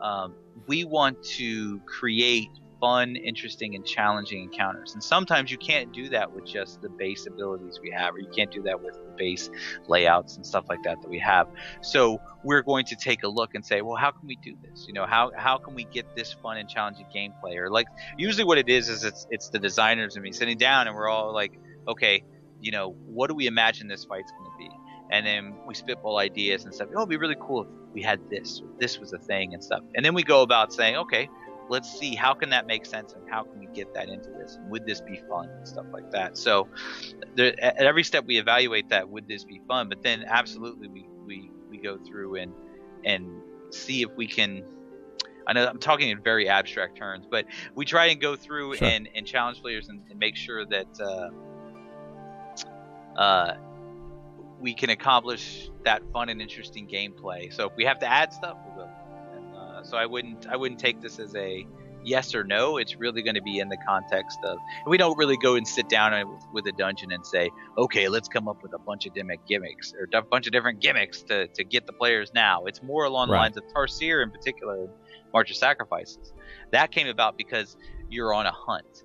um, 0.00 0.34
we 0.66 0.84
want 0.84 1.22
to 1.24 1.80
create 1.80 2.48
fun, 2.80 3.16
interesting, 3.16 3.74
and 3.74 3.84
challenging 3.84 4.42
encounters. 4.44 4.92
And 4.94 5.02
sometimes 5.02 5.50
you 5.50 5.58
can't 5.58 5.92
do 5.92 6.08
that 6.10 6.32
with 6.32 6.46
just 6.46 6.80
the 6.80 6.88
base 6.88 7.26
abilities 7.26 7.80
we 7.82 7.90
have, 7.90 8.14
or 8.14 8.18
you 8.18 8.30
can't 8.34 8.50
do 8.50 8.62
that 8.62 8.82
with 8.82 8.94
the 8.94 9.12
base 9.16 9.50
layouts 9.88 10.36
and 10.36 10.46
stuff 10.46 10.66
like 10.68 10.82
that 10.84 11.00
that 11.02 11.08
we 11.08 11.18
have. 11.18 11.48
So 11.80 12.20
we're 12.44 12.62
going 12.62 12.84
to 12.86 12.96
take 12.96 13.22
a 13.24 13.28
look 13.28 13.54
and 13.54 13.64
say, 13.64 13.82
well, 13.82 13.96
how 13.96 14.12
can 14.12 14.26
we 14.26 14.36
do 14.36 14.56
this? 14.62 14.86
You 14.86 14.94
know, 14.94 15.06
how 15.06 15.32
how 15.36 15.58
can 15.58 15.74
we 15.74 15.84
get 15.84 16.14
this 16.14 16.32
fun 16.32 16.56
and 16.56 16.68
challenging 16.68 17.06
gameplay? 17.14 17.56
Or 17.56 17.70
like 17.70 17.86
usually 18.16 18.44
what 18.44 18.58
it 18.58 18.68
is 18.68 18.88
is 18.88 19.04
it's 19.04 19.26
it's 19.30 19.48
the 19.48 19.58
designers 19.58 20.14
and 20.14 20.22
me 20.22 20.32
sitting 20.32 20.58
down 20.58 20.86
and 20.86 20.96
we're 20.96 21.08
all 21.08 21.32
like, 21.32 21.58
okay, 21.86 22.24
you 22.60 22.72
know, 22.72 22.90
what 23.06 23.28
do 23.28 23.34
we 23.34 23.46
imagine 23.46 23.88
this 23.88 24.04
fight's 24.04 24.30
going 24.32 24.50
to 24.50 24.58
be? 24.58 24.70
And 25.10 25.26
then 25.26 25.54
we 25.66 25.74
spitball 25.74 26.18
ideas 26.18 26.64
and 26.64 26.74
stuff. 26.74 26.88
Oh, 26.94 26.98
it'd 26.98 27.08
be 27.08 27.16
really 27.16 27.36
cool 27.40 27.62
if 27.62 27.68
we 27.94 28.02
had 28.02 28.20
this, 28.30 28.62
this 28.78 28.98
was 28.98 29.12
a 29.12 29.18
thing 29.18 29.54
and 29.54 29.62
stuff. 29.62 29.82
And 29.94 30.04
then 30.04 30.14
we 30.14 30.22
go 30.22 30.42
about 30.42 30.72
saying, 30.72 30.96
okay, 30.96 31.28
let's 31.68 31.90
see 31.98 32.14
how 32.14 32.34
can 32.34 32.50
that 32.50 32.66
make 32.66 32.86
sense 32.86 33.12
and 33.12 33.22
how 33.28 33.42
can 33.42 33.58
we 33.58 33.66
get 33.74 33.92
that 33.94 34.08
into 34.08 34.30
this 34.30 34.56
and 34.56 34.70
would 34.70 34.86
this 34.86 35.00
be 35.00 35.20
fun 35.28 35.48
and 35.48 35.66
stuff 35.68 35.86
like 35.92 36.10
that. 36.10 36.36
So 36.36 36.68
there, 37.34 37.52
at 37.62 37.78
every 37.78 38.04
step 38.04 38.24
we 38.26 38.38
evaluate 38.38 38.88
that 38.88 39.08
would 39.08 39.28
this 39.28 39.44
be 39.44 39.60
fun, 39.68 39.88
but 39.88 40.02
then 40.02 40.24
absolutely 40.26 40.88
we 40.88 41.06
we, 41.26 41.50
we 41.70 41.78
go 41.78 41.98
through 41.98 42.36
and 42.36 42.52
and 43.04 43.42
see 43.70 44.02
if 44.02 44.10
we 44.16 44.26
can 44.26 44.64
I 45.46 45.52
know 45.54 45.66
I'm 45.66 45.78
talking 45.78 46.10
in 46.10 46.22
very 46.22 46.48
abstract 46.48 46.96
terms, 46.98 47.26
but 47.30 47.46
we 47.74 47.84
try 47.86 48.06
and 48.06 48.20
go 48.20 48.36
through 48.36 48.76
Sure. 48.76 48.88
and, 48.88 49.08
and 49.14 49.26
challenge 49.26 49.60
players 49.62 49.88
and, 49.88 50.02
and 50.10 50.18
make 50.18 50.36
sure 50.36 50.66
that 50.66 51.00
uh, 51.00 51.30
uh, 53.18 53.54
we 54.60 54.74
can 54.74 54.90
accomplish 54.90 55.70
that 55.84 56.02
fun 56.12 56.28
and 56.28 56.40
interesting 56.42 56.88
gameplay. 56.88 57.52
So 57.52 57.66
if 57.66 57.76
we 57.76 57.84
have 57.84 57.98
to 58.00 58.06
add 58.06 58.32
stuff, 58.32 58.56
we 58.66 58.76
will. 58.76 58.90
And, 59.34 59.54
uh, 59.56 59.82
so 59.84 59.96
I 59.96 60.06
wouldn't 60.06 60.46
I 60.46 60.56
wouldn't 60.56 60.80
take 60.80 61.00
this 61.00 61.18
as 61.18 61.34
a 61.36 61.66
yes 62.04 62.34
or 62.34 62.44
no. 62.44 62.76
It's 62.78 62.96
really 62.96 63.22
going 63.22 63.34
to 63.34 63.42
be 63.42 63.58
in 63.58 63.68
the 63.68 63.76
context 63.86 64.38
of 64.44 64.58
we 64.86 64.96
don't 64.96 65.16
really 65.18 65.36
go 65.36 65.56
and 65.56 65.66
sit 65.66 65.88
down 65.88 66.14
and- 66.14 66.28
with 66.52 66.66
a 66.66 66.72
dungeon 66.72 67.12
and 67.12 67.24
say, 67.26 67.50
okay, 67.76 68.08
let's 68.08 68.28
come 68.28 68.48
up 68.48 68.62
with 68.62 68.72
a 68.72 68.78
bunch 68.78 69.06
of 69.06 69.14
different 69.14 69.46
gimmicks 69.46 69.92
or 69.94 70.08
a 70.12 70.22
bunch 70.22 70.46
of 70.46 70.52
different 70.52 70.80
gimmicks 70.80 71.22
to, 71.22 71.48
to 71.48 71.64
get 71.64 71.86
the 71.86 71.92
players 71.92 72.32
now. 72.34 72.64
It's 72.64 72.82
more 72.82 73.04
along 73.04 73.28
the 73.28 73.34
lines 73.34 73.56
of 73.56 73.64
Tarcyr 73.74 74.22
in 74.22 74.30
particular, 74.30 74.88
March 75.32 75.50
of 75.50 75.56
Sacrifices. 75.56 76.32
That 76.70 76.90
came 76.90 77.08
about 77.08 77.36
because 77.36 77.76
you're 78.08 78.32
on 78.32 78.46
a 78.46 78.52
hunt. 78.52 79.04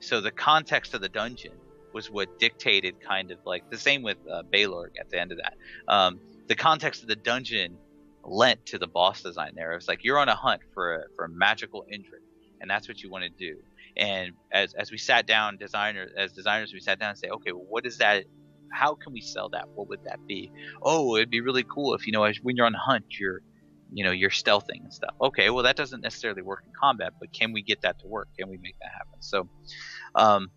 So 0.00 0.20
the 0.20 0.32
context 0.32 0.94
of 0.94 1.00
the 1.00 1.08
dungeon 1.08 1.52
was 1.92 2.10
what 2.10 2.38
dictated 2.38 3.00
kind 3.00 3.30
of 3.30 3.38
like 3.44 3.68
the 3.70 3.78
same 3.78 4.02
with 4.02 4.18
uh, 4.30 4.42
at 4.42 5.10
the 5.10 5.20
end 5.20 5.32
of 5.32 5.38
that. 5.38 5.54
Um, 5.88 6.20
the 6.48 6.54
context 6.54 7.02
of 7.02 7.08
the 7.08 7.16
dungeon 7.16 7.76
lent 8.24 8.64
to 8.66 8.78
the 8.78 8.86
boss 8.86 9.22
design 9.22 9.52
there. 9.54 9.72
It 9.72 9.76
was 9.76 9.88
like 9.88 10.04
you're 10.04 10.18
on 10.18 10.28
a 10.28 10.34
hunt 10.34 10.62
for 10.74 10.96
a, 10.96 11.02
for 11.16 11.24
a 11.24 11.28
magical 11.28 11.84
intrigue, 11.88 12.22
and 12.60 12.70
that's 12.70 12.88
what 12.88 13.02
you 13.02 13.10
want 13.10 13.24
to 13.24 13.30
do. 13.30 13.56
And 13.96 14.32
as, 14.50 14.74
as 14.74 14.90
we 14.90 14.98
sat 14.98 15.26
down, 15.26 15.56
designer 15.56 16.08
as 16.16 16.32
designers, 16.32 16.72
we 16.72 16.80
sat 16.80 16.98
down 16.98 17.10
and 17.10 17.18
say, 17.18 17.28
okay, 17.28 17.52
well, 17.52 17.66
what 17.68 17.86
is 17.86 17.98
that? 17.98 18.24
How 18.72 18.94
can 18.94 19.12
we 19.12 19.20
sell 19.20 19.50
that? 19.50 19.68
What 19.74 19.88
would 19.88 20.04
that 20.04 20.26
be? 20.26 20.50
Oh, 20.82 21.16
it'd 21.16 21.30
be 21.30 21.40
really 21.40 21.64
cool 21.64 21.94
if 21.94 22.06
you 22.06 22.12
know 22.12 22.30
when 22.42 22.56
you're 22.56 22.66
on 22.66 22.74
a 22.74 22.78
hunt, 22.78 23.04
you're 23.18 23.42
you 23.92 24.04
know 24.04 24.10
you're 24.10 24.30
stealthing 24.30 24.82
and 24.82 24.92
stuff. 24.92 25.14
Okay, 25.20 25.50
well 25.50 25.64
that 25.64 25.76
doesn't 25.76 26.00
necessarily 26.00 26.40
work 26.40 26.62
in 26.66 26.72
combat, 26.78 27.12
but 27.20 27.32
can 27.32 27.52
we 27.52 27.62
get 27.62 27.82
that 27.82 27.98
to 28.00 28.06
work? 28.06 28.28
Can 28.38 28.48
we 28.48 28.56
make 28.56 28.76
that 28.80 28.90
happen? 28.92 29.20
So, 29.20 29.48
um, 30.14 30.50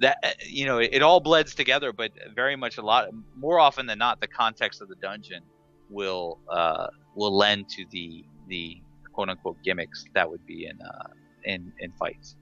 that 0.00 0.18
uh, 0.22 0.30
you 0.46 0.66
know 0.66 0.78
it, 0.78 0.90
it 0.92 1.02
all 1.02 1.20
blends 1.20 1.54
together, 1.54 1.92
but 1.92 2.12
very 2.34 2.56
much 2.56 2.78
a 2.78 2.82
lot 2.82 3.08
more 3.34 3.58
often 3.58 3.86
than 3.86 3.98
not, 3.98 4.20
the 4.20 4.28
context 4.28 4.80
of 4.80 4.88
the 4.88 4.96
dungeon 4.96 5.42
will 5.90 6.38
uh, 6.50 6.88
will 7.14 7.36
lend 7.36 7.68
to 7.70 7.84
the 7.90 8.24
the 8.48 8.80
quote 9.12 9.28
unquote 9.28 9.56
gimmicks 9.64 10.04
that 10.14 10.28
would 10.30 10.44
be 10.46 10.66
in 10.66 10.80
uh, 10.80 11.08
in 11.44 11.72
in 11.78 11.92
fights. 11.92 12.36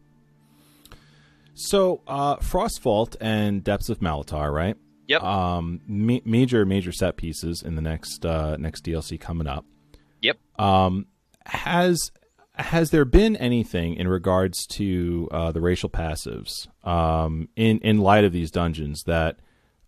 So, 1.54 2.02
uh, 2.08 2.36
Frostvault 2.36 3.14
and 3.20 3.62
Depths 3.62 3.88
of 3.88 4.00
Malatar, 4.00 4.52
right? 4.52 4.76
Yep. 5.06 5.22
Um, 5.22 5.80
ma- 5.86 6.18
major 6.24 6.66
major 6.66 6.90
set 6.90 7.16
pieces 7.16 7.62
in 7.62 7.76
the 7.76 7.82
next 7.82 8.26
uh, 8.26 8.56
next 8.56 8.84
DLC 8.84 9.20
coming 9.20 9.46
up. 9.46 9.64
Yep. 10.20 10.38
Um, 10.58 11.06
has 11.46 12.10
has 12.56 12.90
there 12.90 13.04
been 13.04 13.36
anything 13.36 13.94
in 13.94 14.06
regards 14.06 14.66
to 14.66 15.28
uh, 15.32 15.52
the 15.52 15.60
racial 15.60 15.88
passives 15.88 16.68
um, 16.86 17.48
in 17.56 17.78
in 17.80 17.98
light 17.98 18.24
of 18.24 18.32
these 18.32 18.50
dungeons 18.50 19.04
that 19.04 19.38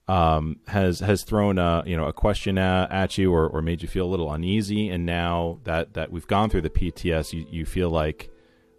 um, 0.08 0.60
has 0.66 1.00
has 1.00 1.22
thrown 1.22 1.58
a 1.58 1.84
you 1.86 1.96
know 1.96 2.06
a 2.06 2.12
question 2.12 2.58
at, 2.58 2.90
at 2.90 3.18
you 3.18 3.32
or, 3.32 3.48
or 3.48 3.62
made 3.62 3.82
you 3.82 3.88
feel 3.88 4.06
a 4.06 4.10
little 4.10 4.32
uneasy? 4.32 4.88
And 4.88 5.06
now 5.06 5.60
that 5.64 5.94
that 5.94 6.10
we've 6.10 6.26
gone 6.26 6.50
through 6.50 6.62
the 6.62 6.70
PTS, 6.70 7.32
you, 7.32 7.46
you 7.50 7.64
feel 7.64 7.90
like 7.90 8.30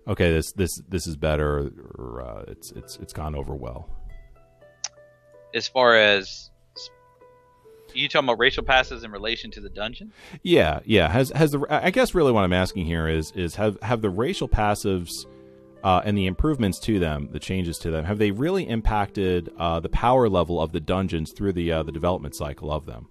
okay, 0.08 0.32
this 0.32 0.52
this 0.54 0.82
this 0.89 1.08
is 1.08 1.15
better, 1.15 1.71
or 1.97 2.21
uh, 2.21 2.43
it's 2.47 2.71
it's 2.71 2.97
it's 2.97 3.13
gone 3.13 3.36
over 3.36 3.56
well. 3.56 3.89
As 5.54 5.67
far 5.67 5.95
as 5.95 6.52
you 7.97 8.07
talking 8.07 8.27
about 8.27 8.39
racial 8.39 8.63
passes 8.63 9.03
in 9.03 9.12
relation 9.12 9.51
to 9.51 9.62
the 9.62 9.69
dungeon? 9.69 10.12
Yeah, 10.43 10.79
yeah. 10.86 11.10
Has 11.10 11.29
has 11.31 11.51
the 11.51 11.65
I 11.69 11.91
guess 11.91 12.13
really 12.15 12.31
what 12.31 12.43
I'm 12.43 12.53
asking 12.53 12.86
here 12.86 13.07
is 13.07 13.31
is 13.31 13.55
have 13.55 13.77
have 13.81 14.01
the 14.01 14.10
racial 14.10 14.47
passives 14.47 15.25
uh, 15.83 16.01
and 16.03 16.17
the 16.17 16.25
improvements 16.25 16.79
to 16.79 16.99
them, 16.99 17.29
the 17.31 17.39
changes 17.39 17.77
to 17.79 17.91
them, 17.91 18.03
have 18.05 18.17
they 18.17 18.31
really 18.31 18.67
impacted 18.67 19.51
uh, 19.57 19.79
the 19.79 19.89
power 19.89 20.27
level 20.27 20.60
of 20.60 20.71
the 20.71 20.79
dungeons 20.79 21.31
through 21.31 21.53
the 21.53 21.71
uh, 21.71 21.83
the 21.83 21.91
development 21.91 22.36
cycle 22.36 22.71
of 22.71 22.86
them? 22.86 23.07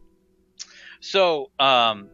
So, 1.01 1.51
um, 1.59 2.09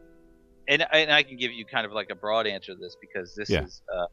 and 0.67 0.85
and 0.91 1.11
I 1.11 1.23
can 1.23 1.37
give 1.37 1.51
you 1.51 1.65
kind 1.65 1.85
of 1.85 1.91
like 1.91 2.09
a 2.11 2.15
broad 2.15 2.47
answer 2.47 2.73
to 2.73 2.79
this 2.79 2.95
because 3.01 3.33
this 3.35 3.49
Yeah. 3.49 3.63
is 3.63 3.81
uh, 3.93 4.05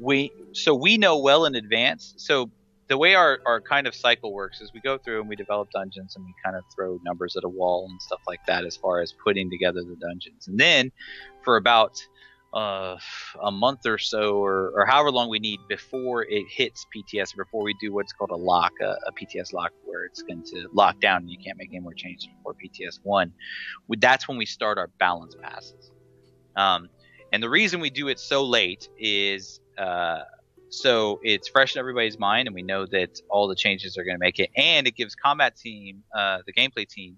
we 0.00 0.30
so 0.52 0.74
we 0.74 0.98
know 0.98 1.18
well 1.18 1.44
in 1.44 1.54
advance. 1.54 2.14
So 2.16 2.50
the 2.94 2.98
way 2.98 3.14
our, 3.16 3.40
our 3.46 3.60
kind 3.60 3.88
of 3.88 3.94
cycle 3.96 4.32
works 4.32 4.60
is 4.60 4.70
we 4.72 4.80
go 4.80 4.98
through 4.98 5.20
and 5.20 5.28
we 5.28 5.36
develop 5.36 5.68
dungeons 5.74 6.14
and 6.16 6.24
we 6.24 6.34
kind 6.44 6.56
of 6.56 6.64
throw 6.74 6.98
numbers 7.04 7.34
at 7.36 7.44
a 7.44 7.48
wall 7.48 7.88
and 7.90 8.00
stuff 8.00 8.20
like 8.28 8.40
that 8.46 8.64
as 8.64 8.76
far 8.76 9.00
as 9.02 9.12
putting 9.26 9.50
together 9.50 9.80
the 9.82 9.96
dungeons. 10.00 10.46
And 10.46 10.58
then 10.60 10.92
for 11.42 11.56
about 11.56 11.92
uh, 12.56 12.96
a 13.42 13.50
month 13.50 13.80
or 13.84 13.98
so 13.98 14.36
or, 14.38 14.70
or 14.76 14.86
however 14.86 15.10
long 15.10 15.28
we 15.28 15.40
need 15.40 15.66
before 15.68 16.24
it 16.28 16.46
hits 16.56 16.86
PTS, 16.92 17.34
before 17.36 17.64
we 17.64 17.74
do 17.74 17.92
what's 17.92 18.12
called 18.12 18.30
a 18.32 18.36
lock, 18.36 18.72
a, 18.80 18.94
a 19.08 19.12
PTS 19.20 19.52
lock, 19.52 19.72
where 19.82 20.04
it's 20.04 20.22
going 20.22 20.44
to 20.52 20.68
lock 20.72 21.00
down 21.00 21.22
and 21.22 21.30
you 21.30 21.38
can't 21.44 21.58
make 21.58 21.70
any 21.72 21.80
more 21.80 21.94
changes 21.96 22.28
before 22.38 22.54
PTS 22.62 23.00
1, 23.02 23.32
we- 23.88 23.96
that's 24.00 24.28
when 24.28 24.38
we 24.38 24.46
start 24.46 24.78
our 24.78 24.90
balance 25.00 25.34
passes. 25.42 25.90
Um, 26.56 26.88
and 27.32 27.42
the 27.42 27.50
reason 27.50 27.80
we 27.80 27.90
do 27.90 28.08
it 28.08 28.18
so 28.20 28.44
late 28.44 28.88
is 28.98 29.60
uh, 29.78 30.20
so 30.74 31.20
it's 31.22 31.48
fresh 31.48 31.76
in 31.76 31.80
everybody's 31.80 32.18
mind, 32.18 32.48
and 32.48 32.54
we 32.54 32.62
know 32.62 32.86
that 32.86 33.20
all 33.30 33.48
the 33.48 33.54
changes 33.54 33.96
are 33.96 34.04
going 34.04 34.14
to 34.14 34.20
make 34.20 34.38
it, 34.38 34.50
and 34.56 34.86
it 34.86 34.96
gives 34.96 35.14
combat 35.14 35.56
team, 35.56 36.02
uh, 36.16 36.38
the 36.46 36.52
gameplay 36.52 36.86
team, 36.88 37.16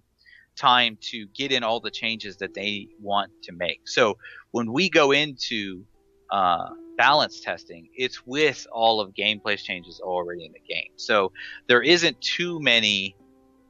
time 0.56 0.98
to 1.00 1.26
get 1.34 1.52
in 1.52 1.62
all 1.62 1.80
the 1.80 1.90
changes 1.90 2.36
that 2.38 2.54
they 2.54 2.88
want 3.00 3.30
to 3.42 3.52
make. 3.52 3.80
So 3.86 4.16
when 4.52 4.72
we 4.72 4.88
go 4.88 5.12
into 5.12 5.84
uh, 6.30 6.68
balance 6.96 7.40
testing, 7.40 7.88
it's 7.94 8.24
with 8.26 8.66
all 8.72 9.00
of 9.00 9.12
gameplay's 9.14 9.62
changes 9.62 10.00
already 10.00 10.46
in 10.46 10.52
the 10.52 10.60
game. 10.60 10.92
So 10.96 11.32
there 11.68 11.82
isn't 11.82 12.20
too 12.20 12.60
many 12.60 13.16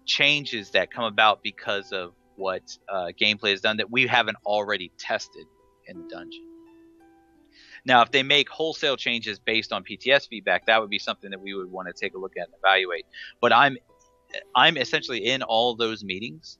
changes 0.06 0.70
that 0.70 0.90
come 0.92 1.04
about 1.04 1.42
because 1.42 1.92
of 1.92 2.12
what 2.36 2.62
uh, 2.88 3.08
gameplay 3.20 3.50
has 3.50 3.60
done 3.60 3.78
that 3.78 3.90
we 3.90 4.06
haven't 4.06 4.36
already 4.44 4.92
tested 4.98 5.46
in 5.86 6.02
the 6.02 6.08
dungeon. 6.08 6.55
Now, 7.86 8.02
if 8.02 8.10
they 8.10 8.24
make 8.24 8.48
wholesale 8.50 8.96
changes 8.96 9.38
based 9.38 9.72
on 9.72 9.84
PTS 9.84 10.26
feedback, 10.28 10.66
that 10.66 10.80
would 10.80 10.90
be 10.90 10.98
something 10.98 11.30
that 11.30 11.40
we 11.40 11.54
would 11.54 11.70
want 11.70 11.86
to 11.88 11.94
take 11.94 12.14
a 12.14 12.18
look 12.18 12.32
at 12.36 12.48
and 12.48 12.54
evaluate. 12.62 13.06
But 13.40 13.52
I'm 13.52 13.76
I'm 14.54 14.76
essentially 14.76 15.24
in 15.24 15.42
all 15.42 15.76
those 15.76 16.02
meetings. 16.02 16.58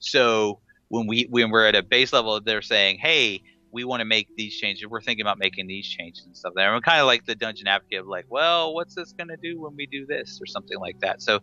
So 0.00 0.60
when 0.88 1.06
we 1.06 1.26
when 1.30 1.50
we're 1.50 1.66
at 1.66 1.74
a 1.74 1.82
base 1.82 2.12
level, 2.12 2.40
they're 2.40 2.62
saying, 2.62 2.98
"Hey, 2.98 3.40
we 3.72 3.84
want 3.84 4.00
to 4.00 4.04
make 4.04 4.28
these 4.36 4.54
changes. 4.54 4.86
We're 4.86 5.00
thinking 5.00 5.22
about 5.22 5.38
making 5.38 5.66
these 5.66 5.86
changes 5.86 6.26
and 6.26 6.36
stuff." 6.36 6.52
There, 6.54 6.72
I'm 6.72 6.82
kind 6.82 7.00
of 7.00 7.06
like 7.06 7.24
the 7.24 7.34
dungeon 7.34 7.66
advocate, 7.68 8.00
of 8.00 8.06
like, 8.06 8.26
"Well, 8.28 8.74
what's 8.74 8.94
this 8.94 9.14
going 9.18 9.28
to 9.28 9.38
do 9.42 9.60
when 9.60 9.74
we 9.76 9.86
do 9.86 10.04
this 10.06 10.38
or 10.42 10.46
something 10.46 10.78
like 10.78 10.98
that?" 11.00 11.22
So, 11.22 11.40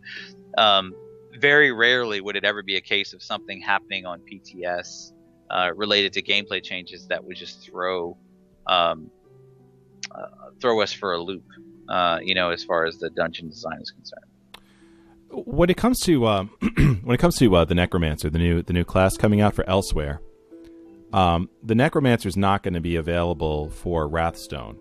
um, 0.58 0.92
very 1.40 1.72
rarely 1.72 2.20
would 2.20 2.36
it 2.36 2.44
ever 2.44 2.62
be 2.62 2.76
a 2.76 2.80
case 2.80 3.12
of 3.12 3.22
something 3.22 3.60
happening 3.60 4.06
on 4.06 4.22
PTS 4.32 5.12
uh, 5.50 5.70
related 5.74 6.12
to 6.12 6.22
gameplay 6.22 6.62
changes 6.62 7.06
that 7.08 7.24
would 7.24 7.36
just 7.36 7.68
throw 7.68 8.16
um, 8.66 9.10
throw 10.60 10.80
us 10.80 10.92
for 10.92 11.12
a 11.12 11.18
loop. 11.18 11.44
Uh, 11.88 12.18
you 12.22 12.34
know, 12.34 12.50
as 12.50 12.64
far 12.64 12.86
as 12.86 12.96
the 12.96 13.10
dungeon 13.10 13.48
design 13.48 13.78
is 13.80 13.90
concerned. 13.90 14.24
When 15.30 15.68
it 15.68 15.76
comes 15.76 16.00
to 16.00 16.24
uh, 16.24 16.44
when 16.76 17.10
it 17.14 17.18
comes 17.18 17.36
to 17.38 17.54
uh, 17.56 17.64
the 17.64 17.74
necromancer, 17.74 18.30
the 18.30 18.38
new 18.38 18.62
the 18.62 18.72
new 18.72 18.84
class 18.84 19.16
coming 19.16 19.40
out 19.40 19.54
for 19.54 19.64
Elsweyr, 19.64 20.18
um, 21.12 21.50
the 21.62 21.74
necromancer 21.74 22.28
is 22.28 22.36
not 22.36 22.62
going 22.62 22.74
to 22.74 22.80
be 22.80 22.96
available 22.96 23.70
for 23.70 24.08
Wrathstone. 24.08 24.78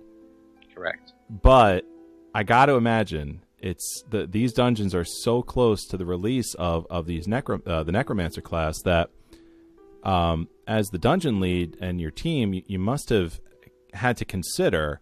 Correct. 0.73 1.13
but 1.29 1.86
I 2.33 2.43
got 2.43 2.65
to 2.65 2.73
imagine 2.73 3.43
it's 3.59 4.03
the 4.09 4.25
these 4.27 4.53
dungeons 4.53 4.93
are 4.95 5.05
so 5.05 5.41
close 5.41 5.86
to 5.88 5.97
the 5.97 6.05
release 6.05 6.53
of 6.55 6.86
of 6.89 7.05
these 7.05 7.27
necro 7.27 7.65
uh, 7.67 7.83
the 7.83 7.91
necromancer 7.91 8.41
class 8.41 8.81
that 8.83 9.09
um, 10.03 10.49
as 10.67 10.89
the 10.89 10.97
dungeon 10.97 11.39
lead 11.39 11.77
and 11.79 12.01
your 12.01 12.12
team, 12.12 12.53
you, 12.53 12.63
you 12.67 12.79
must 12.79 13.09
have 13.09 13.39
had 13.93 14.17
to 14.17 14.26
consider 14.26 14.99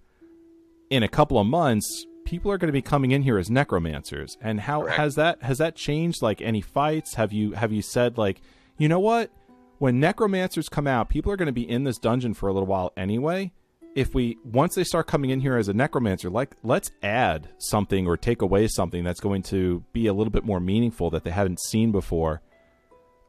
in 0.91 1.01
a 1.01 1.07
couple 1.07 1.39
of 1.39 1.47
months 1.47 2.05
people 2.25 2.51
are 2.51 2.57
going 2.57 2.67
to 2.67 2.73
be 2.73 2.81
coming 2.81 3.11
in 3.11 3.23
here 3.23 3.39
as 3.39 3.49
necromancers. 3.49 4.37
And 4.41 4.59
how 4.59 4.81
Correct. 4.81 4.97
has 4.97 5.15
that 5.15 5.41
has 5.41 5.57
that 5.57 5.75
changed 5.75 6.21
like 6.21 6.41
any 6.41 6.61
fights? 6.61 7.15
Have 7.15 7.33
you 7.33 7.53
have 7.53 7.71
you 7.71 7.81
said 7.81 8.19
like 8.19 8.41
you 8.77 8.87
know 8.87 8.99
what? 8.99 9.31
When 9.79 9.99
necromancers 9.99 10.69
come 10.69 10.85
out 10.85 11.09
people 11.09 11.31
are 11.31 11.37
going 11.37 11.47
to 11.47 11.51
be 11.51 11.67
in 11.67 11.85
this 11.85 11.97
dungeon 11.97 12.35
for 12.35 12.47
a 12.49 12.53
little 12.53 12.67
while 12.67 12.93
anyway. 12.95 13.51
If 13.95 14.13
we 14.13 14.37
once 14.45 14.75
they 14.75 14.83
start 14.83 15.07
coming 15.07 15.31
in 15.31 15.39
here 15.39 15.57
as 15.57 15.67
a 15.69 15.73
necromancer 15.73 16.29
like 16.29 16.55
let's 16.61 16.91
add 17.01 17.49
something 17.57 18.05
or 18.05 18.17
take 18.17 18.41
away 18.41 18.67
something 18.67 19.03
that's 19.03 19.19
going 19.19 19.43
to 19.43 19.83
be 19.93 20.07
a 20.07 20.13
little 20.13 20.31
bit 20.31 20.45
more 20.45 20.59
meaningful 20.59 21.09
that 21.09 21.23
they 21.23 21.31
haven't 21.31 21.59
seen 21.59 21.91
before 21.91 22.41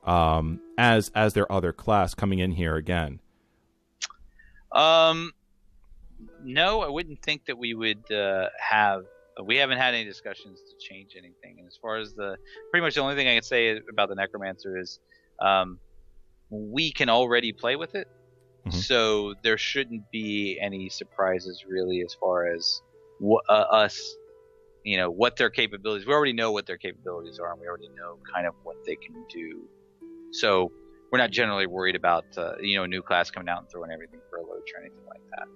um 0.05 0.61
as 0.77 1.11
as 1.15 1.33
their 1.33 1.51
other 1.51 1.73
class 1.73 2.13
coming 2.13 2.41
in 2.41 2.53
here 2.53 2.75
again. 2.77 3.21
Um, 4.73 5.33
no, 6.45 6.83
I 6.83 6.89
wouldn't 6.89 7.23
think 7.23 7.47
that 7.47 7.59
we 7.59 7.75
would 7.75 8.11
uh, 8.11 8.49
have. 8.59 9.03
We 9.45 9.57
haven't 9.57 9.79
had 9.79 9.95
any 9.95 10.05
discussions 10.05 10.61
to 10.61 10.77
change 10.95 11.13
anything. 11.17 11.57
And 11.59 11.67
as 11.67 11.79
far 11.81 11.97
as 11.97 12.13
the, 12.15 12.37
pretty 12.71 12.85
much 12.85 12.95
the 12.97 13.01
only 13.01 13.15
thing 13.15 13.29
I 13.29 13.35
can 13.35 13.43
say 13.43 13.81
about 13.91 14.11
the 14.11 14.15
necromancer 14.15 14.77
is, 14.79 14.99
um, 15.41 15.79
we 16.51 16.93
can 16.93 17.09
already 17.09 17.53
play 17.53 17.77
with 17.77 17.95
it. 17.95 18.07
Mhm. 18.67 18.75
So 18.75 19.35
there 19.43 19.57
shouldn't 19.57 20.11
be 20.13 20.59
any 20.61 20.91
surprises 20.91 21.65
really 21.67 22.03
as 22.03 22.15
far 22.21 22.47
as 22.55 22.81
wh- 23.21 23.43
uh, 23.49 23.53
us, 23.53 23.99
you 24.85 24.99
know, 24.99 25.11
what 25.11 25.37
their 25.37 25.51
capabilities. 25.51 26.07
We 26.07 26.13
already 26.13 26.35
know 26.35 26.53
what 26.53 26.67
their 26.67 26.77
capabilities 26.79 27.39
are, 27.39 27.53
and 27.53 27.61
we 27.61 27.67
already 27.67 27.89
know 27.89 28.19
kind 28.35 28.47
of 28.47 28.55
what 28.65 28.77
they 28.87 28.97
can 28.97 29.15
do. 29.33 29.69
So 30.33 30.71
we're 31.11 31.19
not 31.19 31.31
generally 31.31 31.67
worried 31.67 31.97
about 31.97 32.25
uh, 32.37 32.53
you 32.61 32.77
know 32.77 32.85
a 32.85 32.89
new 32.89 33.03
class 33.03 33.31
coming 33.31 33.49
out 33.49 33.61
and 33.61 33.71
throwing 33.71 33.91
everything 33.91 34.21
for 34.31 34.39
a 34.39 34.43
load 34.43 34.63
or 34.75 34.81
anything 34.81 35.05
like 35.09 35.23
that. 35.37 35.47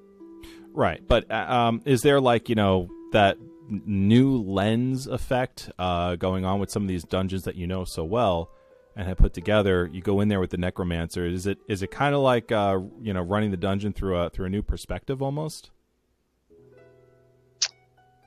Right, 0.76 1.02
but 1.08 1.30
uh, 1.30 1.34
um, 1.34 1.82
is 1.86 2.02
there 2.02 2.20
like 2.20 2.50
you 2.50 2.54
know 2.54 2.90
that 3.12 3.38
new 3.68 4.36
lens 4.36 5.06
effect 5.06 5.70
uh, 5.78 6.16
going 6.16 6.44
on 6.44 6.60
with 6.60 6.70
some 6.70 6.82
of 6.82 6.88
these 6.88 7.02
dungeons 7.02 7.44
that 7.44 7.56
you 7.56 7.66
know 7.66 7.86
so 7.86 8.04
well 8.04 8.50
and 8.94 9.08
have 9.08 9.16
put 9.16 9.32
together? 9.32 9.88
You 9.90 10.02
go 10.02 10.20
in 10.20 10.28
there 10.28 10.38
with 10.38 10.50
the 10.50 10.58
necromancer. 10.58 11.24
Is 11.26 11.46
it 11.46 11.56
is 11.66 11.82
it 11.82 11.90
kind 11.90 12.14
of 12.14 12.20
like 12.20 12.52
uh, 12.52 12.78
you 13.00 13.14
know 13.14 13.22
running 13.22 13.50
the 13.50 13.56
dungeon 13.56 13.94
through 13.94 14.18
a 14.18 14.28
through 14.28 14.46
a 14.46 14.50
new 14.50 14.60
perspective 14.62 15.22
almost? 15.22 15.70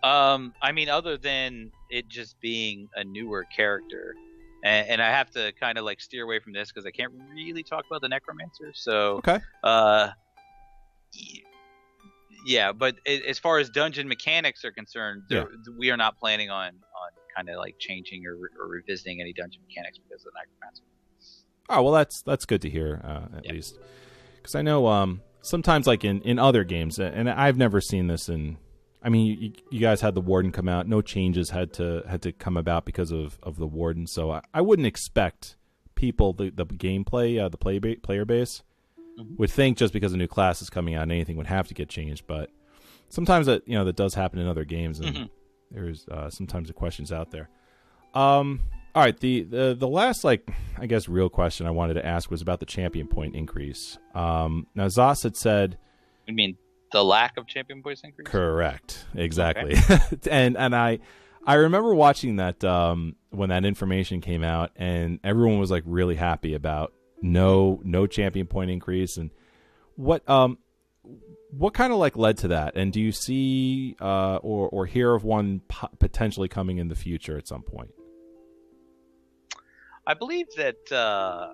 Um, 0.02 0.56
I 0.60 0.72
mean, 0.72 0.89
other 0.89 1.18
than 1.18 1.72
it 1.91 2.08
just 2.10 2.39
being 2.41 2.89
a 2.95 3.04
newer 3.04 3.45
character, 3.56 4.16
and, 4.64 4.88
and 4.89 5.02
I 5.04 5.12
have 5.12 5.30
to 5.32 5.52
kind 5.60 5.78
of 5.78 5.86
like 5.86 6.02
steer 6.02 6.24
away 6.24 6.39
from 6.39 6.54
this 6.54 6.72
because 6.72 6.88
I 6.88 6.91
can't 6.91 7.14
really 7.32 7.62
talk 7.62 7.86
about 7.86 8.02
the 8.02 8.10
necromancer. 8.10 8.72
So, 8.74 9.18
Okay. 9.18 9.39
uh, 9.64 10.10
yeah, 12.46 12.72
but 12.72 12.96
as 13.08 13.40
far 13.40 13.60
as 13.60 13.70
dungeon 13.70 14.08
mechanics 14.08 14.64
are 14.66 14.72
concerned, 14.72 15.24
there, 15.30 15.48
we 15.78 15.92
are 15.92 15.98
not 15.98 16.18
planning 16.18 16.50
on 16.50 16.68
on 16.70 17.10
kind 17.36 17.50
of 17.50 17.58
like 17.58 17.76
changing 17.80 18.26
or, 18.26 18.34
or 18.62 18.68
revisiting 18.70 19.22
any 19.22 19.34
dungeon 19.34 19.62
mechanics 19.68 19.98
because 19.98 20.26
of 20.26 20.32
the 20.34 20.40
necromancer. 20.40 20.84
Oh 21.70 21.84
well, 21.84 21.94
that's 21.94 22.22
that's 22.24 22.46
good 22.46 22.62
to 22.64 22.70
hear 22.70 23.02
uh, 23.04 23.38
at 23.38 23.46
Yeah. 23.46 23.54
least, 23.54 23.78
because 24.38 24.56
I 24.56 24.62
know 24.62 24.88
um, 24.88 25.22
sometimes 25.42 25.86
like 25.88 26.04
in, 26.04 26.22
in 26.24 26.40
other 26.40 26.64
games, 26.64 27.00
and 27.00 27.30
I've 27.30 27.58
never 27.58 27.80
seen 27.82 28.08
this 28.08 28.28
in. 28.30 28.58
I 29.02 29.08
mean, 29.08 29.38
you, 29.40 29.54
you 29.72 29.80
guys 29.80 30.02
had 30.02 30.14
the 30.14 30.20
warden 30.22 30.52
come 30.52 30.68
out. 30.68 30.86
No 30.88 31.02
changes 31.02 31.52
had 31.52 31.72
to 31.74 32.04
had 32.10 32.22
to 32.24 32.32
come 32.34 32.58
about 32.58 32.84
because 32.86 33.12
of, 33.12 33.40
of 33.44 33.56
the 33.58 33.68
warden. 33.68 34.08
So 34.08 34.32
I, 34.32 34.42
I 34.54 34.62
wouldn't 34.62 34.88
expect 34.88 35.56
people 35.96 36.34
the 36.34 36.50
the 36.50 36.66
gameplay, 36.66 37.40
uh, 37.42 37.48
the 37.50 37.58
play 37.58 37.80
ba- 37.80 37.96
player 38.02 38.26
base, 38.26 38.62
Mhm. 39.20 39.38
would 39.38 39.49
think 39.51 39.78
just 39.78 39.93
because 39.93 40.13
a 40.13 40.17
new 40.17 40.28
class 40.28 40.61
is 40.61 40.70
coming 40.70 40.95
out, 40.95 41.03
anything 41.03 41.36
would 41.38 41.47
have 41.47 41.67
to 41.67 41.74
get 41.74 41.89
changed. 41.89 42.26
But 42.28 42.49
sometimes 43.09 43.45
that 43.47 43.67
you 43.67 43.76
know 43.78 43.86
that 43.86 43.95
does 43.95 44.13
happen 44.13 44.39
in 44.39 44.47
other 44.47 44.65
games, 44.65 44.99
and 44.99 45.15
Mhm. 45.15 45.30
there's 45.72 46.07
uh, 46.09 46.30
sometimes 46.30 46.67
the 46.67 46.74
questions 46.74 47.11
out 47.11 47.32
there. 47.32 47.49
Um, 48.13 48.61
all 48.95 49.03
right, 49.03 49.17
the, 49.20 49.43
the 49.43 49.76
the 49.78 49.88
last 49.88 50.24
like 50.24 50.49
I 50.78 50.86
guess 50.88 51.07
real 51.07 51.30
question 51.30 51.67
I 51.67 51.72
wanted 51.72 51.93
to 51.95 52.05
ask 52.05 52.32
was 52.32 52.41
about 52.41 52.59
the 52.59 52.65
champion 52.65 53.07
point 53.07 53.36
increase. 53.36 53.97
Um, 54.15 54.67
now 54.76 54.88
ZOS 54.88 55.24
had 55.24 55.36
said 55.38 55.78
I 56.28 56.32
mean, 56.32 56.57
the 56.91 57.03
lack 57.03 57.38
of 57.38 57.45
champion 57.47 57.84
points 57.84 58.01
increase. 58.03 58.28
correct 58.28 59.05
exactly, 59.15 59.76
and 60.32 60.57
and 60.57 60.76
I 60.76 60.99
I 61.45 61.55
remember 61.55 61.93
watching 61.93 62.38
that 62.38 62.63
um, 62.63 63.15
when 63.30 63.49
that 63.49 63.63
information 63.65 64.22
came 64.22 64.43
out, 64.43 64.72
and 64.76 65.20
everyone 65.24 65.59
was 65.59 65.70
like 65.72 65.84
really 65.86 66.15
happy 66.15 66.53
about 66.55 66.93
no 67.22 67.82
no 67.84 68.07
champion 68.07 68.47
point 68.47 68.72
increase. 68.72 69.17
And 69.17 69.32
what 69.95 70.28
um 70.30 70.57
what 71.51 71.74
kind 71.74 71.91
of 71.91 71.99
like 71.99 72.17
led 72.17 72.38
to 72.39 72.49
that? 72.49 72.76
And 72.76 72.93
do 72.93 73.01
you 73.01 73.11
see 73.11 73.95
uh 73.99 74.38
or 74.38 74.70
or 74.70 74.86
hear 74.86 75.13
of 75.13 75.24
one 75.24 75.61
po- 75.67 75.89
potentially 75.99 76.47
coming 76.47 76.78
in 76.78 76.88
the 76.88 76.95
future 76.95 77.38
at 77.38 77.47
some 77.47 77.63
point? 77.63 77.91
I 80.09 80.15
believe 80.15 80.47
that 80.57 80.91
uh, 80.91 81.49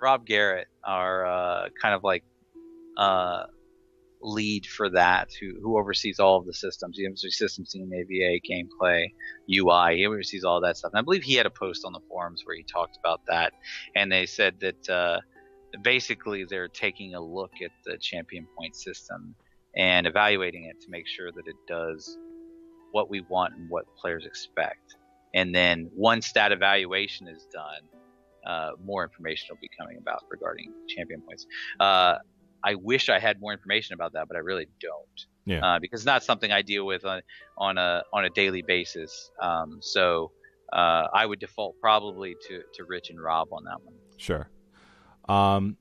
Rob 0.00 0.24
Garrett, 0.24 0.68
our 0.82 1.26
uh, 1.26 1.68
kind 1.80 1.94
of 1.94 2.02
like 2.02 2.24
uh, 2.96 3.44
lead 4.22 4.66
for 4.66 4.88
that, 4.90 5.28
who 5.40 5.54
who 5.62 5.78
oversees 5.78 6.18
all 6.18 6.38
of 6.38 6.46
the 6.46 6.54
systems, 6.54 6.96
he 6.96 7.06
oversees 7.06 7.38
systems 7.38 7.70
team, 7.70 7.90
AVA, 7.92 8.40
gameplay, 8.48 9.06
UI. 9.50 9.98
He 9.98 10.06
oversees 10.06 10.44
all 10.44 10.60
that 10.60 10.76
stuff. 10.76 10.92
And 10.92 11.00
I 11.00 11.02
believe 11.02 11.22
he 11.22 11.34
had 11.34 11.46
a 11.46 11.50
post 11.50 11.84
on 11.84 11.92
the 11.92 12.00
forums 12.08 12.42
where 12.44 12.56
he 12.56 12.64
talked 12.64 12.96
about 12.98 13.20
that, 13.28 13.52
and 13.96 14.10
they 14.10 14.26
said 14.26 14.60
that 14.60 14.88
uh, 14.88 15.20
basically 15.82 16.44
they're 16.44 16.68
taking 16.68 17.14
a 17.14 17.20
look 17.20 17.52
at 17.62 17.70
the 17.84 17.96
champion 17.98 18.46
point 18.56 18.76
system 18.76 19.34
and 19.76 20.06
evaluating 20.06 20.64
it 20.64 20.80
to 20.80 20.90
make 20.90 21.06
sure 21.06 21.32
that 21.32 21.46
it 21.46 21.56
does 21.66 22.18
what 22.92 23.08
we 23.08 23.22
want 23.22 23.54
and 23.54 23.70
what 23.70 23.84
players 23.96 24.26
expect. 24.26 24.96
And 25.34 25.54
then 25.54 25.90
once 25.94 26.32
that 26.32 26.52
evaluation 26.52 27.26
is 27.26 27.46
done, 27.52 27.88
uh, 28.46 28.72
more 28.84 29.04
information 29.04 29.46
will 29.50 29.60
be 29.60 29.70
coming 29.78 29.96
about 29.98 30.24
regarding 30.30 30.72
champion 30.88 31.22
points. 31.22 31.46
Uh, 31.80 32.16
I 32.64 32.74
wish 32.74 33.08
I 33.08 33.18
had 33.18 33.40
more 33.40 33.52
information 33.52 33.94
about 33.94 34.12
that, 34.12 34.28
but 34.28 34.36
I 34.36 34.40
really 34.40 34.66
don't. 34.80 35.26
Yeah. 35.44 35.64
Uh, 35.64 35.78
because 35.80 36.00
it's 36.00 36.06
not 36.06 36.22
something 36.22 36.52
I 36.52 36.62
deal 36.62 36.86
with 36.86 37.04
on, 37.04 37.22
on 37.58 37.76
a 37.76 38.02
on 38.12 38.24
a 38.24 38.30
daily 38.30 38.62
basis. 38.62 39.30
Um, 39.40 39.78
so 39.80 40.30
uh, 40.72 41.08
I 41.12 41.26
would 41.26 41.40
default 41.40 41.74
probably 41.80 42.36
to, 42.48 42.62
to 42.74 42.84
Rich 42.84 43.10
and 43.10 43.20
Rob 43.20 43.48
on 43.52 43.64
that 43.64 43.82
one. 43.84 43.94
Sure. 44.16 44.48
Um 45.28 45.76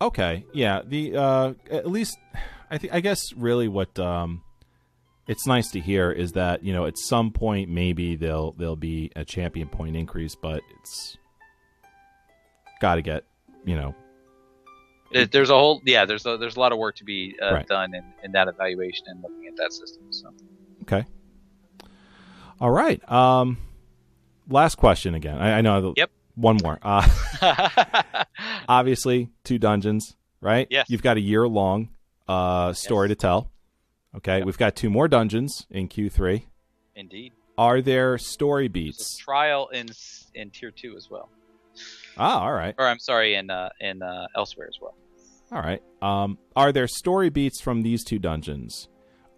okay. 0.00 0.44
Yeah, 0.52 0.82
the 0.84 1.16
uh 1.16 1.54
at 1.70 1.90
least 1.90 2.18
I 2.70 2.78
think 2.78 2.94
I 2.94 3.00
guess 3.00 3.32
really 3.34 3.68
what 3.68 3.98
um 3.98 4.42
it's 5.26 5.46
nice 5.46 5.70
to 5.72 5.80
hear 5.80 6.10
is 6.10 6.32
that, 6.32 6.64
you 6.64 6.72
know, 6.72 6.86
at 6.86 6.96
some 6.96 7.30
point 7.30 7.68
maybe 7.68 8.16
there'll 8.16 8.52
there'll 8.52 8.76
be 8.76 9.12
a 9.14 9.24
champion 9.24 9.68
point 9.68 9.96
increase, 9.96 10.34
but 10.34 10.62
it's 10.80 11.18
got 12.80 12.94
to 12.94 13.02
get, 13.02 13.24
you 13.64 13.76
know, 13.76 13.94
There's 15.12 15.50
a 15.50 15.54
whole 15.54 15.80
yeah. 15.84 16.04
There's 16.04 16.26
a, 16.26 16.36
there's 16.36 16.56
a 16.56 16.60
lot 16.60 16.72
of 16.72 16.78
work 16.78 16.96
to 16.96 17.04
be 17.04 17.36
uh, 17.40 17.52
Right. 17.54 17.66
done 17.66 17.94
in, 17.94 18.04
in 18.22 18.32
that 18.32 18.48
evaluation 18.48 19.04
and 19.08 19.22
looking 19.22 19.46
at 19.46 19.56
that 19.56 19.72
system. 19.72 20.04
So 20.12 20.32
okay. 20.82 21.04
All 22.60 22.70
right. 22.70 23.00
Um 23.10 23.58
last 24.48 24.76
question 24.76 25.14
again. 25.14 25.38
I, 25.38 25.58
I 25.58 25.60
know 25.60 25.94
Yep. 25.96 26.10
one 26.34 26.58
more. 26.62 26.78
Uh 27.40 28.24
obviously 28.68 29.30
two 29.44 29.58
dungeons, 29.58 30.16
right? 30.40 30.66
Yes. 30.70 30.86
You've 30.88 31.02
got 31.02 31.16
a 31.16 31.20
year 31.20 31.46
long 31.48 31.90
uh, 32.26 32.72
story 32.72 33.08
Yes. 33.08 33.16
to 33.16 33.20
tell. 33.20 33.50
Okay, 34.16 34.38
Yep. 34.38 34.46
we've 34.46 34.58
got 34.58 34.74
two 34.76 34.90
more 34.90 35.08
dungeons 35.08 35.66
in 35.70 35.88
Q3. 35.88 36.42
indeed, 36.94 37.32
Are 37.56 37.80
there 37.80 38.18
story 38.18 38.68
beats? 38.68 39.16
trial 39.18 39.68
in 39.68 39.88
in 40.34 40.50
tier 40.50 40.70
two 40.70 40.96
as 40.96 41.08
well. 41.10 41.30
Ah, 42.18 42.42
all 42.42 42.52
right, 42.52 42.74
or 42.78 42.86
I'm 42.86 42.98
sorry, 42.98 43.34
in 43.34 43.50
uh, 43.50 43.70
in 43.80 44.02
uh, 44.02 44.26
Elsweyr 44.36 44.68
as 44.68 44.78
well. 44.80 44.94
all 45.52 45.60
right. 45.60 45.82
Um, 46.02 46.38
are 46.56 46.72
there 46.72 46.86
story 46.88 47.30
beats 47.30 47.60
from 47.60 47.82
these 47.82 48.04
two 48.04 48.18
dungeons, 48.18 48.88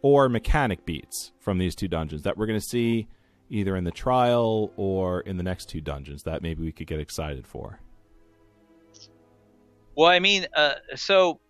or 0.03 0.29
mechanic 0.29 0.85
beats 0.85 1.33
from 1.41 1.59
these 1.59 1.75
two 1.75 1.89
dungeons 1.89 2.23
that 2.23 2.37
we're 2.37 2.47
going 2.47 2.61
to 2.61 2.67
see 2.67 3.09
either 3.51 3.77
in 3.77 3.85
the 3.85 3.91
trial 3.91 4.73
or 4.77 5.21
in 5.21 5.37
the 5.37 5.43
next 5.43 5.69
two 5.69 5.81
dungeons 5.81 6.23
that 6.23 6.43
maybe 6.43 6.63
we 6.63 6.73
could 6.73 6.87
get 6.87 7.01
excited 7.01 7.47
for? 7.47 7.81
Well, 9.97 10.09
I 10.09 10.21
mean, 10.21 10.47
uh, 10.55 10.75
so 10.95 11.41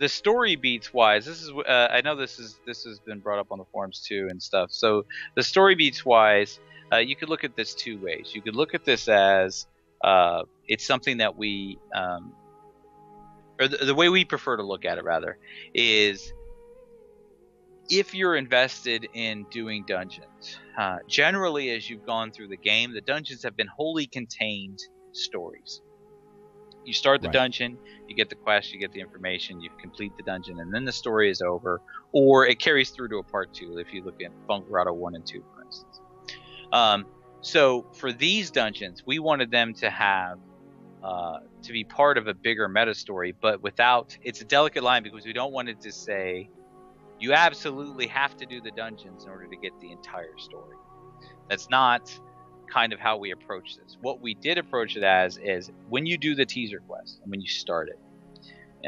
the 0.00 0.08
story 0.08 0.56
beats 0.56 0.92
wise, 0.92 1.24
this 1.24 1.40
is 1.42 1.50
uh, 1.50 1.88
I 1.90 2.00
know 2.00 2.16
this 2.16 2.38
is 2.38 2.58
this 2.66 2.84
has 2.84 2.98
been 2.98 3.20
brought 3.20 3.38
up 3.38 3.48
on 3.50 3.58
the 3.58 3.64
forums 3.72 4.00
too 4.06 4.26
and 4.30 4.42
stuff. 4.42 4.72
So 4.72 5.06
the 5.36 5.42
story 5.42 5.74
beats 5.74 6.04
wise, 6.04 6.58
uh, 6.92 6.96
you 6.96 7.16
could 7.16 7.28
look 7.28 7.44
at 7.44 7.56
this 7.56 7.74
two 7.74 7.98
ways. 7.98 8.32
You 8.34 8.42
could 8.42 8.56
look 8.56 8.74
at 8.74 8.84
this 8.84 9.08
as 9.08 9.66
uh, 10.02 10.42
it's 10.66 10.86
something 10.86 11.18
that 11.18 11.36
we, 11.36 11.78
um, 11.94 12.32
or 13.60 13.68
the, 13.68 13.78
the 13.78 13.94
way 13.94 14.08
we 14.08 14.24
prefer 14.24 14.56
to 14.56 14.62
look 14.62 14.84
at 14.84 14.98
it 14.98 15.04
rather, 15.04 15.38
is 15.74 16.32
if 17.90 18.14
you're 18.14 18.36
invested 18.36 19.06
in 19.14 19.44
doing 19.50 19.84
dungeons. 19.86 20.58
Uh, 20.78 20.98
generally, 21.08 21.70
as 21.70 21.90
you've 21.90 22.06
gone 22.06 22.30
through 22.30 22.48
the 22.48 22.56
game, 22.56 22.94
the 22.94 23.00
dungeons 23.00 23.42
have 23.42 23.56
been 23.56 23.66
wholly 23.66 24.06
contained 24.06 24.78
stories. 25.12 25.82
You 26.84 26.94
start 26.94 27.20
the 27.20 27.28
Right. 27.28 27.34
dungeon, 27.34 27.76
you 28.08 28.16
get 28.16 28.30
the 28.30 28.36
quest, 28.36 28.72
you 28.72 28.80
get 28.80 28.92
the 28.92 29.00
information, 29.00 29.60
you 29.60 29.70
complete 29.80 30.12
the 30.16 30.22
dungeon, 30.22 30.60
and 30.60 30.72
then 30.72 30.84
the 30.84 30.92
story 30.92 31.30
is 31.30 31.42
over. 31.42 31.80
Or 32.12 32.46
it 32.46 32.58
carries 32.60 32.90
through 32.90 33.08
to 33.08 33.18
a 33.18 33.22
part 33.24 33.52
two, 33.52 33.76
if 33.78 33.92
you 33.92 34.02
look 34.02 34.20
at 34.24 34.32
Fungal 34.48 34.68
Grotto 34.68 34.92
1 34.92 35.14
and 35.14 35.26
2, 35.26 35.42
for 35.54 35.62
instance. 35.64 36.00
Um, 36.72 37.06
so 37.42 37.86
for 37.94 38.12
these 38.12 38.50
dungeons, 38.50 39.02
we 39.06 39.18
wanted 39.18 39.50
them 39.50 39.74
to 39.74 39.90
have 39.90 40.38
uh, 41.02 41.38
to 41.62 41.72
be 41.72 41.84
part 41.84 42.18
of 42.18 42.26
a 42.26 42.34
bigger 42.34 42.68
meta 42.68 42.94
story, 42.94 43.34
but 43.40 43.62
without 43.62 44.16
it's 44.22 44.40
a 44.40 44.44
delicate 44.44 44.82
line 44.82 45.02
because 45.02 45.24
we 45.24 45.32
don't 45.32 45.52
want 45.52 45.68
it 45.68 45.80
to 45.80 45.92
say 45.92 46.50
you 47.18 47.32
absolutely 47.32 48.06
have 48.06 48.36
to 48.36 48.46
do 48.46 48.60
the 48.60 48.70
dungeons 48.70 49.24
in 49.24 49.30
order 49.30 49.46
to 49.46 49.56
get 49.56 49.72
the 49.80 49.90
entire 49.92 50.36
story. 50.38 50.76
That's 51.48 51.68
not 51.70 52.18
kind 52.70 52.92
of 52.92 53.00
how 53.00 53.18
we 53.18 53.30
approach 53.32 53.76
this. 53.76 53.96
What 54.00 54.20
we 54.20 54.34
did 54.34 54.58
approach 54.58 54.96
it 54.96 55.02
as 55.02 55.38
is 55.38 55.70
when 55.88 56.06
you 56.06 56.16
do 56.18 56.34
the 56.34 56.46
teaser 56.46 56.80
quest 56.86 57.20
and 57.22 57.30
when 57.30 57.40
you 57.40 57.48
start 57.48 57.88
it, 57.88 57.98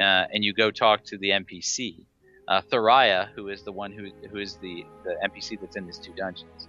uh, 0.00 0.26
and 0.32 0.44
you 0.44 0.54
go 0.54 0.70
talk 0.70 1.04
to 1.04 1.18
the 1.18 1.30
NPC, 1.30 2.04
uh, 2.48 2.62
Tharayya, 2.70 3.28
who 3.34 3.48
is 3.48 3.62
the 3.62 3.72
one 3.72 3.92
who 3.92 4.08
who 4.30 4.38
is 4.38 4.56
the 4.56 4.84
the 5.04 5.16
NPC 5.28 5.60
that's 5.60 5.76
in 5.76 5.86
these 5.86 5.98
two 5.98 6.12
dungeons. 6.14 6.68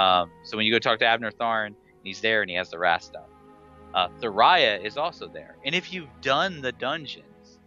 Um, 0.00 0.30
so 0.44 0.56
when 0.56 0.64
you 0.66 0.72
go 0.72 0.78
talk 0.78 0.98
to 1.00 1.06
Abner 1.06 1.30
Tharn, 1.30 1.74
he's 2.02 2.20
there 2.20 2.40
and 2.40 2.50
he 2.50 2.56
has 2.56 2.70
the 2.70 2.78
Wrathstone. 2.78 3.22
Uh, 3.92 4.08
is 4.84 4.96
also 4.96 5.26
there, 5.26 5.56
and 5.64 5.74
if 5.74 5.92
you've 5.92 6.08
done 6.22 6.60
the 6.62 6.72
dungeons, 6.72 7.58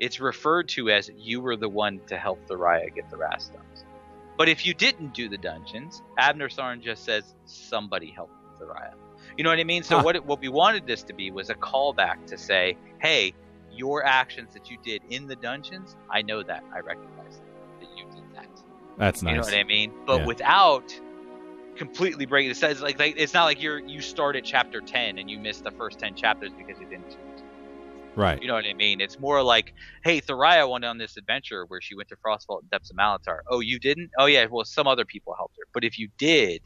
it's 0.00 0.18
referred 0.20 0.68
to 0.70 0.90
as 0.90 1.08
you 1.16 1.40
were 1.40 1.56
the 1.56 1.68
one 1.68 2.00
to 2.08 2.18
help 2.18 2.46
Tharayya 2.48 2.94
get 2.94 3.08
the 3.10 3.16
Wrathstones. 3.16 3.84
But 4.36 4.48
if 4.48 4.66
you 4.66 4.74
didn't 4.74 5.14
do 5.14 5.28
the 5.28 5.38
dungeons, 5.38 6.02
Abner 6.18 6.48
Tharn 6.48 6.82
just 6.82 7.04
says 7.04 7.34
somebody 7.46 8.10
helped 8.10 8.34
Tharayya. 8.60 8.94
You 9.38 9.44
know 9.44 9.50
what 9.50 9.58
I 9.60 9.64
mean? 9.64 9.82
So 9.82 9.96
Huh. 9.98 10.02
what 10.02 10.16
it, 10.16 10.24
what 10.26 10.40
we 10.40 10.48
wanted 10.48 10.86
this 10.86 11.02
to 11.04 11.14
be 11.14 11.30
was 11.30 11.48
a 11.48 11.54
callback 11.54 12.26
to 12.26 12.36
say, 12.36 12.76
hey, 13.00 13.32
your 13.72 14.04
actions 14.04 14.52
that 14.54 14.70
you 14.70 14.78
did 14.82 15.02
in 15.10 15.26
the 15.26 15.36
dungeons, 15.36 15.96
I 16.10 16.22
know 16.22 16.42
that, 16.42 16.64
I 16.74 16.80
recognize 16.80 17.38
that, 17.38 17.80
that 17.80 17.96
you 17.96 18.04
did 18.14 18.24
that. 18.34 18.46
That's 18.98 19.22
nice. 19.22 19.30
You 19.30 19.36
know 19.38 19.44
what 19.44 19.54
I 19.54 19.64
mean? 19.64 19.92
But 20.06 20.20
Yeah. 20.20 20.26
without 20.26 21.00
completely 21.76 22.26
breaking 22.26 22.50
it 22.50 22.56
says 22.56 22.80
like, 22.80 22.98
like 22.98 23.14
it's 23.16 23.34
not 23.34 23.44
like 23.44 23.60
you're 23.60 23.78
you 23.80 24.00
start 24.00 24.36
at 24.36 24.44
chapter 24.44 24.80
10 24.80 25.18
and 25.18 25.30
you 25.30 25.38
miss 25.38 25.60
the 25.60 25.70
first 25.72 25.98
10 25.98 26.14
chapters 26.14 26.50
because 26.56 26.80
you 26.80 26.86
didn't 26.88 27.16
Right. 28.16 28.40
you 28.40 28.48
know 28.48 28.54
what 28.54 28.64
I 28.64 28.72
mean? 28.72 29.02
It's 29.02 29.18
more 29.18 29.42
like, 29.42 29.74
hey, 30.02 30.22
Tharayya 30.22 30.68
went 30.70 30.86
on 30.86 30.96
this 30.96 31.18
adventure 31.18 31.66
where 31.66 31.82
she 31.82 31.94
went 31.94 32.08
to 32.08 32.16
Frostvault 32.16 32.62
and 32.62 32.70
Depths 32.70 32.90
of 32.90 32.96
Malatar. 32.96 33.40
Oh, 33.50 33.60
you 33.60 33.78
didn't? 33.78 34.10
Oh 34.18 34.24
yeah, 34.24 34.46
well 34.50 34.64
some 34.64 34.86
other 34.86 35.04
people 35.04 35.34
helped 35.36 35.56
her. 35.58 35.66
But 35.74 35.84
if 35.84 35.98
you 35.98 36.08
did, 36.16 36.62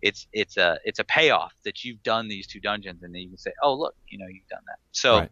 it's 0.00 0.26
it's 0.32 0.56
a 0.56 0.78
it's 0.84 0.98
a 0.98 1.04
payoff 1.04 1.52
that 1.66 1.84
you've 1.84 2.02
done 2.02 2.28
these 2.28 2.46
two 2.46 2.60
dungeons, 2.60 3.02
and 3.02 3.14
then 3.14 3.20
you 3.20 3.28
can 3.28 3.36
say, 3.36 3.52
oh 3.62 3.74
look, 3.74 3.94
you 4.08 4.18
know 4.18 4.26
you've 4.26 4.48
done 4.48 4.62
that. 4.66 4.78
So 4.92 5.18
Right. 5.18 5.30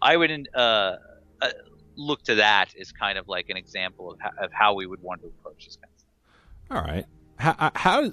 I 0.00 0.16
would 0.16 0.48
uh, 0.54 0.96
uh, 1.42 1.50
look 1.96 2.22
to 2.24 2.36
that 2.36 2.74
as 2.80 2.90
kind 2.90 3.18
of 3.18 3.28
like 3.28 3.50
an 3.50 3.58
example 3.58 4.10
of 4.10 4.18
how, 4.20 4.30
of 4.40 4.50
how 4.52 4.74
we 4.74 4.86
would 4.86 5.02
want 5.02 5.20
to 5.22 5.26
approach 5.26 5.66
this 5.66 5.76
kind 5.76 5.90
of 5.92 6.00
stuff. 6.00 6.86
All 6.86 6.94
right. 6.94 7.06
How 7.38 7.70
how 7.74 8.12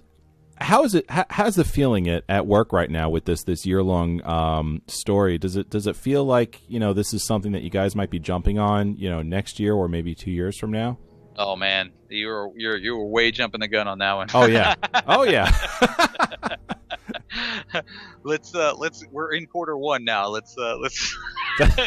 how 0.58 0.84
is 0.84 0.96
it? 0.96 1.10
How, 1.10 1.26
how's 1.30 1.56
the 1.56 1.66
feeling 1.66 2.08
at, 2.08 2.24
at 2.30 2.48
work 2.48 2.72
right 2.72 2.90
now 2.90 3.10
with 3.10 3.26
this 3.26 3.44
this 3.44 3.66
year 3.66 3.84
long 3.84 4.26
um, 4.26 4.82
story? 4.88 5.38
Does 5.38 5.56
it 5.56 5.70
does 5.70 5.88
it 5.88 5.96
feel 5.96 6.24
like 6.24 6.62
you 6.68 6.80
know 6.80 6.94
this 6.94 7.14
is 7.14 7.26
something 7.26 7.52
that 7.52 7.62
you 7.62 7.70
guys 7.70 7.96
might 7.96 8.10
be 8.10 8.20
jumping 8.20 8.58
on 8.58 8.96
you 8.96 9.10
know 9.10 9.22
next 9.22 9.60
year 9.60 9.74
or 9.74 9.88
maybe 9.88 10.16
two 10.16 10.32
years 10.32 10.58
from 10.58 10.72
now? 10.72 10.98
Oh 11.38 11.56
man, 11.56 11.92
you 12.10 12.28
were 12.28 12.52
you're 12.56 12.78
you 12.78 12.96
were 12.96 13.06
way 13.06 13.32
jumping 13.32 13.60
the 13.60 13.68
gun 13.68 13.88
on 13.88 14.00
that 14.00 14.14
one. 14.14 14.28
Oh 14.34 14.46
yeah. 14.46 14.76
Oh 15.08 15.24
yeah. 15.24 15.52
let's 18.24 18.56
uh 18.56 18.74
let's 18.78 19.06
we're 19.12 19.34
in 19.34 19.46
quarter 19.46 19.78
one 19.78 20.06
now. 20.06 20.28
Let's 20.28 20.58
uh 20.58 20.78
let's 20.78 21.18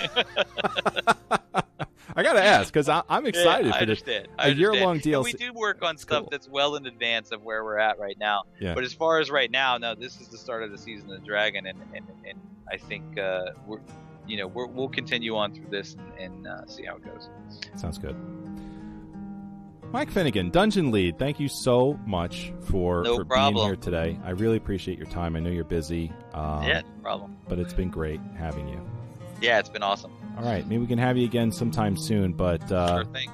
I 2.19 2.25
gotta 2.25 2.43
ask 2.43 2.73
because 2.73 2.89
I'm 2.89 3.27
excited 3.27 3.69
Yeah, 3.69 3.75
I 3.75 3.79
for 3.79 3.87
this. 3.87 4.01
understand. 4.01 4.29
I 4.37 4.49
a 4.49 4.51
year-long 4.51 4.89
understand. 4.91 5.15
And 5.15 5.25
we 5.25 5.33
do 5.35 5.53
work 5.53 5.85
on 5.85 5.97
stuff 5.97 6.23
cool. 6.23 6.29
that's 6.33 6.49
well 6.49 6.75
in 6.75 6.85
advance 6.87 7.31
of 7.31 7.45
where 7.45 7.63
we're 7.63 7.79
at 7.79 8.01
right 8.01 8.19
now. 8.19 8.43
Yeah. 8.59 8.75
But 8.75 8.83
as 8.83 8.93
far 8.93 9.21
as 9.21 9.31
right 9.31 9.49
now, 9.49 9.79
no, 9.79 9.95
this 9.95 10.21
is 10.21 10.27
the 10.27 10.37
start 10.37 10.65
of 10.65 10.73
the 10.73 10.79
season 10.79 11.13
of 11.13 11.21
the 11.21 11.25
Dragon, 11.25 11.67
and 11.67 11.79
and, 11.95 12.05
and 12.29 12.41
I 12.69 12.77
think 12.77 13.21
uh, 13.21 13.53
we're 13.69 13.79
you 14.27 14.37
know 14.37 14.49
we're, 14.49 14.67
we'll 14.67 14.89
continue 14.89 15.37
on 15.37 15.55
through 15.55 15.71
this 15.71 15.95
and, 15.95 16.13
and 16.19 16.47
uh, 16.49 16.67
see 16.67 16.85
how 16.85 16.97
it 16.97 17.05
goes. 17.05 17.29
Sounds 17.77 17.99
good. 17.99 18.17
Mike 19.93 20.11
Finnigan, 20.11 20.51
Dungeon 20.51 20.91
Lead, 20.91 21.21
thank 21.21 21.39
you 21.39 21.49
so 21.49 21.99
much 22.05 22.53
for, 22.63 23.05
No 23.05 23.17
for 23.17 23.25
being 23.25 23.57
here 23.57 23.75
today. 23.77 24.19
I 24.23 24.31
really 24.31 24.59
appreciate 24.59 24.99
your 24.99 25.07
time. 25.07 25.35
I 25.35 25.41
know 25.41 25.49
you're 25.49 25.65
busy, 25.65 26.13
um, 26.35 26.63
yeah, 26.65 26.81
no 26.81 27.03
problem. 27.03 27.39
but 27.49 27.59
it's 27.59 27.73
been 27.73 27.89
great 27.89 28.21
having 28.37 28.69
you. 28.69 28.79
Yeah, 29.41 29.59
it's 29.61 29.71
been 29.71 29.83
awesome. 29.83 30.13
All 30.39 30.45
right, 30.45 30.65
maybe 30.67 30.79
we 30.79 30.87
can 30.87 30.99
have 30.99 31.17
you 31.17 31.25
again 31.25 31.51
sometime 31.51 31.97
soon, 31.97 32.33
but 32.33 32.71
uh, 32.71 33.03
sure 33.03 33.13
thing. 33.13 33.29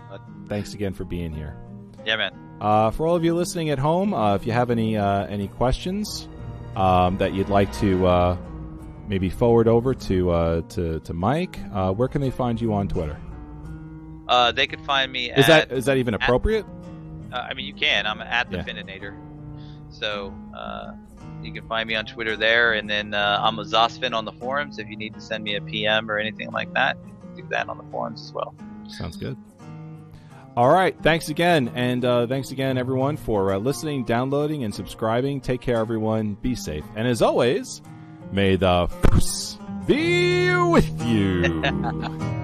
Thanks 0.48 0.72
again 0.74 0.94
for 0.94 1.04
being 1.04 1.32
here. 1.32 1.56
yeah, 2.04 2.16
man. 2.16 2.32
Uh, 2.60 2.90
for 2.90 3.06
all 3.06 3.14
of 3.14 3.22
you 3.24 3.34
listening 3.34 3.68
at 3.70 3.78
home, 3.78 4.14
uh, 4.14 4.34
if 4.36 4.46
you 4.46 4.52
have 4.52 4.70
any 4.70 4.96
uh, 4.96 5.26
any 5.26 5.48
questions 5.48 6.28
um, 6.76 7.18
that 7.18 7.34
you'd 7.34 7.48
like 7.50 7.70
to 7.74 8.06
uh, 8.06 8.36
maybe 9.06 9.28
forward 9.28 9.68
over 9.68 9.92
to 9.92 10.30
uh, 10.30 10.60
to, 10.62 11.00
to 11.00 11.12
Mike, 11.12 11.58
uh, 11.74 11.92
where 11.92 12.08
can 12.08 12.22
they 12.22 12.30
find 12.30 12.58
you 12.60 12.72
on 12.72 12.88
Twitter? 12.88 13.18
Uh, 14.28 14.50
they 14.52 14.66
could 14.66 14.80
find 14.80 15.12
me 15.12 15.30
Is 15.30 15.48
at. 15.50 15.68
that 15.68 15.76
is 15.76 15.84
that 15.84 15.98
even 15.98 16.14
appropriate? 16.14 16.64
Uh, 17.30 17.36
I 17.36 17.52
mean, 17.52 17.66
you 17.66 17.74
can. 17.74 18.06
I'm 18.06 18.20
at 18.22 18.50
the 18.50 18.58
Yeah. 18.58 18.64
Fininator. 18.64 19.14
So 19.90 20.32
uh, 20.56 20.92
you 21.44 21.52
can 21.52 21.66
find 21.68 21.88
me 21.88 21.94
on 21.94 22.06
Twitter 22.06 22.36
there, 22.36 22.72
and 22.72 22.88
then 22.88 23.14
uh, 23.14 23.40
I'm 23.42 23.58
a 23.58 23.64
Zosfin 23.64 24.14
on 24.14 24.24
the 24.24 24.32
forums. 24.32 24.78
If 24.78 24.88
you 24.88 24.96
need 24.96 25.14
to 25.14 25.20
send 25.20 25.44
me 25.44 25.56
a 25.56 25.60
PM 25.60 26.10
or 26.10 26.18
anything 26.18 26.50
like 26.50 26.72
that, 26.74 26.96
you 27.06 27.12
can 27.20 27.34
do 27.34 27.48
that 27.50 27.68
on 27.68 27.78
the 27.78 27.84
forums 27.90 28.22
as 28.22 28.32
well. 28.32 28.54
Sounds 28.88 29.16
good. 29.16 29.36
All 30.56 30.70
right. 30.70 30.96
Thanks 31.02 31.30
again. 31.30 31.70
And 31.74 32.04
uh, 32.04 32.26
thanks 32.26 32.52
again, 32.52 32.78
everyone, 32.78 33.16
for 33.16 33.52
uh, 33.52 33.58
listening, 33.58 34.04
downloading, 34.04 34.62
and 34.62 34.72
subscribing. 34.72 35.40
Take 35.40 35.60
care, 35.60 35.78
everyone. 35.78 36.34
Be 36.34 36.54
safe. 36.54 36.84
And 36.94 37.08
as 37.08 37.22
always, 37.22 37.82
may 38.30 38.54
the 38.56 38.86
force 38.86 39.58
be 39.86 40.54
with 40.54 41.04
you. 41.04 41.60